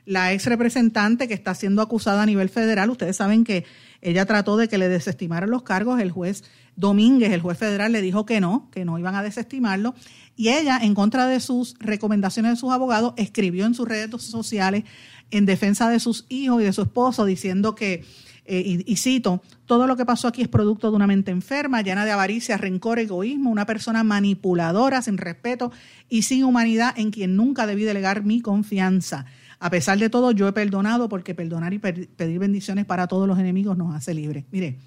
la 0.04 0.32
ex 0.32 0.46
representante 0.46 1.28
que 1.28 1.34
está 1.34 1.54
siendo 1.54 1.80
acusada 1.80 2.22
a 2.22 2.26
nivel 2.26 2.48
federal. 2.48 2.90
Ustedes 2.90 3.18
saben 3.18 3.44
que 3.44 3.64
ella 4.00 4.26
trató 4.26 4.56
de 4.56 4.66
que 4.66 4.78
le 4.78 4.88
desestimaran 4.88 5.48
los 5.48 5.62
cargos, 5.62 6.00
el 6.00 6.10
juez 6.10 6.42
Domínguez, 6.76 7.32
el 7.32 7.40
juez 7.40 7.58
federal, 7.58 7.92
le 7.92 8.00
dijo 8.00 8.24
que 8.24 8.40
no, 8.40 8.70
que 8.70 8.84
no 8.84 8.98
iban 8.98 9.14
a 9.14 9.22
desestimarlo. 9.22 9.94
Y 10.36 10.48
ella, 10.48 10.78
en 10.82 10.94
contra 10.94 11.26
de 11.26 11.40
sus 11.40 11.74
recomendaciones 11.78 12.52
de 12.52 12.56
sus 12.56 12.72
abogados, 12.72 13.14
escribió 13.16 13.66
en 13.66 13.74
sus 13.74 13.86
redes 13.86 14.10
sociales 14.22 14.84
en 15.30 15.46
defensa 15.46 15.88
de 15.88 16.00
sus 16.00 16.26
hijos 16.28 16.62
y 16.62 16.64
de 16.64 16.72
su 16.72 16.82
esposo, 16.82 17.24
diciendo 17.24 17.74
que, 17.74 18.04
eh, 18.44 18.82
y, 18.86 18.96
cito, 18.96 19.42
todo 19.66 19.86
lo 19.86 19.96
que 19.96 20.04
pasó 20.04 20.28
aquí 20.28 20.42
es 20.42 20.48
producto 20.48 20.90
de 20.90 20.96
una 20.96 21.06
mente 21.06 21.30
enferma, 21.30 21.82
llena 21.82 22.04
de 22.04 22.10
avaricia, 22.10 22.56
rencor, 22.56 22.98
egoísmo, 22.98 23.50
una 23.50 23.66
persona 23.66 24.02
manipuladora, 24.04 25.02
sin 25.02 25.18
respeto 25.18 25.72
y 26.08 26.22
sin 26.22 26.44
humanidad, 26.44 26.98
en 26.98 27.10
quien 27.10 27.36
nunca 27.36 27.66
debí 27.66 27.84
delegar 27.84 28.24
mi 28.24 28.40
confianza. 28.40 29.26
A 29.58 29.70
pesar 29.70 29.98
de 29.98 30.10
todo, 30.10 30.32
yo 30.32 30.48
he 30.48 30.52
perdonado 30.52 31.08
porque 31.08 31.34
perdonar 31.34 31.72
y 31.72 31.78
pedir 31.78 32.38
bendiciones 32.38 32.84
para 32.84 33.06
todos 33.06 33.28
los 33.28 33.38
enemigos 33.38 33.78
nos 33.78 33.94
hace 33.94 34.12
libres. 34.12 34.44
Mire, 34.50 34.78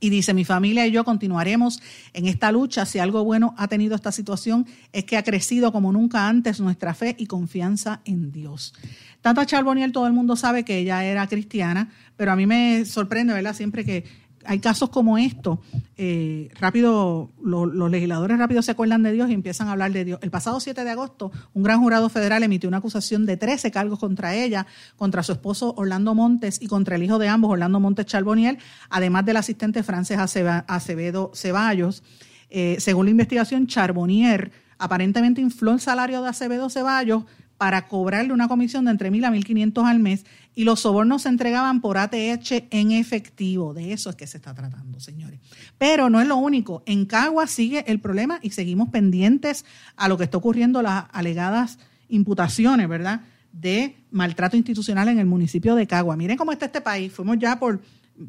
y 0.00 0.10
dice, 0.10 0.34
mi 0.34 0.44
familia 0.44 0.86
y 0.86 0.92
yo 0.92 1.04
continuaremos 1.04 1.80
en 2.12 2.26
esta 2.26 2.52
lucha. 2.52 2.86
Si 2.86 2.98
algo 2.98 3.24
bueno 3.24 3.54
ha 3.58 3.68
tenido 3.68 3.94
esta 3.94 4.12
situación 4.12 4.66
es 4.92 5.04
que 5.04 5.16
ha 5.16 5.22
crecido 5.22 5.72
como 5.72 5.92
nunca 5.92 6.28
antes 6.28 6.60
nuestra 6.60 6.94
fe 6.94 7.16
y 7.18 7.26
confianza 7.26 8.00
en 8.04 8.30
Dios. 8.30 8.74
Tanta 9.20 9.46
Charboniel, 9.46 9.92
todo 9.92 10.06
el 10.06 10.12
mundo 10.12 10.36
sabe 10.36 10.64
que 10.64 10.78
ella 10.78 11.04
era 11.04 11.26
cristiana, 11.26 11.90
pero 12.16 12.32
a 12.32 12.36
mí 12.36 12.46
me 12.46 12.84
sorprende, 12.84 13.34
¿verdad? 13.34 13.54
Siempre 13.54 13.84
que 13.84 14.04
hay 14.48 14.60
casos 14.60 14.88
como 14.88 15.18
esto, 15.18 15.60
eh, 15.98 16.48
rápido, 16.58 17.30
los 17.44 17.90
legisladores 17.90 18.38
rápido 18.38 18.62
se 18.62 18.70
acuerdan 18.70 19.02
de 19.02 19.12
Dios 19.12 19.28
y 19.28 19.34
empiezan 19.34 19.68
a 19.68 19.72
hablar 19.72 19.92
de 19.92 20.06
Dios. 20.06 20.20
El 20.22 20.30
pasado 20.30 20.58
7 20.58 20.84
de 20.84 20.90
agosto, 20.90 21.30
un 21.52 21.62
gran 21.62 21.80
jurado 21.80 22.08
federal 22.08 22.42
emitió 22.42 22.66
una 22.66 22.78
acusación 22.78 23.26
de 23.26 23.36
13 23.36 23.70
cargos 23.70 23.98
contra 23.98 24.34
ella, 24.34 24.66
contra 24.96 25.22
su 25.22 25.32
esposo 25.32 25.74
Orlando 25.76 26.14
Montes 26.14 26.62
y 26.62 26.66
contra 26.66 26.96
el 26.96 27.02
hijo 27.02 27.18
de 27.18 27.28
ambos, 27.28 27.50
Orlando 27.50 27.78
Montes 27.78 28.06
Charboniel, 28.06 28.56
además 28.88 29.26
del 29.26 29.36
asistente 29.36 29.82
Frances 29.82 30.18
Acevedo 30.18 31.30
Ceballos. 31.34 32.02
Eh, 32.48 32.76
según 32.80 33.04
la 33.04 33.10
investigación, 33.10 33.66
Charbonnier 33.66 34.50
aparentemente 34.78 35.42
infló 35.42 35.72
el 35.72 35.80
salario 35.80 36.22
de 36.22 36.30
Acevedo 36.30 36.70
Ceballos 36.70 37.24
para 37.58 37.88
cobrarle 37.88 38.32
una 38.32 38.46
comisión 38.46 38.84
de 38.84 38.92
entre 38.92 39.10
mil 39.10 39.24
a 39.24 39.30
1.500 39.30 39.84
al 39.84 39.98
mes 39.98 40.24
y 40.54 40.62
los 40.62 40.80
sobornos 40.80 41.22
se 41.22 41.28
entregaban 41.28 41.80
por 41.80 41.98
ATH 41.98 42.68
en 42.70 42.92
efectivo. 42.92 43.74
De 43.74 43.92
eso 43.92 44.10
es 44.10 44.16
que 44.16 44.28
se 44.28 44.36
está 44.36 44.54
tratando, 44.54 45.00
señores. 45.00 45.40
Pero 45.76 46.08
no 46.08 46.20
es 46.20 46.28
lo 46.28 46.36
único. 46.36 46.84
En 46.86 47.04
Cagua 47.04 47.48
sigue 47.48 47.84
el 47.88 47.98
problema 47.98 48.38
y 48.42 48.50
seguimos 48.50 48.88
pendientes 48.90 49.64
a 49.96 50.08
lo 50.08 50.16
que 50.16 50.24
está 50.24 50.38
ocurriendo, 50.38 50.82
las 50.82 51.06
alegadas 51.12 51.78
imputaciones, 52.08 52.88
¿verdad?, 52.88 53.22
de 53.52 53.96
maltrato 54.12 54.56
institucional 54.56 55.08
en 55.08 55.18
el 55.18 55.26
municipio 55.26 55.74
de 55.74 55.86
Cagua. 55.86 56.16
Miren 56.16 56.36
cómo 56.36 56.52
está 56.52 56.66
este 56.66 56.80
país. 56.80 57.12
Fuimos 57.12 57.38
ya 57.38 57.58
por 57.58 57.80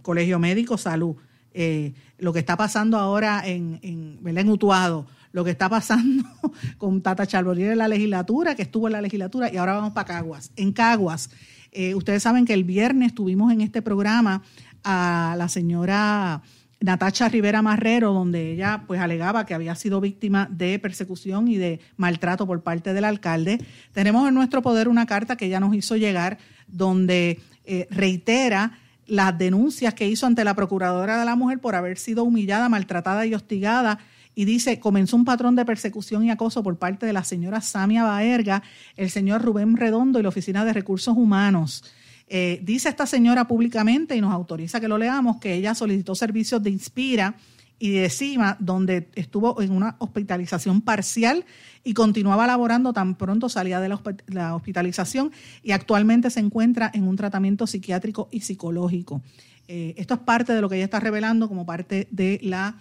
Colegio 0.01 0.39
Médico 0.39 0.77
Salud. 0.77 1.15
Eh, 1.53 1.93
lo 2.17 2.33
que 2.33 2.39
está 2.39 2.57
pasando 2.57 2.97
ahora 2.97 3.41
en, 3.45 3.79
en, 3.83 4.19
en 4.25 4.49
Utuado 4.49 5.07
lo 5.31 5.43
que 5.43 5.51
está 5.51 5.69
pasando 5.69 6.23
con 6.77 7.01
Tata 7.01 7.27
Charbonnier 7.27 7.71
en 7.71 7.77
la 7.77 7.87
legislatura, 7.87 8.55
que 8.55 8.63
estuvo 8.63 8.87
en 8.87 8.93
la 8.93 9.01
legislatura, 9.01 9.51
y 9.51 9.57
ahora 9.57 9.73
vamos 9.73 9.93
para 9.93 10.07
Caguas. 10.07 10.51
En 10.55 10.71
Caguas, 10.71 11.29
eh, 11.71 11.95
ustedes 11.95 12.23
saben 12.23 12.45
que 12.45 12.53
el 12.53 12.63
viernes 12.63 13.13
tuvimos 13.13 13.51
en 13.51 13.61
este 13.61 13.81
programa 13.81 14.41
a 14.83 15.35
la 15.37 15.49
señora 15.49 16.41
Natacha 16.81 17.27
Rivera 17.27 17.61
Marrero, 17.61 18.13
donde 18.13 18.53
ella 18.53 18.83
pues 18.87 19.01
alegaba 19.01 19.45
que 19.45 19.53
había 19.53 19.75
sido 19.75 19.99
víctima 19.99 20.47
de 20.49 20.79
persecución 20.79 21.47
y 21.47 21.57
de 21.57 21.79
maltrato 21.97 22.47
por 22.47 22.63
parte 22.63 22.93
del 22.93 23.03
alcalde. 23.03 23.59
Tenemos 23.91 24.27
en 24.27 24.33
nuestro 24.33 24.61
poder 24.61 24.87
una 24.87 25.05
carta 25.05 25.35
que 25.35 25.45
ella 25.45 25.59
nos 25.59 25.75
hizo 25.75 25.97
llegar 25.97 26.37
donde 26.67 27.39
eh, 27.65 27.87
reitera 27.91 28.79
las 29.05 29.37
denuncias 29.37 29.93
que 29.93 30.07
hizo 30.07 30.25
ante 30.25 30.43
la 30.43 30.53
Procuradora 30.53 31.19
de 31.19 31.25
la 31.25 31.35
Mujer 31.35 31.59
por 31.59 31.75
haber 31.75 31.97
sido 31.97 32.23
humillada, 32.23 32.69
maltratada 32.69 33.25
y 33.25 33.33
hostigada. 33.33 33.99
Y 34.35 34.45
dice, 34.45 34.79
comenzó 34.79 35.15
un 35.15 35.25
patrón 35.25 35.55
de 35.55 35.65
persecución 35.65 36.23
y 36.23 36.31
acoso 36.31 36.63
por 36.63 36.77
parte 36.77 37.05
de 37.05 37.13
la 37.13 37.23
señora 37.23 37.61
Samia 37.61 38.03
Baerga, 38.03 38.63
el 38.95 39.09
señor 39.09 39.41
Rubén 39.41 39.75
Redondo 39.75 40.19
y 40.19 40.23
la 40.23 40.29
Oficina 40.29 40.63
de 40.65 40.73
Recursos 40.73 41.15
Humanos. 41.17 41.83
Eh, 42.27 42.59
dice 42.63 42.89
esta 42.89 43.07
señora 43.07 43.47
públicamente 43.47 44.15
y 44.15 44.21
nos 44.21 44.31
autoriza 44.31 44.79
que 44.79 44.87
lo 44.87 44.99
leamos 44.99 45.37
que 45.37 45.55
ella 45.55 45.73
solicitó 45.73 46.13
servicios 46.13 46.61
de 46.61 46.69
Inspira 46.69 47.35
y 47.79 47.91
de 47.91 48.09
CIMA, 48.09 48.57
donde 48.59 49.09
estuvo 49.15 49.61
en 49.61 49.71
una 49.71 49.95
hospitalización 49.99 50.81
parcial 50.81 51.45
y 51.83 51.93
continuaba 51.93 52.45
laborando 52.45 52.93
tan 52.93 53.15
pronto 53.15 53.49
salía 53.49 53.79
de 53.79 53.89
la 54.27 54.55
hospitalización 54.55 55.31
y 55.63 55.71
actualmente 55.71 56.29
se 56.29 56.41
encuentra 56.41 56.91
en 56.93 57.07
un 57.07 57.15
tratamiento 57.15 57.65
psiquiátrico 57.65 58.27
y 58.31 58.41
psicológico. 58.41 59.21
Eh, 59.67 59.95
esto 59.97 60.15
es 60.15 60.19
parte 60.19 60.53
de 60.53 60.61
lo 60.61 60.69
que 60.69 60.75
ella 60.75 60.85
está 60.85 60.99
revelando 60.99 61.47
como 61.47 61.65
parte 61.65 62.07
de 62.11 62.39
la 62.43 62.75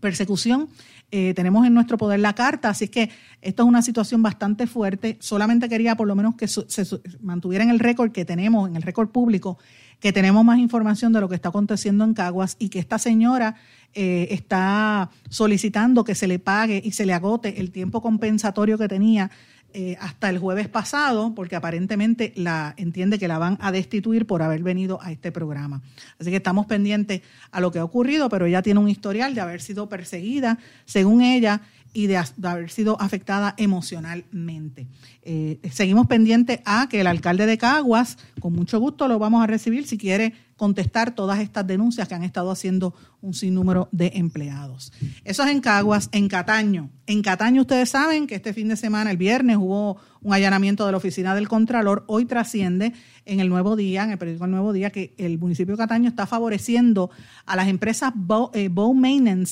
persecución. 0.00 0.68
Eh, 1.10 1.32
tenemos 1.34 1.66
en 1.66 1.74
nuestro 1.74 1.96
poder 1.96 2.20
la 2.20 2.34
carta, 2.34 2.68
así 2.68 2.88
que 2.88 3.10
esto 3.40 3.62
es 3.62 3.68
una 3.68 3.82
situación 3.82 4.22
bastante 4.22 4.66
fuerte. 4.66 5.16
Solamente 5.20 5.68
quería 5.68 5.96
por 5.96 6.06
lo 6.06 6.14
menos 6.14 6.34
que 6.36 6.48
se 6.48 6.84
mantuviera 7.20 7.64
en 7.64 7.70
el 7.70 7.78
récord 7.78 8.12
que 8.12 8.24
tenemos, 8.24 8.68
en 8.68 8.76
el 8.76 8.82
récord 8.82 9.08
público, 9.08 9.58
que 10.00 10.12
tenemos 10.12 10.44
más 10.44 10.58
información 10.58 11.12
de 11.12 11.20
lo 11.20 11.28
que 11.28 11.34
está 11.34 11.48
aconteciendo 11.48 12.04
en 12.04 12.14
Caguas 12.14 12.56
y 12.58 12.68
que 12.68 12.78
esta 12.78 12.98
señora 12.98 13.56
eh, 13.94 14.28
está 14.30 15.10
solicitando 15.28 16.04
que 16.04 16.14
se 16.14 16.28
le 16.28 16.38
pague 16.38 16.80
y 16.84 16.92
se 16.92 17.06
le 17.06 17.14
agote 17.14 17.60
el 17.60 17.72
tiempo 17.72 18.00
compensatorio 18.00 18.78
que 18.78 18.86
tenía 18.86 19.30
eh, 19.74 19.96
hasta 20.00 20.30
el 20.30 20.38
jueves 20.38 20.66
pasado, 20.68 21.34
porque 21.34 21.54
aparentemente 21.54 22.32
la 22.36 22.74
entiende 22.78 23.18
que 23.18 23.28
la 23.28 23.38
van 23.38 23.58
a 23.60 23.70
destituir 23.70 24.26
por 24.26 24.42
haber 24.42 24.62
venido 24.62 24.98
a 25.02 25.12
este 25.12 25.30
programa. 25.30 25.82
Así 26.18 26.30
que 26.30 26.36
estamos 26.36 26.66
pendientes 26.66 27.20
a 27.50 27.60
lo 27.60 27.70
que 27.70 27.78
ha 27.78 27.84
ocurrido, 27.84 28.28
pero 28.30 28.46
ella 28.46 28.62
tiene 28.62 28.80
un 28.80 28.88
historial 28.88 29.34
de 29.34 29.42
haber 29.42 29.60
sido 29.60 29.88
perseguida, 29.88 30.58
según 30.86 31.20
ella, 31.20 31.60
y 31.92 32.06
de, 32.06 32.16
haber 32.16 32.70
sido 32.70 33.00
afectada 33.00 33.54
emocionalmente. 33.56 34.86
Eh, 35.30 35.60
seguimos 35.70 36.06
pendientes 36.06 36.60
a 36.64 36.88
que 36.88 37.02
el 37.02 37.06
alcalde 37.06 37.44
de 37.44 37.58
Caguas, 37.58 38.16
con 38.40 38.54
mucho 38.54 38.80
gusto 38.80 39.08
lo 39.08 39.18
vamos 39.18 39.44
a 39.44 39.46
recibir 39.46 39.86
si 39.86 39.98
quiere 39.98 40.32
contestar 40.56 41.14
todas 41.14 41.38
estas 41.40 41.66
denuncias 41.66 42.08
que 42.08 42.14
han 42.14 42.24
estado 42.24 42.50
haciendo 42.50 42.94
un 43.20 43.34
sinnúmero 43.34 43.88
de 43.92 44.12
empleados. 44.14 44.92
Eso 45.24 45.44
es 45.44 45.50
en 45.50 45.60
Caguas, 45.60 46.08
en 46.12 46.28
Cataño. 46.28 46.90
En 47.06 47.22
Cataño 47.22 47.62
ustedes 47.62 47.90
saben 47.90 48.26
que 48.26 48.34
este 48.34 48.52
fin 48.52 48.68
de 48.68 48.76
semana, 48.76 49.10
el 49.10 49.16
viernes, 49.16 49.56
hubo 49.56 49.98
un 50.20 50.34
allanamiento 50.34 50.84
de 50.84 50.92
la 50.92 50.98
oficina 50.98 51.34
del 51.34 51.48
Contralor. 51.48 52.04
Hoy 52.08 52.24
trasciende 52.26 52.92
en 53.24 53.40
el 53.40 53.48
Nuevo 53.48 53.76
Día, 53.76 54.02
en 54.02 54.10
el 54.10 54.18
periódico 54.18 54.46
El 54.46 54.50
Nuevo 54.50 54.72
Día, 54.72 54.90
que 54.90 55.14
el 55.16 55.38
municipio 55.38 55.74
de 55.74 55.78
Cataño 55.78 56.08
está 56.08 56.26
favoreciendo 56.26 57.10
a 57.46 57.54
las 57.54 57.68
empresas 57.68 58.12
Bow, 58.14 58.50
eh, 58.52 58.68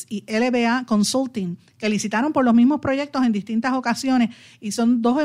y 0.09 0.25
LBA 0.27 0.85
Consulting, 0.87 1.57
que 1.79 1.89
licitaron 1.89 2.33
por 2.33 2.45
los 2.45 2.55
mismos 2.55 2.81
proyectos 2.81 3.25
en 3.25 3.33
distintas 3.33 3.75
ocasiones 3.75 4.31
y 4.61 4.73
son 4.73 5.03
dos 5.03 5.23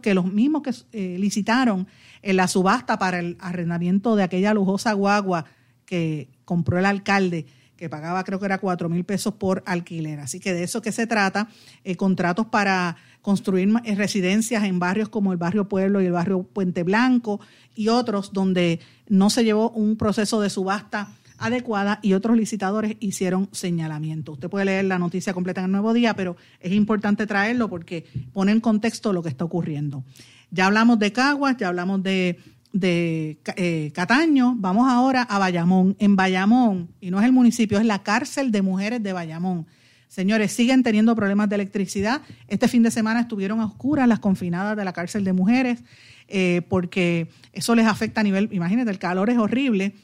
que 0.00 0.14
los 0.14 0.26
mismos 0.26 0.62
que 0.62 0.74
eh, 0.92 1.18
licitaron 1.18 1.86
en 2.22 2.36
la 2.36 2.48
subasta 2.48 2.98
para 2.98 3.18
el 3.18 3.36
arrendamiento 3.40 4.16
de 4.16 4.22
aquella 4.22 4.54
lujosa 4.54 4.92
guagua 4.92 5.44
que 5.84 6.28
compró 6.44 6.78
el 6.78 6.86
alcalde 6.86 7.46
que 7.78 7.88
pagaba 7.88 8.24
creo 8.24 8.40
que 8.40 8.46
era 8.46 8.58
cuatro 8.58 8.88
mil 8.88 9.04
pesos 9.04 9.34
por 9.34 9.62
alquiler. 9.64 10.18
Así 10.18 10.40
que 10.40 10.52
de 10.52 10.64
eso 10.64 10.82
que 10.82 10.90
se 10.90 11.06
trata, 11.06 11.48
eh, 11.84 11.96
contratos 11.96 12.46
para 12.46 12.96
construir 13.22 13.72
eh, 13.84 13.94
residencias 13.94 14.64
en 14.64 14.80
barrios 14.80 15.08
como 15.08 15.32
el 15.32 15.38
barrio 15.38 15.68
Pueblo 15.68 16.02
y 16.02 16.06
el 16.06 16.12
barrio 16.12 16.42
Puente 16.42 16.82
Blanco 16.82 17.40
y 17.76 17.88
otros 17.88 18.32
donde 18.32 18.80
no 19.08 19.30
se 19.30 19.44
llevó 19.44 19.70
un 19.70 19.96
proceso 19.96 20.40
de 20.40 20.50
subasta 20.50 21.08
adecuada 21.38 22.00
y 22.02 22.12
otros 22.12 22.36
licitadores 22.36 22.96
hicieron 23.00 23.48
señalamiento. 23.52 24.32
Usted 24.32 24.48
puede 24.48 24.66
leer 24.66 24.84
la 24.84 24.98
noticia 24.98 25.32
completa 25.32 25.60
en 25.60 25.66
el 25.66 25.72
nuevo 25.72 25.92
día, 25.92 26.14
pero 26.14 26.36
es 26.60 26.72
importante 26.72 27.26
traerlo 27.26 27.68
porque 27.68 28.04
pone 28.32 28.52
en 28.52 28.60
contexto 28.60 29.12
lo 29.12 29.22
que 29.22 29.28
está 29.28 29.44
ocurriendo. 29.44 30.04
Ya 30.50 30.66
hablamos 30.66 30.98
de 30.98 31.12
Caguas, 31.12 31.56
ya 31.56 31.68
hablamos 31.68 32.02
de, 32.02 32.38
eh, 32.72 33.90
Cataño, 33.94 34.54
vamos 34.56 34.90
ahora 34.90 35.22
a 35.22 35.38
Bayamón. 35.38 35.96
En 35.98 36.16
Bayamón, 36.16 36.90
y 37.00 37.10
no 37.10 37.20
es 37.20 37.26
el 37.26 37.32
municipio, 37.32 37.78
es 37.78 37.86
la 37.86 38.02
cárcel 38.02 38.50
de 38.50 38.62
mujeres 38.62 39.02
de 39.02 39.12
Bayamón. 39.12 39.66
Señores, 40.08 40.52
siguen 40.52 40.82
teniendo 40.82 41.14
problemas 41.14 41.50
de 41.50 41.56
electricidad. 41.56 42.22
Este 42.48 42.66
fin 42.66 42.82
de 42.82 42.90
semana 42.90 43.20
estuvieron 43.20 43.60
a 43.60 43.66
oscuras 43.66 44.08
las 44.08 44.20
confinadas 44.20 44.74
de 44.74 44.84
la 44.84 44.94
cárcel 44.94 45.22
de 45.22 45.34
mujeres, 45.34 45.84
eh, 46.28 46.62
porque 46.68 47.28
eso 47.52 47.74
les 47.74 47.86
afecta 47.86 48.22
a 48.22 48.24
nivel, 48.24 48.48
imagínate, 48.52 48.90
el 48.90 48.98
calor 48.98 49.28
es 49.28 49.36
horrible, 49.36 49.94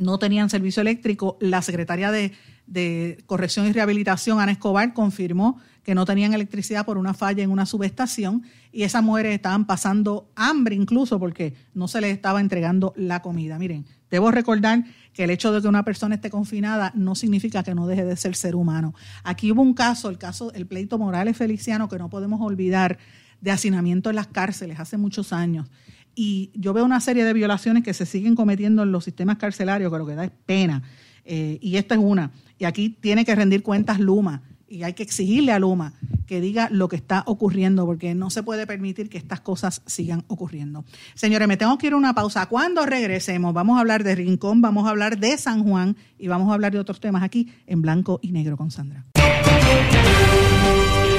no 0.00 0.18
tenían 0.18 0.50
servicio 0.50 0.80
eléctrico. 0.80 1.38
La 1.40 1.62
secretaria 1.62 2.10
de, 2.10 2.32
Corrección 3.26 3.66
y 3.66 3.72
Rehabilitación, 3.72 4.40
Ana 4.40 4.52
Escobar, 4.52 4.92
confirmó 4.94 5.60
que 5.82 5.94
no 5.94 6.04
tenían 6.04 6.34
electricidad 6.34 6.84
por 6.84 6.98
una 6.98 7.14
falla 7.14 7.42
en 7.42 7.50
una 7.50 7.66
subestación 7.66 8.44
y 8.70 8.82
esas 8.82 9.02
mujeres 9.02 9.34
estaban 9.34 9.66
pasando 9.66 10.30
hambre 10.36 10.74
incluso 10.74 11.18
porque 11.18 11.54
no 11.74 11.88
se 11.88 12.00
les 12.00 12.12
estaba 12.12 12.40
entregando 12.40 12.92
la 12.96 13.22
comida. 13.22 13.58
Miren, 13.58 13.86
debo 14.10 14.30
recordar 14.30 14.84
que 15.12 15.24
el 15.24 15.30
hecho 15.30 15.52
de 15.52 15.60
que 15.60 15.68
una 15.68 15.84
persona 15.84 16.14
esté 16.14 16.30
confinada 16.30 16.92
no 16.94 17.14
significa 17.14 17.62
que 17.62 17.74
no 17.74 17.86
deje 17.86 18.04
de 18.04 18.16
ser 18.16 18.36
ser 18.36 18.54
humano. 18.54 18.94
Aquí 19.24 19.50
hubo 19.50 19.62
un 19.62 19.74
caso, 19.74 20.08
el 20.08 20.18
caso, 20.18 20.52
el 20.52 20.66
pleito 20.66 20.98
Morales 20.98 21.36
Feliciano, 21.36 21.88
que 21.88 21.98
no 21.98 22.08
podemos 22.08 22.40
olvidar, 22.40 22.98
de 23.40 23.50
hacinamiento 23.50 24.10
en 24.10 24.16
las 24.16 24.26
cárceles 24.26 24.78
hace 24.78 24.96
muchos 24.96 25.32
años. 25.32 25.66
Y 26.22 26.50
yo 26.52 26.74
veo 26.74 26.84
una 26.84 27.00
serie 27.00 27.24
de 27.24 27.32
violaciones 27.32 27.82
que 27.82 27.94
se 27.94 28.04
siguen 28.04 28.34
cometiendo 28.34 28.82
en 28.82 28.92
los 28.92 29.04
sistemas 29.04 29.38
carcelarios, 29.38 29.90
que 29.90 29.98
lo 29.98 30.04
que 30.06 30.14
da 30.14 30.24
es 30.26 30.30
pena. 30.44 30.82
Eh, 31.24 31.58
y 31.62 31.78
esta 31.78 31.94
es 31.94 32.00
una. 32.02 32.30
Y 32.58 32.66
aquí 32.66 32.90
tiene 32.90 33.24
que 33.24 33.34
rendir 33.34 33.62
cuentas 33.62 33.98
Luma 33.98 34.42
y 34.68 34.82
hay 34.82 34.92
que 34.92 35.02
exigirle 35.02 35.52
a 35.52 35.58
Luma 35.58 35.94
que 36.26 36.42
diga 36.42 36.68
lo 36.70 36.88
que 36.88 36.96
está 36.96 37.22
ocurriendo, 37.24 37.86
porque 37.86 38.14
no 38.14 38.28
se 38.28 38.42
puede 38.42 38.66
permitir 38.66 39.08
que 39.08 39.16
estas 39.16 39.40
cosas 39.40 39.80
sigan 39.86 40.24
ocurriendo. 40.28 40.84
Señores, 41.14 41.48
me 41.48 41.56
tengo 41.56 41.78
que 41.78 41.86
ir 41.86 41.94
a 41.94 41.96
una 41.96 42.14
pausa. 42.14 42.44
Cuando 42.50 42.84
regresemos, 42.84 43.54
vamos 43.54 43.78
a 43.78 43.80
hablar 43.80 44.04
de 44.04 44.14
Rincón, 44.14 44.60
vamos 44.60 44.86
a 44.86 44.90
hablar 44.90 45.18
de 45.18 45.38
San 45.38 45.64
Juan 45.64 45.96
y 46.18 46.28
vamos 46.28 46.50
a 46.50 46.52
hablar 46.52 46.72
de 46.72 46.80
otros 46.80 47.00
temas 47.00 47.22
aquí 47.22 47.50
en 47.66 47.80
blanco 47.80 48.20
y 48.20 48.32
negro 48.32 48.58
con 48.58 48.70
Sandra. 48.70 49.06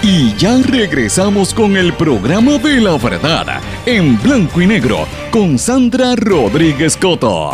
Y 0.00 0.32
ya 0.36 0.58
regresamos 0.62 1.52
con 1.52 1.76
el 1.76 1.92
programa 1.94 2.56
de 2.58 2.80
la 2.80 2.96
verdad 2.96 3.60
en 3.84 4.22
blanco 4.22 4.62
y 4.62 4.68
negro 4.68 5.08
con 5.32 5.58
Sandra 5.58 6.14
Rodríguez 6.14 6.96
Coto. 6.96 7.50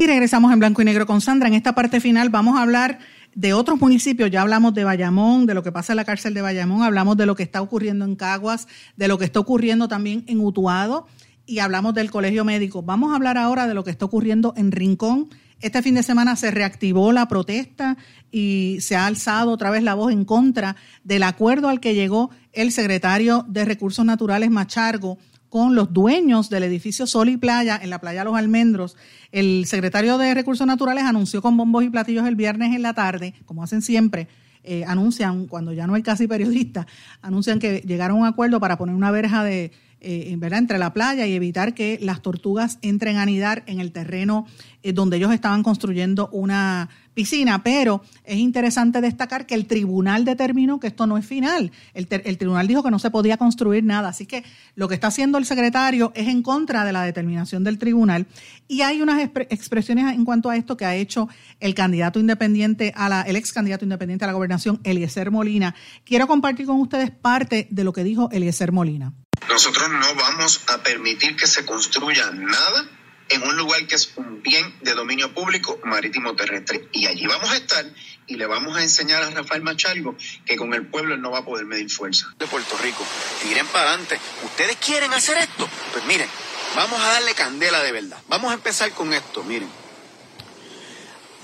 Y 0.00 0.06
regresamos 0.08 0.52
en 0.52 0.58
blanco 0.58 0.82
y 0.82 0.84
negro 0.84 1.06
con 1.06 1.20
Sandra. 1.20 1.46
En 1.46 1.54
esta 1.54 1.76
parte 1.76 2.00
final 2.00 2.28
vamos 2.28 2.58
a 2.58 2.62
hablar 2.62 2.98
de 3.36 3.52
otros 3.52 3.80
municipios. 3.80 4.32
Ya 4.32 4.42
hablamos 4.42 4.74
de 4.74 4.82
Bayamón, 4.82 5.46
de 5.46 5.54
lo 5.54 5.62
que 5.62 5.70
pasa 5.70 5.92
en 5.92 5.98
la 5.98 6.04
cárcel 6.04 6.34
de 6.34 6.42
Bayamón, 6.42 6.82
hablamos 6.82 7.16
de 7.16 7.26
lo 7.26 7.36
que 7.36 7.44
está 7.44 7.62
ocurriendo 7.62 8.04
en 8.04 8.16
Caguas, 8.16 8.66
de 8.96 9.06
lo 9.06 9.16
que 9.16 9.26
está 9.26 9.38
ocurriendo 9.38 9.86
también 9.86 10.24
en 10.26 10.40
Utuado 10.40 11.06
y 11.46 11.58
hablamos 11.58 11.94
del 11.94 12.10
colegio 12.10 12.44
médico. 12.44 12.82
Vamos 12.82 13.12
a 13.12 13.16
hablar 13.16 13.38
ahora 13.38 13.66
de 13.66 13.74
lo 13.74 13.84
que 13.84 13.90
está 13.90 14.04
ocurriendo 14.04 14.54
en 14.56 14.72
Rincón. 14.72 15.28
Este 15.60 15.82
fin 15.82 15.94
de 15.94 16.02
semana 16.02 16.34
se 16.36 16.50
reactivó 16.50 17.12
la 17.12 17.26
protesta 17.26 17.96
y 18.30 18.78
se 18.80 18.96
ha 18.96 19.06
alzado 19.06 19.52
otra 19.52 19.70
vez 19.70 19.82
la 19.82 19.94
voz 19.94 20.12
en 20.12 20.24
contra 20.24 20.76
del 21.04 21.22
acuerdo 21.22 21.68
al 21.68 21.80
que 21.80 21.94
llegó 21.94 22.30
el 22.52 22.72
secretario 22.72 23.46
de 23.48 23.64
Recursos 23.64 24.04
Naturales 24.04 24.50
Machargo 24.50 25.18
con 25.48 25.74
los 25.74 25.92
dueños 25.92 26.48
del 26.48 26.62
edificio 26.62 27.06
Sol 27.06 27.28
y 27.28 27.36
Playa 27.36 27.78
en 27.80 27.90
la 27.90 28.00
playa 28.00 28.24
Los 28.24 28.36
Almendros. 28.36 28.96
El 29.30 29.66
secretario 29.66 30.16
de 30.18 30.34
Recursos 30.34 30.66
Naturales 30.66 31.04
anunció 31.04 31.42
con 31.42 31.56
bombos 31.56 31.84
y 31.84 31.90
platillos 31.90 32.26
el 32.26 32.36
viernes 32.36 32.74
en 32.74 32.82
la 32.82 32.94
tarde, 32.94 33.34
como 33.44 33.62
hacen 33.62 33.82
siempre, 33.82 34.28
eh, 34.64 34.84
anuncian, 34.86 35.46
cuando 35.46 35.72
ya 35.72 35.86
no 35.86 35.94
hay 35.94 36.02
casi 36.02 36.26
periodistas, 36.26 36.86
anuncian 37.20 37.58
que 37.58 37.82
llegaron 37.86 38.16
a 38.16 38.20
un 38.20 38.26
acuerdo 38.26 38.60
para 38.60 38.78
poner 38.78 38.94
una 38.94 39.10
verja 39.10 39.44
de 39.44 39.72
eh, 40.02 40.32
entre 40.32 40.78
la 40.78 40.92
playa 40.92 41.26
y 41.26 41.34
evitar 41.34 41.74
que 41.74 41.98
las 42.02 42.22
tortugas 42.22 42.78
entren 42.82 43.16
a 43.16 43.22
anidar 43.22 43.62
en 43.66 43.80
el 43.80 43.92
terreno 43.92 44.46
eh, 44.82 44.92
donde 44.92 45.16
ellos 45.16 45.32
estaban 45.32 45.62
construyendo 45.62 46.28
una 46.32 46.88
piscina. 47.14 47.62
Pero 47.62 48.02
es 48.24 48.38
interesante 48.38 49.00
destacar 49.00 49.46
que 49.46 49.54
el 49.54 49.66
tribunal 49.66 50.24
determinó 50.24 50.80
que 50.80 50.88
esto 50.88 51.06
no 51.06 51.18
es 51.18 51.26
final. 51.26 51.70
El, 51.94 52.08
el, 52.10 52.38
tribunal 52.38 52.66
dijo 52.66 52.82
que 52.82 52.90
no 52.90 52.98
se 52.98 53.10
podía 53.10 53.36
construir 53.36 53.84
nada. 53.84 54.08
Así 54.08 54.26
que 54.26 54.44
lo 54.74 54.88
que 54.88 54.94
está 54.94 55.06
haciendo 55.08 55.38
el 55.38 55.44
secretario 55.44 56.12
es 56.14 56.28
en 56.28 56.42
contra 56.42 56.84
de 56.84 56.92
la 56.92 57.02
determinación 57.04 57.62
del 57.64 57.78
tribunal. 57.78 58.26
Y 58.66 58.82
hay 58.82 59.02
unas 59.02 59.22
expresiones 59.22 60.12
en 60.12 60.24
cuanto 60.24 60.50
a 60.50 60.56
esto 60.56 60.76
que 60.76 60.84
ha 60.84 60.96
hecho 60.96 61.28
el 61.60 61.74
candidato 61.74 62.18
independiente 62.18 62.92
a 62.96 63.08
la, 63.08 63.22
el 63.22 63.36
ex 63.36 63.52
candidato 63.52 63.84
independiente 63.84 64.24
a 64.24 64.28
la 64.28 64.34
gobernación, 64.34 64.80
Eliezer 64.84 65.30
Molina. 65.30 65.74
Quiero 66.04 66.26
compartir 66.26 66.66
con 66.66 66.80
ustedes 66.80 67.10
parte 67.10 67.68
de 67.70 67.84
lo 67.84 67.92
que 67.92 68.04
dijo 68.04 68.28
Eliezer 68.32 68.72
Molina. 68.72 69.12
Nosotros 69.52 69.90
no 69.90 70.14
vamos 70.14 70.62
a 70.68 70.78
permitir 70.78 71.36
que 71.36 71.46
se 71.46 71.66
construya 71.66 72.30
nada 72.30 72.88
en 73.28 73.42
un 73.42 73.54
lugar 73.54 73.86
que 73.86 73.96
es 73.96 74.10
un 74.16 74.42
bien 74.42 74.78
de 74.80 74.94
dominio 74.94 75.34
público 75.34 75.78
marítimo 75.84 76.34
terrestre. 76.34 76.88
Y 76.90 77.04
allí 77.06 77.26
vamos 77.26 77.50
a 77.50 77.56
estar 77.56 77.84
y 78.26 78.36
le 78.36 78.46
vamos 78.46 78.74
a 78.78 78.82
enseñar 78.82 79.22
a 79.22 79.28
Rafael 79.28 79.60
Machalgo 79.60 80.16
que 80.46 80.56
con 80.56 80.72
el 80.72 80.86
pueblo 80.86 81.18
no 81.18 81.30
va 81.30 81.40
a 81.40 81.44
poder 81.44 81.66
medir 81.66 81.90
fuerza. 81.90 82.32
De 82.38 82.46
Puerto 82.46 82.78
Rico, 82.78 83.04
tiren 83.42 83.66
para 83.66 83.90
adelante. 83.90 84.18
¿Ustedes 84.42 84.76
quieren 84.76 85.12
hacer 85.12 85.36
esto? 85.36 85.68
Pues 85.92 86.02
miren, 86.06 86.28
vamos 86.74 86.98
a 87.02 87.08
darle 87.08 87.34
candela 87.34 87.82
de 87.82 87.92
verdad. 87.92 88.22
Vamos 88.28 88.52
a 88.52 88.54
empezar 88.54 88.90
con 88.92 89.12
esto, 89.12 89.44
miren. 89.44 89.68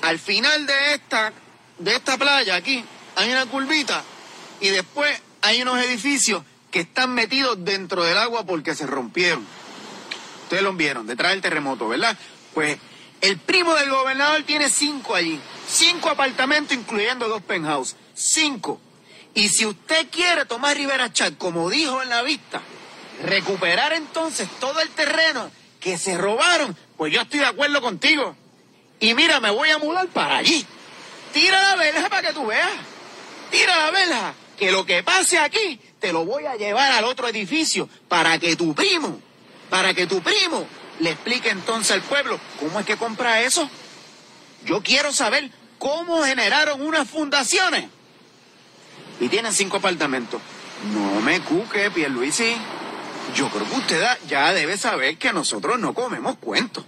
Al 0.00 0.18
final 0.18 0.66
de 0.66 0.94
esta, 0.94 1.30
de 1.78 1.94
esta 1.94 2.16
playa 2.16 2.54
aquí 2.54 2.82
hay 3.16 3.30
una 3.30 3.44
curvita 3.44 4.02
y 4.62 4.68
después 4.68 5.20
hay 5.42 5.60
unos 5.60 5.76
edificios 5.84 6.42
que 6.70 6.80
están 6.80 7.14
metidos 7.14 7.64
dentro 7.64 8.04
del 8.04 8.18
agua 8.18 8.44
porque 8.44 8.74
se 8.74 8.86
rompieron. 8.86 9.46
Ustedes 10.44 10.62
lo 10.62 10.72
vieron, 10.72 11.06
detrás 11.06 11.32
del 11.32 11.40
terremoto, 11.40 11.88
¿verdad? 11.88 12.16
Pues 12.54 12.78
el 13.20 13.38
primo 13.38 13.74
del 13.74 13.90
gobernador 13.90 14.42
tiene 14.44 14.70
cinco 14.70 15.14
allí. 15.14 15.40
Cinco 15.68 16.10
apartamentos, 16.10 16.76
incluyendo 16.76 17.28
dos 17.28 17.42
penthouse. 17.42 17.96
Cinco. 18.14 18.80
Y 19.34 19.48
si 19.48 19.66
usted 19.66 20.08
quiere 20.10 20.44
tomar 20.46 20.76
Rivera 20.76 21.12
Chat, 21.12 21.36
como 21.36 21.68
dijo 21.68 22.02
en 22.02 22.08
la 22.08 22.22
vista, 22.22 22.62
recuperar 23.24 23.92
entonces 23.92 24.48
todo 24.58 24.80
el 24.80 24.88
terreno 24.90 25.50
que 25.80 25.98
se 25.98 26.16
robaron, 26.16 26.76
pues 26.96 27.12
yo 27.12 27.20
estoy 27.22 27.40
de 27.40 27.46
acuerdo 27.46 27.80
contigo. 27.80 28.36
Y 29.00 29.14
mira, 29.14 29.40
me 29.40 29.50
voy 29.50 29.70
a 29.70 29.78
mudar 29.78 30.08
para 30.08 30.38
allí. 30.38 30.66
Tira 31.32 31.60
la 31.62 31.76
verja 31.76 32.08
para 32.08 32.26
que 32.26 32.34
tú 32.34 32.46
veas. 32.46 32.72
Tira 33.50 33.76
la 33.76 33.90
verja. 33.90 34.34
Que 34.58 34.72
lo 34.72 34.84
que 34.84 35.02
pase 35.02 35.38
aquí 35.38 35.80
te 36.00 36.12
lo 36.12 36.24
voy 36.24 36.46
a 36.46 36.56
llevar 36.56 36.92
al 36.92 37.04
otro 37.04 37.28
edificio 37.28 37.88
para 38.08 38.38
que 38.38 38.56
tu 38.56 38.74
primo, 38.74 39.20
para 39.70 39.94
que 39.94 40.06
tu 40.06 40.20
primo 40.20 40.66
le 41.00 41.10
explique 41.10 41.50
entonces 41.50 41.92
al 41.92 42.02
pueblo 42.02 42.40
cómo 42.58 42.80
es 42.80 42.86
que 42.86 42.96
compra 42.96 43.42
eso. 43.42 43.68
Yo 44.64 44.82
quiero 44.82 45.12
saber 45.12 45.50
cómo 45.78 46.24
generaron 46.24 46.82
unas 46.82 47.08
fundaciones. 47.08 47.86
Y 49.20 49.28
tienen 49.28 49.52
cinco 49.52 49.78
apartamentos. 49.78 50.40
No 50.92 51.20
me 51.20 51.40
cuque, 51.40 51.90
Pierluisi. 51.90 52.56
Yo 53.34 53.48
creo 53.50 53.68
que 53.68 53.76
usted 53.76 54.04
ya 54.28 54.52
debe 54.52 54.76
saber 54.76 55.18
que 55.18 55.32
nosotros 55.32 55.78
no 55.78 55.94
comemos 55.94 56.36
cuentos 56.38 56.84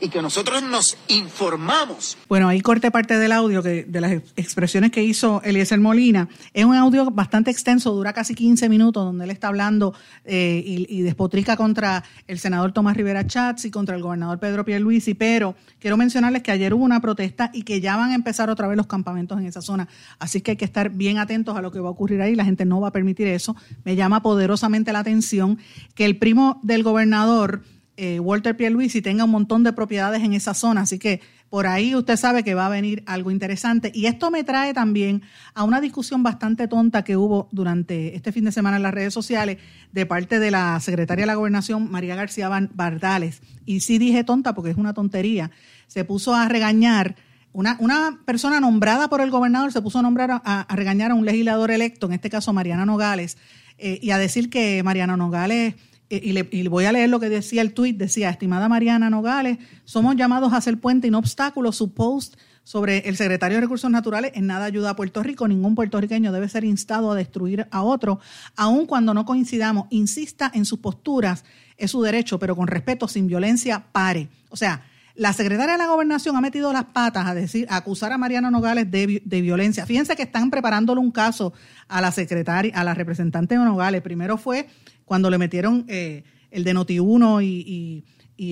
y 0.00 0.08
que 0.08 0.22
nosotros 0.22 0.62
nos 0.62 0.96
informamos. 1.08 2.16
Bueno, 2.28 2.48
ahí 2.48 2.60
corte 2.60 2.90
parte 2.90 3.18
del 3.18 3.32
audio 3.32 3.62
que, 3.62 3.84
de 3.84 4.00
las 4.00 4.12
expresiones 4.36 4.90
que 4.90 5.02
hizo 5.02 5.40
Eliezer 5.44 5.80
Molina. 5.80 6.28
Es 6.52 6.64
un 6.64 6.74
audio 6.74 7.10
bastante 7.10 7.50
extenso, 7.50 7.92
dura 7.92 8.12
casi 8.12 8.34
15 8.34 8.68
minutos, 8.68 9.04
donde 9.04 9.24
él 9.24 9.30
está 9.30 9.48
hablando 9.48 9.94
eh, 10.24 10.62
y, 10.64 11.02
despotrica 11.02 11.56
contra 11.56 12.04
el 12.26 12.38
senador 12.38 12.72
Tomás 12.72 12.96
Rivera 12.96 13.26
Chats 13.26 13.64
y 13.64 13.70
contra 13.70 13.94
el 13.96 14.02
gobernador 14.02 14.38
Pedro 14.40 14.64
Pierluisi, 14.64 15.14
pero 15.14 15.54
quiero 15.78 15.96
mencionarles 15.96 16.42
que 16.42 16.50
ayer 16.50 16.74
hubo 16.74 16.84
una 16.84 17.00
protesta 17.00 17.50
y 17.52 17.62
que 17.62 17.80
ya 17.80 17.96
van 17.96 18.10
a 18.10 18.14
empezar 18.14 18.50
otra 18.50 18.66
vez 18.66 18.76
los 18.76 18.86
campamentos 18.86 19.38
en 19.38 19.46
esa 19.46 19.62
zona. 19.62 19.88
Así 20.18 20.40
que 20.40 20.52
hay 20.52 20.56
que 20.56 20.64
estar 20.64 20.90
bien 20.90 21.18
atentos 21.18 21.56
a 21.56 21.62
lo 21.62 21.70
que 21.70 21.80
va 21.80 21.88
a 21.88 21.92
ocurrir 21.92 22.20
ahí. 22.22 22.34
La 22.34 22.44
gente 22.44 22.64
no 22.64 22.80
va 22.80 22.88
a 22.88 22.92
permitir 22.92 23.28
eso. 23.28 23.56
Me 23.84 23.94
llama 23.96 24.22
poderosamente 24.22 24.92
la 24.92 25.00
atención 25.00 25.58
que 25.94 26.04
el 26.04 26.18
primo 26.18 26.60
del 26.62 26.82
gobernador 26.82 27.62
eh, 27.96 28.20
Walter 28.20 28.56
Pierluisi 28.56 29.00
tenga 29.00 29.24
un 29.24 29.30
montón 29.30 29.62
de 29.62 29.72
propiedades 29.72 30.22
en 30.22 30.34
esa 30.34 30.52
zona, 30.52 30.82
así 30.82 30.98
que 30.98 31.20
por 31.48 31.66
ahí 31.66 31.94
usted 31.94 32.16
sabe 32.16 32.42
que 32.42 32.54
va 32.54 32.66
a 32.66 32.68
venir 32.68 33.02
algo 33.06 33.30
interesante. 33.30 33.92
Y 33.94 34.06
esto 34.06 34.30
me 34.30 34.44
trae 34.44 34.74
también 34.74 35.22
a 35.54 35.64
una 35.64 35.80
discusión 35.80 36.22
bastante 36.22 36.68
tonta 36.68 37.04
que 37.04 37.16
hubo 37.16 37.48
durante 37.52 38.14
este 38.16 38.32
fin 38.32 38.44
de 38.44 38.52
semana 38.52 38.76
en 38.76 38.82
las 38.82 38.92
redes 38.92 39.14
sociales 39.14 39.58
de 39.92 40.06
parte 40.06 40.40
de 40.40 40.50
la 40.50 40.78
secretaria 40.80 41.22
de 41.22 41.28
la 41.28 41.34
Gobernación, 41.34 41.90
María 41.90 42.16
García 42.16 42.50
Bardales. 42.74 43.40
Y 43.64 43.80
sí 43.80 43.98
dije 43.98 44.24
tonta 44.24 44.54
porque 44.54 44.72
es 44.72 44.76
una 44.76 44.92
tontería. 44.92 45.50
Se 45.86 46.04
puso 46.04 46.34
a 46.34 46.48
regañar. 46.48 47.16
Una, 47.52 47.78
una 47.80 48.20
persona 48.26 48.60
nombrada 48.60 49.08
por 49.08 49.22
el 49.22 49.30
gobernador 49.30 49.72
se 49.72 49.80
puso 49.80 50.00
a, 50.00 50.02
nombrar 50.02 50.42
a, 50.44 50.66
regañar 50.74 51.12
a 51.12 51.14
un 51.14 51.24
legislador 51.24 51.70
electo, 51.70 52.06
en 52.06 52.12
este 52.12 52.28
caso 52.28 52.52
Mariana 52.52 52.84
Nogales, 52.84 53.38
eh, 53.78 53.98
y 54.02 54.10
a 54.10 54.18
decir 54.18 54.50
que 54.50 54.82
Mariana 54.82 55.16
Nogales 55.16 55.74
y 56.08 56.32
le, 56.32 56.68
voy 56.68 56.84
a 56.84 56.92
leer 56.92 57.08
lo 57.08 57.18
que 57.18 57.28
decía 57.28 57.62
el 57.62 57.72
tuit, 57.72 57.96
decía, 57.96 58.30
estimada 58.30 58.68
Mariana 58.68 59.10
Nogales, 59.10 59.58
somos 59.84 60.14
llamados 60.16 60.52
a 60.52 60.58
hacer 60.58 60.78
puente 60.78 61.08
y 61.08 61.10
no 61.10 61.18
obstáculo. 61.18 61.72
Su 61.72 61.92
post 61.94 62.36
sobre 62.62 62.98
el 63.08 63.16
secretario 63.16 63.56
de 63.56 63.62
Recursos 63.62 63.90
Naturales 63.90 64.32
en 64.34 64.46
nada 64.46 64.66
ayuda 64.66 64.90
a 64.90 64.96
Puerto 64.96 65.22
Rico. 65.22 65.48
Ningún 65.48 65.74
puertorriqueño 65.74 66.32
debe 66.32 66.48
ser 66.48 66.64
instado 66.64 67.10
a 67.10 67.14
destruir 67.14 67.66
a 67.70 67.82
otro, 67.82 68.20
aun 68.56 68.86
cuando 68.86 69.14
no 69.14 69.24
coincidamos. 69.24 69.86
Insista 69.90 70.50
en 70.54 70.64
sus 70.64 70.78
posturas, 70.78 71.44
es 71.76 71.90
su 71.90 72.02
derecho, 72.02 72.38
pero 72.38 72.54
con 72.54 72.68
respeto, 72.68 73.08
sin 73.08 73.26
violencia, 73.26 73.86
pare. 73.90 74.28
O 74.50 74.56
sea, 74.56 74.82
la 75.16 75.32
secretaria 75.32 75.72
de 75.72 75.78
la 75.78 75.86
Gobernación 75.86 76.36
ha 76.36 76.40
metido 76.40 76.72
las 76.72 76.84
patas 76.84 77.26
a 77.26 77.34
decir, 77.34 77.66
a 77.70 77.76
acusar 77.76 78.12
a 78.12 78.18
Mariana 78.18 78.50
Nogales 78.50 78.90
de, 78.90 79.22
de, 79.24 79.40
violencia. 79.40 79.86
Fíjense 79.86 80.14
que 80.14 80.24
están 80.24 80.50
preparándole 80.50 81.00
un 81.00 81.10
caso 81.10 81.52
a 81.88 82.00
la 82.00 82.12
secretaria, 82.12 82.72
a 82.74 82.84
la 82.84 82.94
representante 82.94 83.56
de 83.56 83.64
Nogales. 83.64 84.02
Primero 84.02 84.36
fue 84.36 84.68
cuando 85.06 85.30
le 85.30 85.38
metieron 85.38 85.86
eh, 85.88 86.24
el 86.50 86.64
de 86.64 86.74
Noti1 86.74 87.42
y, 87.42 88.04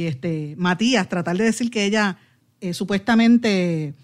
este, 0.07 0.55
Matías, 0.57 1.09
tratar 1.11 1.36
de 1.36 1.44
decir 1.44 1.70
que 1.70 1.84
ella 1.84 2.16
eh, 2.62 2.72
supuestamente 2.72 3.94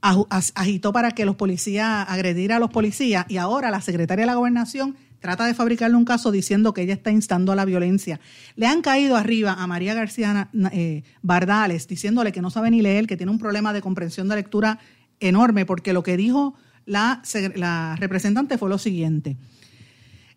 agitó 0.00 0.92
para 0.92 1.10
que 1.12 1.24
los 1.24 1.36
policías 1.36 2.08
agrediera 2.08 2.56
a 2.56 2.58
los 2.58 2.70
policías 2.70 3.26
y 3.28 3.36
ahora 3.36 3.70
la 3.70 3.80
secretaria 3.80 4.22
de 4.22 4.26
la 4.26 4.36
gobernación 4.36 4.96
trata 5.20 5.44
de 5.46 5.54
fabricarle 5.54 5.96
un 5.96 6.04
caso 6.04 6.30
diciendo 6.30 6.72
que 6.72 6.82
ella 6.82 6.94
está 6.94 7.10
instando 7.10 7.52
a 7.52 7.56
la 7.56 7.64
violencia. 7.64 8.20
Le 8.54 8.66
han 8.66 8.82
caído 8.82 9.16
arriba 9.16 9.54
a 9.54 9.66
María 9.66 9.94
García 9.94 10.48
eh, 10.72 11.02
Bardales 11.22 11.88
diciéndole 11.88 12.32
que 12.32 12.40
no 12.40 12.50
sabe 12.50 12.70
ni 12.70 12.80
leer, 12.80 13.06
que 13.06 13.16
tiene 13.16 13.32
un 13.32 13.38
problema 13.38 13.72
de 13.72 13.80
comprensión 13.80 14.28
de 14.28 14.36
lectura 14.36 14.78
enorme, 15.20 15.66
porque 15.66 15.92
lo 15.92 16.04
que 16.04 16.16
dijo 16.16 16.54
la, 16.86 17.22
la 17.56 17.96
representante 17.96 18.56
fue 18.56 18.68
lo 18.68 18.78
siguiente. 18.78 19.36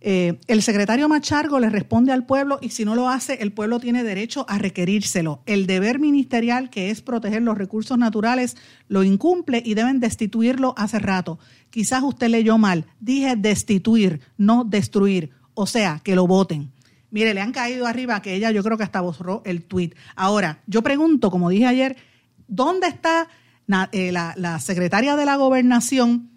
Eh, 0.04 0.39
el 0.47 0.64
secretario 0.64 1.08
Machargo 1.08 1.60
le 1.60 1.70
responde 1.70 2.12
al 2.12 2.26
pueblo 2.26 2.58
y 2.60 2.70
si 2.70 2.86
no 2.86 2.95
lo 2.95 3.08
hace, 3.08 3.36
el 3.36 3.54
pueblo 3.54 3.80
tiene 3.80 4.04
derecho 4.04 4.45
a 4.49 4.58
requerírselo. 4.58 5.43
El 5.45 5.68
deber 5.68 5.99
ministerial, 5.99 6.72
que 6.72 6.89
es 6.89 7.02
proteger 7.02 7.43
los 7.43 7.58
recursos 7.58 7.99
naturales, 7.99 8.58
lo 8.88 9.04
incumple 9.04 9.62
y 9.64 9.76
deben 9.76 9.99
destituirlo 9.99 10.74
hace 10.76 10.97
rato. 10.97 11.38
Quizás 11.70 12.02
usted 12.02 12.30
leyó 12.30 12.58
mal. 12.58 12.86
Dije 12.99 13.36
destituir, 13.36 14.22
no 14.38 14.64
destruir. 14.64 15.30
O 15.54 15.68
sea, 15.68 16.02
que 16.04 16.16
lo 16.16 16.26
voten. 16.26 16.72
Mire, 17.12 17.36
le 17.36 17.41
han 17.41 17.52
caído 17.52 17.86
arriba 17.86 18.22
que 18.24 18.34
ella 18.34 18.49
yo 18.52 18.64
creo 18.64 18.78
que 18.78 18.84
hasta 18.84 19.02
borró 19.02 19.43
el 19.45 19.64
tuit. 19.64 19.93
Ahora, 20.16 20.64
yo 20.66 20.82
pregunto, 20.82 21.30
como 21.30 21.49
dije 21.49 21.68
ayer, 21.68 21.95
¿dónde 22.47 22.88
está 22.88 23.28
eh, 23.91 24.12
la, 24.12 24.34
la 24.36 24.60
secretaria 24.60 25.16
de 25.16 25.26
la 25.26 25.36
gobernación, 25.36 26.32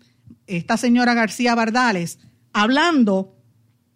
esta 0.47 0.77
señora 0.77 1.15
García 1.15 1.55
Bardales, 1.55 2.19
hablando 2.53 3.35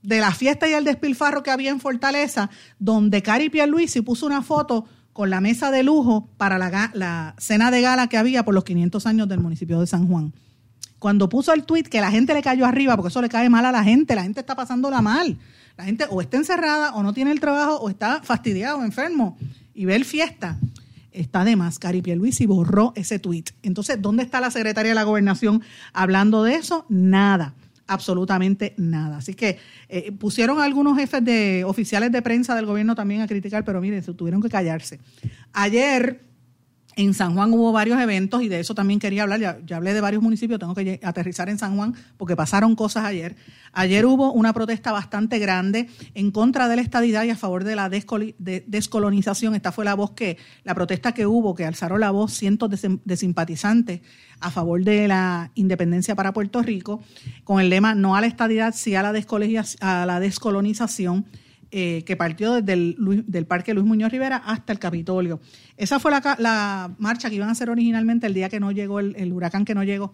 de 0.02 0.20
la 0.20 0.32
fiesta 0.32 0.68
y 0.68 0.72
el 0.72 0.84
despilfarro 0.84 1.42
que 1.42 1.50
había 1.50 1.70
en 1.70 1.80
Fortaleza, 1.80 2.50
donde 2.78 3.22
Cari 3.22 3.50
Pierluisi 3.50 4.00
puso 4.00 4.26
una 4.26 4.42
foto 4.42 4.86
con 5.12 5.30
la 5.30 5.40
mesa 5.40 5.70
de 5.70 5.82
lujo 5.82 6.28
para 6.36 6.58
la, 6.58 7.34
cena 7.38 7.70
de 7.70 7.80
gala 7.80 8.06
que 8.06 8.16
había 8.16 8.44
por 8.44 8.54
los 8.54 8.64
500 8.64 9.04
años 9.06 9.28
del 9.28 9.40
municipio 9.40 9.80
de 9.80 9.86
San 9.86 10.06
Juan. 10.06 10.32
Cuando 10.98 11.28
puso 11.28 11.52
el 11.52 11.64
tweet 11.64 11.84
que 11.84 12.00
la 12.00 12.10
gente 12.10 12.34
le 12.34 12.42
cayó 12.42 12.66
arriba, 12.66 12.96
porque 12.96 13.08
eso 13.08 13.22
le 13.22 13.28
cae 13.28 13.48
mal 13.48 13.64
a 13.64 13.72
la 13.72 13.84
gente, 13.84 14.14
la 14.14 14.22
gente 14.22 14.40
está 14.40 14.54
pasándola 14.54 15.02
mal. 15.02 15.36
La 15.76 15.84
gente 15.84 16.06
o 16.10 16.20
está 16.20 16.36
encerrada 16.36 16.94
o 16.94 17.02
no 17.02 17.12
tiene 17.12 17.30
el 17.30 17.40
trabajo 17.40 17.76
o 17.76 17.88
está 17.88 18.20
fastidiado, 18.22 18.84
enfermo 18.84 19.36
y 19.74 19.84
ve 19.84 19.96
el 19.96 20.04
fiesta. 20.04 20.58
Está 21.12 21.44
de 21.44 21.56
más, 21.56 21.78
Cari 21.78 22.02
Pierluisi 22.02 22.46
borró 22.46 22.92
ese 22.94 23.18
tweet. 23.18 23.44
Entonces, 23.62 24.00
¿dónde 24.00 24.22
está 24.22 24.40
la 24.40 24.50
secretaria 24.50 24.90
de 24.90 24.94
la 24.94 25.04
gobernación 25.04 25.62
hablando 25.92 26.44
de 26.44 26.54
eso? 26.54 26.84
Nada 26.88 27.54
absolutamente 27.88 28.74
nada. 28.76 29.16
Así 29.16 29.34
que 29.34 29.58
eh, 29.88 30.12
pusieron 30.12 30.60
algunos 30.60 30.96
jefes 30.96 31.24
de 31.24 31.64
oficiales 31.64 32.12
de 32.12 32.22
prensa 32.22 32.54
del 32.54 32.66
gobierno 32.66 32.94
también 32.94 33.22
a 33.22 33.26
criticar, 33.26 33.64
pero 33.64 33.80
miren, 33.80 34.02
se 34.02 34.14
tuvieron 34.14 34.40
que 34.40 34.48
callarse. 34.48 35.00
Ayer 35.52 36.27
en 36.98 37.14
San 37.14 37.34
Juan 37.34 37.52
hubo 37.52 37.70
varios 37.70 38.00
eventos 38.00 38.42
y 38.42 38.48
de 38.48 38.58
eso 38.58 38.74
también 38.74 38.98
quería 38.98 39.22
hablar. 39.22 39.38
Ya, 39.64 39.76
hablé 39.76 39.94
de 39.94 40.00
varios 40.00 40.20
municipios, 40.20 40.58
tengo 40.58 40.74
que 40.74 40.98
aterrizar 41.04 41.48
en 41.48 41.56
San 41.56 41.76
Juan 41.76 41.94
porque 42.16 42.34
pasaron 42.34 42.74
cosas 42.74 43.04
ayer. 43.04 43.36
Ayer 43.72 44.04
hubo 44.04 44.32
una 44.32 44.52
protesta 44.52 44.90
bastante 44.90 45.38
grande 45.38 45.88
en 46.14 46.32
contra 46.32 46.66
de 46.66 46.74
la 46.74 46.82
estadidad 46.82 47.22
y 47.22 47.30
a 47.30 47.36
favor 47.36 47.62
de 47.62 47.76
la 47.76 47.88
descolonización. 47.88 49.54
Esta 49.54 49.70
fue 49.70 49.84
la 49.84 49.94
voz 49.94 50.10
que, 50.10 50.38
la 50.64 50.74
protesta 50.74 51.12
que 51.12 51.24
hubo, 51.24 51.54
que 51.54 51.64
alzaron 51.64 52.00
la 52.00 52.10
voz 52.10 52.32
cientos 52.32 52.68
de, 52.68 53.16
simpatizantes 53.16 54.00
a 54.40 54.50
favor 54.50 54.82
de 54.82 55.06
la 55.06 55.52
independencia 55.54 56.16
para 56.16 56.32
Puerto 56.32 56.62
Rico, 56.62 57.00
con 57.44 57.60
el 57.60 57.70
lema 57.70 57.94
no 57.94 58.16
a 58.16 58.20
la 58.20 58.26
estadidad, 58.26 58.74
sí 58.74 58.96
a 58.96 59.04
la, 59.04 59.14
a 59.80 60.06
la 60.06 60.18
descolonización 60.18 61.26
eh, 61.70 62.02
que 62.06 62.16
partió 62.16 62.54
desde 62.54 62.72
el 62.72 63.24
del 63.26 63.44
Parque 63.44 63.74
Luis 63.74 63.86
Muñoz 63.86 64.10
Rivera 64.10 64.38
hasta 64.38 64.72
el 64.72 64.78
Capitolio. 64.78 65.38
Esa 65.76 66.00
fue 66.00 66.10
la, 66.10 66.94
marcha 66.98 67.28
que 67.28 67.36
iban 67.36 67.50
a 67.50 67.52
hacer 67.52 67.68
originalmente 67.68 68.26
el 68.26 68.32
día 68.32 68.48
que 68.48 68.58
no 68.58 68.72
llegó 68.72 69.00
el, 69.00 69.32
huracán 69.34 69.66
que 69.66 69.74
no 69.74 69.84
llegó. 69.84 70.10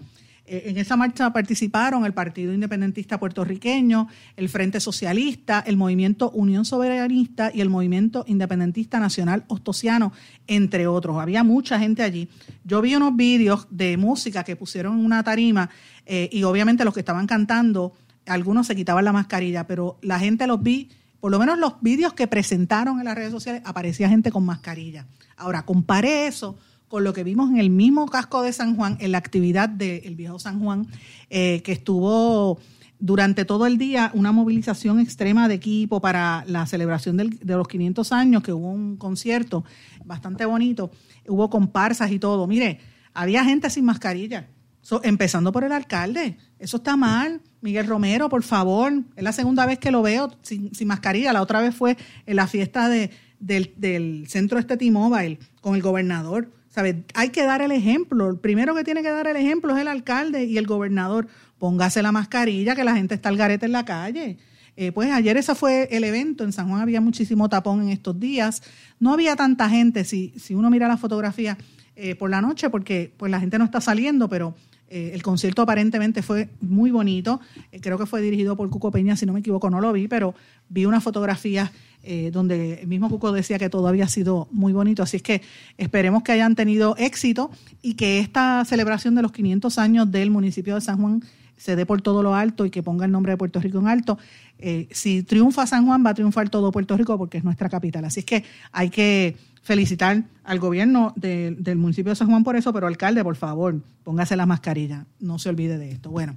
Eh, 0.46 0.64
en 0.66 0.78
esa 0.78 0.96
marcha 0.96 1.32
participaron 1.32 2.04
el 2.04 2.12
Partido 2.12 2.52
Independentista 2.52 3.20
Puertorriqueño, 3.20 4.08
el 4.36 4.48
Frente 4.48 4.80
Socialista, 4.80 5.62
el 5.64 5.76
Movimiento 5.76 6.32
Unión 6.32 6.64
Soberanista 6.64 7.52
y 7.54 7.60
el 7.60 7.70
Movimiento 7.70 8.24
Independentista 8.26 8.98
Nacional 8.98 9.44
Ostosiano, 9.46 10.12
entre 10.48 10.88
otros. 10.88 11.18
Había 11.18 11.44
mucha 11.44 11.78
gente 11.78 12.02
allí. 12.02 12.28
Yo 12.64 12.82
vi 12.82 12.96
unos 12.96 13.14
vídeos 13.14 13.68
de 13.70 13.96
música 13.96 14.42
que 14.42 14.56
pusieron 14.56 14.98
en 14.98 15.04
una 15.04 15.22
tarima 15.22 15.70
eh, 16.04 16.28
y 16.32 16.42
obviamente 16.42 16.84
los 16.84 16.94
que 16.94 17.00
estaban 17.00 17.28
cantando, 17.28 17.92
algunos 18.26 18.66
se 18.66 18.74
quitaban 18.74 19.04
la 19.04 19.12
mascarilla, 19.12 19.68
pero 19.68 19.98
la 20.02 20.18
gente 20.18 20.48
los 20.48 20.60
vi 20.60 20.90
por 21.24 21.30
lo 21.30 21.38
menos 21.38 21.58
los 21.58 21.80
vídeos 21.80 22.12
que 22.12 22.26
presentaron 22.26 22.98
en 22.98 23.06
las 23.06 23.14
redes 23.14 23.30
sociales, 23.30 23.62
aparecía 23.64 24.10
gente 24.10 24.30
con 24.30 24.44
mascarilla. 24.44 25.06
Ahora, 25.38 25.64
compare 25.64 26.26
eso 26.26 26.58
con 26.86 27.02
lo 27.02 27.14
que 27.14 27.24
vimos 27.24 27.48
en 27.48 27.56
el 27.56 27.70
mismo 27.70 28.04
casco 28.08 28.42
de 28.42 28.52
San 28.52 28.76
Juan, 28.76 28.98
en 29.00 29.10
la 29.10 29.16
actividad 29.16 29.70
del 29.70 30.16
viejo 30.16 30.38
San 30.38 30.60
Juan, 30.60 30.86
eh, 31.30 31.62
que 31.64 31.72
estuvo 31.72 32.58
durante 32.98 33.46
todo 33.46 33.64
el 33.64 33.78
día 33.78 34.10
una 34.12 34.32
movilización 34.32 35.00
extrema 35.00 35.48
de 35.48 35.54
equipo 35.54 35.98
para 35.98 36.44
la 36.46 36.66
celebración 36.66 37.16
de 37.16 37.56
los 37.56 37.68
500 37.68 38.12
años, 38.12 38.42
que 38.42 38.52
hubo 38.52 38.68
un 38.68 38.98
concierto 38.98 39.64
bastante 40.04 40.44
bonito, 40.44 40.90
hubo 41.26 41.48
comparsas 41.48 42.10
y 42.10 42.18
todo. 42.18 42.46
Mire, 42.46 42.80
había 43.14 43.46
gente 43.46 43.70
sin 43.70 43.86
mascarilla 43.86 44.50
empezando 45.02 45.52
por 45.52 45.64
el 45.64 45.72
alcalde. 45.72 46.36
Eso 46.58 46.78
está 46.78 46.96
mal. 46.96 47.40
Miguel 47.60 47.86
Romero, 47.86 48.28
por 48.28 48.42
favor. 48.42 48.92
Es 49.16 49.24
la 49.24 49.32
segunda 49.32 49.66
vez 49.66 49.78
que 49.78 49.90
lo 49.90 50.02
veo 50.02 50.30
sin, 50.42 50.70
mascarilla. 50.84 51.32
La 51.32 51.42
otra 51.42 51.60
vez 51.60 51.74
fue 51.74 51.96
en 52.26 52.36
la 52.36 52.46
fiesta 52.46 52.88
de, 52.88 53.10
del, 53.38 54.26
centro 54.28 54.58
este 54.58 54.76
T-Mobile 54.76 55.38
con 55.60 55.74
el 55.74 55.82
gobernador. 55.82 56.50
¿Sabe? 56.68 57.04
Hay 57.14 57.30
que 57.30 57.44
dar 57.44 57.62
el 57.62 57.72
ejemplo. 57.72 58.28
El 58.28 58.38
primero 58.38 58.74
que 58.74 58.84
tiene 58.84 59.02
que 59.02 59.10
dar 59.10 59.26
el 59.26 59.36
ejemplo 59.36 59.74
es 59.74 59.80
el 59.80 59.88
alcalde 59.88 60.44
y 60.44 60.58
el 60.58 60.66
gobernador. 60.66 61.28
Póngase 61.58 62.02
la 62.02 62.12
mascarilla, 62.12 62.74
que 62.74 62.84
la 62.84 62.96
gente 62.96 63.14
está 63.14 63.28
al 63.28 63.36
garete 63.36 63.66
en 63.66 63.72
la 63.72 63.84
calle. 63.84 64.38
Eh, 64.76 64.90
pues 64.90 65.10
ayer 65.12 65.36
ese 65.36 65.54
fue 65.54 65.88
el 65.92 66.02
evento, 66.02 66.42
en 66.42 66.52
San 66.52 66.68
Juan 66.68 66.80
había 66.80 67.00
muchísimo 67.00 67.48
tapón 67.48 67.82
en 67.82 67.90
estos 67.90 68.18
días, 68.18 68.60
no 68.98 69.12
había 69.12 69.36
tanta 69.36 69.68
gente, 69.68 70.02
si, 70.02 70.34
si 70.36 70.56
uno 70.56 70.68
mira 70.68 70.88
la 70.88 70.96
fotografía 70.96 71.56
eh, 71.94 72.16
por 72.16 72.28
la 72.28 72.40
noche, 72.40 72.70
porque 72.70 73.14
pues 73.16 73.30
la 73.30 73.38
gente 73.38 73.56
no 73.56 73.64
está 73.64 73.80
saliendo, 73.80 74.28
pero 74.28 74.56
eh, 74.94 75.10
el 75.12 75.24
concierto 75.24 75.60
aparentemente 75.60 76.22
fue 76.22 76.50
muy 76.60 76.92
bonito. 76.92 77.40
Eh, 77.72 77.80
creo 77.80 77.98
que 77.98 78.06
fue 78.06 78.22
dirigido 78.22 78.56
por 78.56 78.70
Cuco 78.70 78.92
Peña, 78.92 79.16
si 79.16 79.26
no 79.26 79.32
me 79.32 79.40
equivoco, 79.40 79.68
no 79.68 79.80
lo 79.80 79.92
vi, 79.92 80.06
pero 80.06 80.36
vi 80.68 80.86
una 80.86 81.00
fotografía 81.00 81.72
eh, 82.04 82.30
donde 82.32 82.82
el 82.82 82.86
mismo 82.86 83.10
Cuco 83.10 83.32
decía 83.32 83.58
que 83.58 83.68
todo 83.68 83.88
había 83.88 84.06
sido 84.06 84.46
muy 84.52 84.72
bonito. 84.72 85.02
Así 85.02 85.16
es 85.16 85.22
que 85.24 85.42
esperemos 85.78 86.22
que 86.22 86.30
hayan 86.30 86.54
tenido 86.54 86.94
éxito 86.96 87.50
y 87.82 87.94
que 87.94 88.20
esta 88.20 88.64
celebración 88.66 89.16
de 89.16 89.22
los 89.22 89.32
500 89.32 89.78
años 89.78 90.12
del 90.12 90.30
municipio 90.30 90.76
de 90.76 90.80
San 90.80 91.00
Juan 91.00 91.24
se 91.56 91.74
dé 91.74 91.86
por 91.86 92.00
todo 92.00 92.22
lo 92.22 92.36
alto 92.36 92.64
y 92.64 92.70
que 92.70 92.84
ponga 92.84 93.04
el 93.04 93.10
nombre 93.10 93.32
de 93.32 93.36
Puerto 93.36 93.58
Rico 93.58 93.80
en 93.80 93.88
alto. 93.88 94.16
si 94.92 95.24
triunfa 95.24 95.66
San 95.66 95.86
Juan, 95.86 96.06
va 96.06 96.10
a 96.10 96.14
triunfar 96.14 96.50
todo 96.50 96.70
Puerto 96.70 96.96
Rico 96.96 97.18
porque 97.18 97.38
es 97.38 97.42
nuestra 97.42 97.68
capital. 97.68 98.04
Así 98.04 98.20
es 98.20 98.26
que 98.26 98.44
hay 98.70 98.90
que 98.90 99.34
felicitar 99.64 100.24
al 100.44 100.58
gobierno 100.60 101.12
del 101.16 101.76
municipio 101.76 102.10
de 102.10 102.16
San 102.16 102.28
Juan 102.28 102.44
por 102.44 102.54
eso, 102.54 102.72
pero 102.72 102.86
alcalde, 102.86 103.24
por 103.24 103.34
favor, 103.34 103.80
póngase 104.04 104.36
la 104.36 104.46
mascarilla, 104.46 105.06
no 105.18 105.38
se 105.38 105.48
olvide 105.48 105.78
de 105.78 105.90
esto. 105.90 106.10
Bueno, 106.10 106.36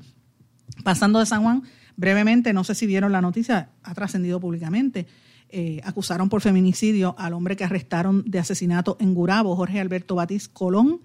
pasando 0.84 1.20
de 1.20 1.26
San 1.26 1.44
Juan, 1.44 1.64
brevemente, 1.98 2.54
no 2.54 2.64
sé 2.64 2.74
si 2.74 2.88
vieron 2.88 3.12
la 3.12 3.22
noticia, 3.22 3.70
ha 3.84 3.94
trascendido 3.94 4.40
públicamente. 4.40 5.08
Eh, 5.50 5.82
acusaron 5.84 6.30
por 6.30 6.42
feminicidio 6.42 7.16
al 7.18 7.34
hombre 7.34 7.56
que 7.56 7.64
arrestaron 7.64 8.24
de 8.26 8.40
asesinato 8.40 8.98
en 9.00 9.14
Gurabo, 9.14 9.56
Jorge 9.56 9.80
Alberto 9.80 10.16
Batiz 10.16 10.48
Colón. 10.48 11.02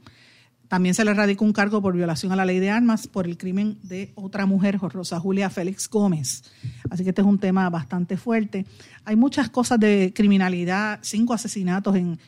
También 0.73 0.95
se 0.95 1.05
le 1.05 1.13
radicó 1.13 1.45
un 1.45 1.53
cargo 1.53 1.83
por 1.83 1.95
violación 1.95 2.33
a 2.33 2.37
la 2.37 2.47
ley 2.47 2.59
de 2.59 2.71
armas 2.71 3.07
por 3.07 3.27
el 3.27 3.37
crimen 3.37 3.77
de 3.83 4.11
otra 4.15 4.47
mujer, 4.47 4.79
Rosa 4.79 5.21
Julia 5.21 5.51
Félix 5.51 5.87
Gómez. 5.87 6.45
Así 6.89 7.03
que 7.03 7.11
este 7.11 7.21
es 7.21 7.27
un 7.27 7.39
tema 7.39 7.69
bastante 7.69 8.17
fuerte. 8.17 8.65
Hay 9.05 9.15
muchas 9.15 9.51
cosas 9.51 9.79
de 9.79 10.15
criminalidad, 10.17 10.99
cinco 11.03 11.35
asesinatos 11.35 11.97
en, 11.97 12.19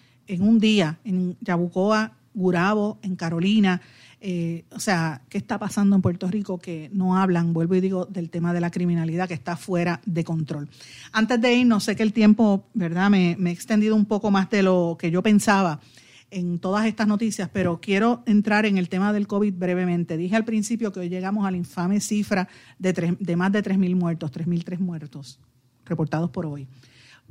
un 0.41 0.59
día, 0.59 0.99
en 1.05 1.39
Yabucoa, 1.41 2.19
Gurabo, 2.35 2.99
en 3.01 3.17
Carolina. 3.17 3.81
Eh, 4.21 4.67
o 4.73 4.79
sea, 4.79 5.23
¿qué 5.31 5.39
está 5.39 5.59
pasando 5.59 5.97
en 5.97 6.03
Puerto 6.03 6.29
Rico 6.29 6.59
que 6.59 6.91
no 6.93 7.17
hablan, 7.17 7.55
vuelvo 7.55 7.77
y 7.77 7.81
digo, 7.81 8.05
del 8.05 8.29
tema 8.29 8.53
de 8.53 8.61
la 8.61 8.71
criminalidad 8.71 9.27
que 9.27 9.33
está 9.33 9.57
fuera 9.57 10.03
de 10.05 10.23
control? 10.23 10.69
Antes 11.13 11.41
de 11.41 11.55
ir, 11.55 11.67
no 11.67 11.81
sé 11.81 11.97
que 11.97 12.03
el 12.03 12.13
tiempo, 12.13 12.67
¿verdad? 12.75 13.09
Me, 13.09 13.37
me 13.39 13.49
he 13.49 13.53
extendido 13.55 13.97
un 13.97 14.05
poco 14.05 14.31
más 14.31 14.51
de 14.51 14.63
lo 14.63 14.99
que 15.01 15.11
yo 15.11 15.23
pensaba 15.23 15.81
en 16.35 16.59
todas 16.59 16.87
estas 16.87 17.07
noticias, 17.07 17.49
pero 17.53 17.81
quiero 17.81 18.23
entrar 18.27 18.67
en 18.67 18.77
el 18.77 18.89
tema 18.89 19.13
del 19.13 19.27
COVID 19.27 19.55
brevemente. 19.55 20.17
Dije 20.17 20.35
al 20.35 20.45
principio 20.45 20.93
que 20.93 21.01
hoy 21.01 21.09
llegamos 21.09 21.47
a 21.47 21.51
la 21.51 21.57
infame 21.57 22.01
cifra 22.01 22.49
de, 22.79 23.17
de 23.19 23.37
más 23.37 23.53
de 23.53 23.63
3.000 23.63 23.95
muertos, 23.95 24.33
3.003 24.33 24.79
muertos 24.81 25.39
reportados 25.85 26.31
por 26.31 26.47
hoy. 26.47 26.67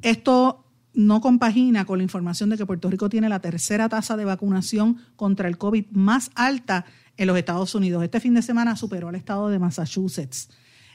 Esto 0.01 0.65
no 0.93 1.21
compagina 1.21 1.85
con 1.85 1.97
la 1.97 2.03
información 2.03 2.49
de 2.49 2.57
que 2.57 2.65
Puerto 2.65 2.89
Rico 2.89 3.09
tiene 3.09 3.27
la 3.27 3.39
tercera 3.39 3.89
tasa 3.89 4.15
de 4.15 4.25
vacunación 4.25 4.97
contra 5.15 5.47
el 5.47 5.57
COVID 5.57 5.87
más 5.91 6.31
alta 6.35 6.85
en 7.17 7.27
los 7.27 7.37
Estados 7.37 7.75
Unidos. 7.75 8.03
Este 8.03 8.19
fin 8.19 8.33
de 8.33 8.41
semana 8.41 8.75
superó 8.75 9.09
al 9.09 9.15
estado 9.15 9.49
de 9.49 9.59
Massachusetts. 9.59 10.49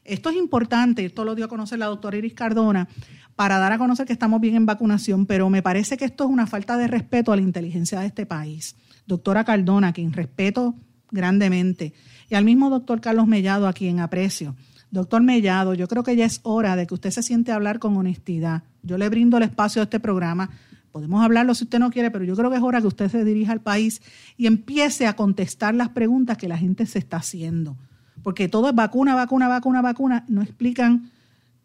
Esto 0.08 0.30
es 0.30 0.36
importante, 0.36 1.04
esto 1.04 1.24
lo 1.24 1.34
dio 1.34 1.44
a 1.44 1.48
conocer 1.48 1.78
la 1.78 1.86
doctora 1.86 2.16
Iris 2.16 2.32
Cardona, 2.32 2.88
para 3.36 3.58
dar 3.58 3.72
a 3.72 3.78
conocer 3.78 4.06
que 4.06 4.12
estamos 4.12 4.40
bien 4.40 4.56
en 4.56 4.66
vacunación, 4.66 5.26
pero 5.26 5.50
me 5.50 5.62
parece 5.62 5.96
que 5.96 6.06
esto 6.06 6.24
es 6.24 6.30
una 6.30 6.46
falta 6.46 6.76
de 6.76 6.88
respeto 6.88 7.30
a 7.30 7.36
la 7.36 7.42
inteligencia 7.42 8.00
de 8.00 8.06
este 8.06 8.26
país. 8.26 8.74
Doctora 9.06 9.44
Cardona, 9.44 9.92
quien 9.92 10.12
respeto 10.12 10.74
grandemente. 11.10 11.92
Y 12.30 12.34
al 12.34 12.44
mismo 12.44 12.70
doctor 12.70 13.00
Carlos 13.00 13.26
Mellado, 13.26 13.68
a 13.68 13.72
quien 13.72 14.00
aprecio. 14.00 14.56
Doctor 14.90 15.22
Mellado, 15.22 15.74
yo 15.74 15.86
creo 15.88 16.02
que 16.02 16.16
ya 16.16 16.24
es 16.24 16.40
hora 16.42 16.74
de 16.74 16.86
que 16.86 16.94
usted 16.94 17.10
se 17.10 17.22
siente 17.22 17.52
a 17.52 17.56
hablar 17.56 17.78
con 17.78 17.96
honestidad. 17.96 18.62
Yo 18.82 18.96
le 18.96 19.08
brindo 19.08 19.36
el 19.36 19.42
espacio 19.42 19.82
a 19.82 19.84
este 19.84 20.00
programa. 20.00 20.50
Podemos 20.90 21.22
hablarlo 21.22 21.54
si 21.54 21.64
usted 21.64 21.78
no 21.78 21.90
quiere, 21.90 22.10
pero 22.10 22.24
yo 22.24 22.34
creo 22.34 22.50
que 22.50 22.56
es 22.56 22.62
hora 22.62 22.80
que 22.80 22.86
usted 22.86 23.10
se 23.10 23.24
dirija 23.24 23.52
al 23.52 23.60
país 23.60 24.00
y 24.38 24.46
empiece 24.46 25.06
a 25.06 25.14
contestar 25.14 25.74
las 25.74 25.90
preguntas 25.90 26.38
que 26.38 26.48
la 26.48 26.56
gente 26.56 26.86
se 26.86 26.98
está 26.98 27.18
haciendo. 27.18 27.76
Porque 28.22 28.48
todo 28.48 28.68
es 28.68 28.74
vacuna, 28.74 29.14
vacuna, 29.14 29.48
vacuna, 29.48 29.82
vacuna. 29.82 30.24
No 30.28 30.42
explican 30.42 31.10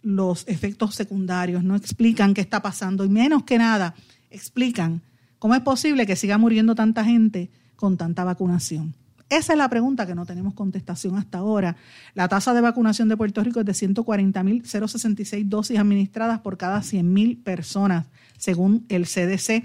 los 0.04 0.48
efectos 0.48 0.96
secundarios, 0.96 1.64
no 1.64 1.76
explican 1.76 2.34
qué 2.34 2.42
está 2.42 2.62
pasando 2.62 3.06
y 3.06 3.10
menos 3.10 3.44
que 3.44 3.58
nada 3.58 3.96
explican 4.30 5.02
cómo 5.40 5.56
es 5.56 5.62
posible 5.62 6.06
que 6.06 6.16
siga 6.16 6.38
muriendo 6.38 6.76
tanta 6.76 7.06
gente 7.06 7.50
con 7.76 7.98
tanta 7.98 8.24
vacunación. 8.24 8.94
Esa 9.30 9.54
es 9.54 9.58
la 9.58 9.70
pregunta 9.70 10.06
que 10.06 10.14
no 10.14 10.26
tenemos 10.26 10.54
contestación 10.54 11.18
hasta 11.18 11.40
ahora. 11.40 11.76
La 12.14 12.28
tasa 12.28 12.54
de 12.54 12.62
vacunación 12.62 13.10
de 13.10 13.18
Puerto 13.18 13.44
Rico 13.44 13.62
es 13.62 13.66
de 13.66 13.72
140.066 13.72 15.46
dosis 15.46 15.80
administradas 15.80 16.40
por 16.42 16.58
cada 16.58 16.82
100.000 16.82 17.42
personas, 17.42 18.06
según 18.38 18.86
el 18.90 19.06
CDC. 19.06 19.64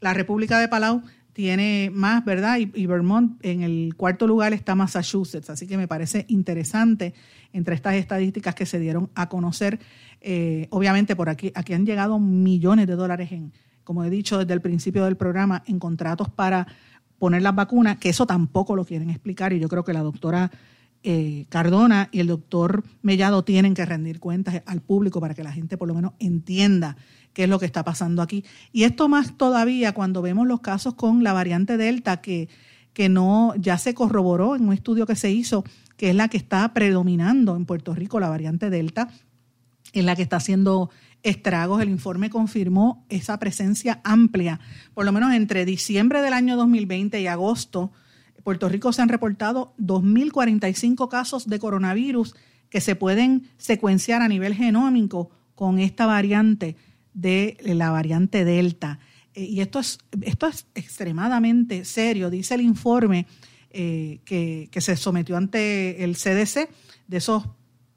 La 0.00 0.14
República 0.14 0.60
de 0.60 0.68
Palau 0.68 1.02
tiene 1.38 1.92
más, 1.94 2.24
¿verdad? 2.24 2.58
Y, 2.58 2.86
Vermont 2.86 3.38
en 3.46 3.62
el 3.62 3.94
cuarto 3.96 4.26
lugar 4.26 4.52
está 4.52 4.74
Massachusetts. 4.74 5.48
Así 5.50 5.68
que 5.68 5.76
me 5.76 5.86
parece 5.86 6.24
interesante 6.26 7.14
entre 7.52 7.76
estas 7.76 7.94
estadísticas 7.94 8.56
que 8.56 8.66
se 8.66 8.80
dieron 8.80 9.08
a 9.14 9.28
conocer. 9.28 9.78
Eh, 10.20 10.66
obviamente 10.70 11.14
por 11.14 11.28
aquí, 11.28 11.52
aquí 11.54 11.74
han 11.74 11.86
llegado 11.86 12.18
millones 12.18 12.88
de 12.88 12.96
dólares 12.96 13.30
en, 13.30 13.52
como 13.84 14.02
he 14.02 14.10
dicho 14.10 14.36
desde 14.38 14.52
el 14.52 14.60
principio 14.60 15.04
del 15.04 15.16
programa, 15.16 15.62
en 15.68 15.78
contratos 15.78 16.28
para 16.28 16.66
poner 17.20 17.42
las 17.42 17.54
vacunas, 17.54 17.98
que 17.98 18.08
eso 18.08 18.26
tampoco 18.26 18.74
lo 18.74 18.84
quieren 18.84 19.08
explicar 19.08 19.52
y 19.52 19.60
yo 19.60 19.68
creo 19.68 19.84
que 19.84 19.92
la 19.92 20.02
doctora 20.02 20.50
eh, 21.04 21.46
Cardona 21.50 22.08
y 22.10 22.18
el 22.18 22.26
doctor 22.26 22.82
Mellado 23.02 23.44
tienen 23.44 23.74
que 23.74 23.86
rendir 23.86 24.18
cuentas 24.18 24.60
al 24.66 24.80
público 24.80 25.20
para 25.20 25.34
que 25.34 25.44
la 25.44 25.52
gente 25.52 25.76
por 25.76 25.86
lo 25.86 25.94
menos 25.94 26.14
entienda 26.18 26.96
qué 27.32 27.44
es 27.44 27.48
lo 27.48 27.58
que 27.58 27.66
está 27.66 27.84
pasando 27.84 28.22
aquí. 28.22 28.44
Y 28.72 28.84
esto 28.84 29.08
más 29.08 29.36
todavía 29.36 29.92
cuando 29.92 30.22
vemos 30.22 30.46
los 30.46 30.60
casos 30.60 30.94
con 30.94 31.22
la 31.22 31.32
variante 31.32 31.76
Delta, 31.76 32.20
que, 32.20 32.48
que 32.92 33.08
no 33.08 33.54
ya 33.56 33.78
se 33.78 33.94
corroboró 33.94 34.56
en 34.56 34.66
un 34.66 34.72
estudio 34.72 35.06
que 35.06 35.16
se 35.16 35.30
hizo, 35.30 35.64
que 35.96 36.10
es 36.10 36.16
la 36.16 36.28
que 36.28 36.36
está 36.36 36.72
predominando 36.74 37.56
en 37.56 37.64
Puerto 37.64 37.94
Rico, 37.94 38.20
la 38.20 38.28
variante 38.28 38.70
Delta, 38.70 39.08
es 39.92 40.04
la 40.04 40.16
que 40.16 40.22
está 40.22 40.36
haciendo 40.36 40.90
estragos. 41.22 41.82
El 41.82 41.90
informe 41.90 42.30
confirmó 42.30 43.04
esa 43.08 43.38
presencia 43.38 44.00
amplia, 44.04 44.60
por 44.94 45.04
lo 45.04 45.12
menos 45.12 45.32
entre 45.32 45.64
diciembre 45.64 46.22
del 46.22 46.32
año 46.32 46.56
2020 46.56 47.20
y 47.20 47.26
agosto. 47.26 47.92
Puerto 48.44 48.68
Rico 48.68 48.92
se 48.92 49.02
han 49.02 49.08
reportado 49.08 49.74
2.045 49.78 51.08
casos 51.08 51.48
de 51.48 51.58
coronavirus 51.58 52.34
que 52.70 52.80
se 52.80 52.96
pueden 52.96 53.48
secuenciar 53.56 54.22
a 54.22 54.28
nivel 54.28 54.54
genómico 54.54 55.30
con 55.54 55.78
esta 55.78 56.06
variante 56.06 56.76
de 57.20 57.56
la 57.62 57.90
variante 57.90 58.44
Delta. 58.44 59.00
Eh, 59.34 59.44
y 59.44 59.60
esto 59.60 59.80
es, 59.80 59.98
esto 60.22 60.46
es 60.46 60.66
extremadamente 60.74 61.84
serio, 61.84 62.30
dice 62.30 62.54
el 62.54 62.60
informe 62.60 63.26
eh, 63.70 64.20
que, 64.24 64.68
se 64.80 64.96
sometió 64.96 65.36
ante 65.36 66.04
el 66.04 66.16
CDC. 66.16 66.68
De 67.08 67.16
esos 67.16 67.44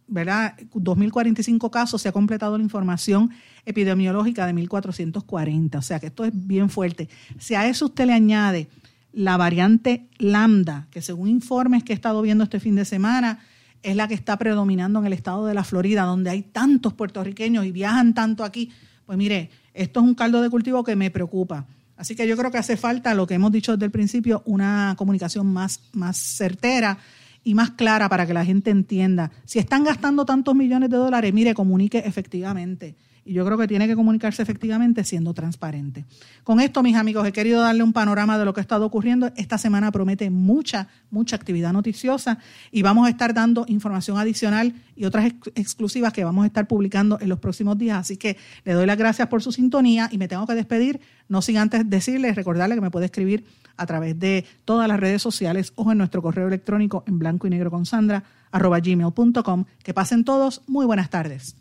¿verdad? 0.08 0.58
2.045 0.74 1.70
casos, 1.70 2.02
se 2.02 2.10
ha 2.10 2.12
completado 2.12 2.58
la 2.58 2.64
información 2.64 3.32
epidemiológica 3.66 4.46
de 4.46 4.54
1.440. 4.54 5.78
O 5.78 5.82
sea 5.82 6.00
que 6.00 6.08
esto 6.08 6.26
es 6.26 6.32
bien 6.34 6.70
fuerte. 6.70 7.08
Si 7.40 7.56
a 7.56 7.68
eso 7.68 7.86
usted 7.86 8.08
le 8.08 8.14
añade 8.14 8.68
la 9.14 9.38
variante 9.38 10.08
lambda, 10.18 10.88
que 10.92 11.02
según 11.02 11.30
informes 11.30 11.84
que 11.84 11.94
he 11.94 11.96
estado 11.96 12.22
viendo 12.22 12.44
este 12.44 12.60
fin 12.60 12.76
de 12.76 12.86
semana, 12.86 13.40
es 13.84 13.96
la 13.96 14.08
que 14.08 14.14
está 14.14 14.38
predominando 14.38 15.00
en 15.00 15.06
el 15.06 15.14
estado 15.14 15.46
de 15.46 15.54
la 15.54 15.64
Florida, 15.64 16.04
donde 16.04 16.30
hay 16.30 16.42
tantos 16.42 16.94
puertorriqueños 16.94 17.66
y 17.66 17.72
viajan 17.72 18.14
tanto 18.14 18.44
aquí, 18.44 18.72
pues 19.12 19.18
mire, 19.18 19.50
esto 19.74 20.00
es 20.00 20.06
un 20.06 20.16
caldo 20.16 20.42
de 20.42 20.50
cultivo 20.50 20.86
que 20.86 20.96
me 20.96 21.12
preocupa. 21.12 21.66
Así 21.98 22.16
que 22.16 22.26
yo 22.26 22.38
creo 22.38 22.50
que 22.50 22.60
hace 22.60 22.78
falta, 22.78 23.14
lo 23.14 23.28
que 23.28 23.34
hemos 23.34 23.52
dicho 23.52 23.74
desde 23.74 23.84
el 23.84 23.92
principio, 23.92 24.42
una 24.46 24.96
comunicación 24.98 25.48
más, 25.52 25.82
más 25.92 26.16
certera 26.16 26.98
y 27.44 27.54
más 27.54 27.72
clara 27.72 28.08
para 28.08 28.26
que 28.26 28.34
la 28.34 28.46
gente 28.46 28.72
entienda. 28.72 29.30
Si 29.44 29.60
están 29.60 29.84
gastando 29.84 30.24
tantos 30.24 30.56
millones 30.56 30.90
de 30.90 30.96
dólares, 30.96 31.34
mire, 31.34 31.54
comunique 31.54 31.98
efectivamente. 31.98 32.96
Y 33.24 33.34
yo 33.34 33.46
creo 33.46 33.58
que 33.58 33.68
tiene 33.68 33.88
que 33.88 33.96
comunicarse 33.96 34.42
efectivamente 34.42 35.04
siendo 35.04 35.34
transparente. 35.34 36.06
Con 36.44 36.60
esto, 36.60 36.82
mis 36.82 36.96
amigos, 36.96 37.28
he 37.28 37.32
querido 37.32 37.62
darle 37.62 37.84
un 37.84 37.94
panorama 37.94 38.40
de 38.40 38.46
lo 38.46 38.54
que 38.54 38.62
ha 38.62 38.64
estado 38.64 38.86
ocurriendo. 38.86 39.32
Esta 39.36 39.58
semana 39.58 39.92
promete 39.92 40.30
mucha, 40.30 40.88
mucha 41.12 41.36
actividad 41.36 41.72
noticiosa 41.72 42.40
y 42.72 42.82
vamos 42.82 43.06
a 43.06 43.10
estar 43.10 43.34
dando 43.34 43.66
información 43.68 44.18
adicional 44.18 44.74
y 44.96 45.06
otras 45.06 45.34
exclusivas 45.56 46.14
que 46.14 46.24
vamos 46.24 46.44
a 46.44 46.48
estar 46.48 46.68
publicando 46.68 47.20
en 47.22 47.30
los 47.30 47.40
próximos 47.40 47.78
días. 47.78 48.00
Así 48.00 48.18
que 48.18 48.38
le 48.66 48.74
doy 48.74 48.86
las 48.88 48.98
gracias 48.98 49.28
por 49.28 49.44
su 49.44 49.52
sintonía 49.52 50.10
y 50.12 50.18
me 50.18 50.28
tengo 50.28 50.48
que 50.48 50.56
despedir, 50.56 51.00
no 51.30 51.42
sin 51.42 51.58
antes 51.58 51.88
decirles, 51.90 52.36
recordarle 52.36 52.76
que 52.76 52.82
me 52.82 52.92
puede 52.92 53.06
escribir 53.06 53.46
a 53.78 53.86
través 53.86 54.20
de 54.20 54.46
todas 54.66 54.88
las 54.88 55.00
redes 55.00 55.22
sociales 55.22 55.74
o 55.76 55.92
en 55.92 55.98
nuestro 55.98 56.22
correo 56.22 56.48
electrónico 56.48 57.04
en 57.08 57.20
blanco 57.20 57.48
y 57.48 57.50
negro 57.50 57.72
con 57.72 57.86
Sandra, 57.86 58.24
arroba 58.52 58.80
gmail.com. 58.80 59.66
Que 59.84 59.94
pasen 59.94 60.24
todos. 60.24 60.62
Muy 60.68 60.86
buenas 60.86 61.10
tardes. 61.10 61.61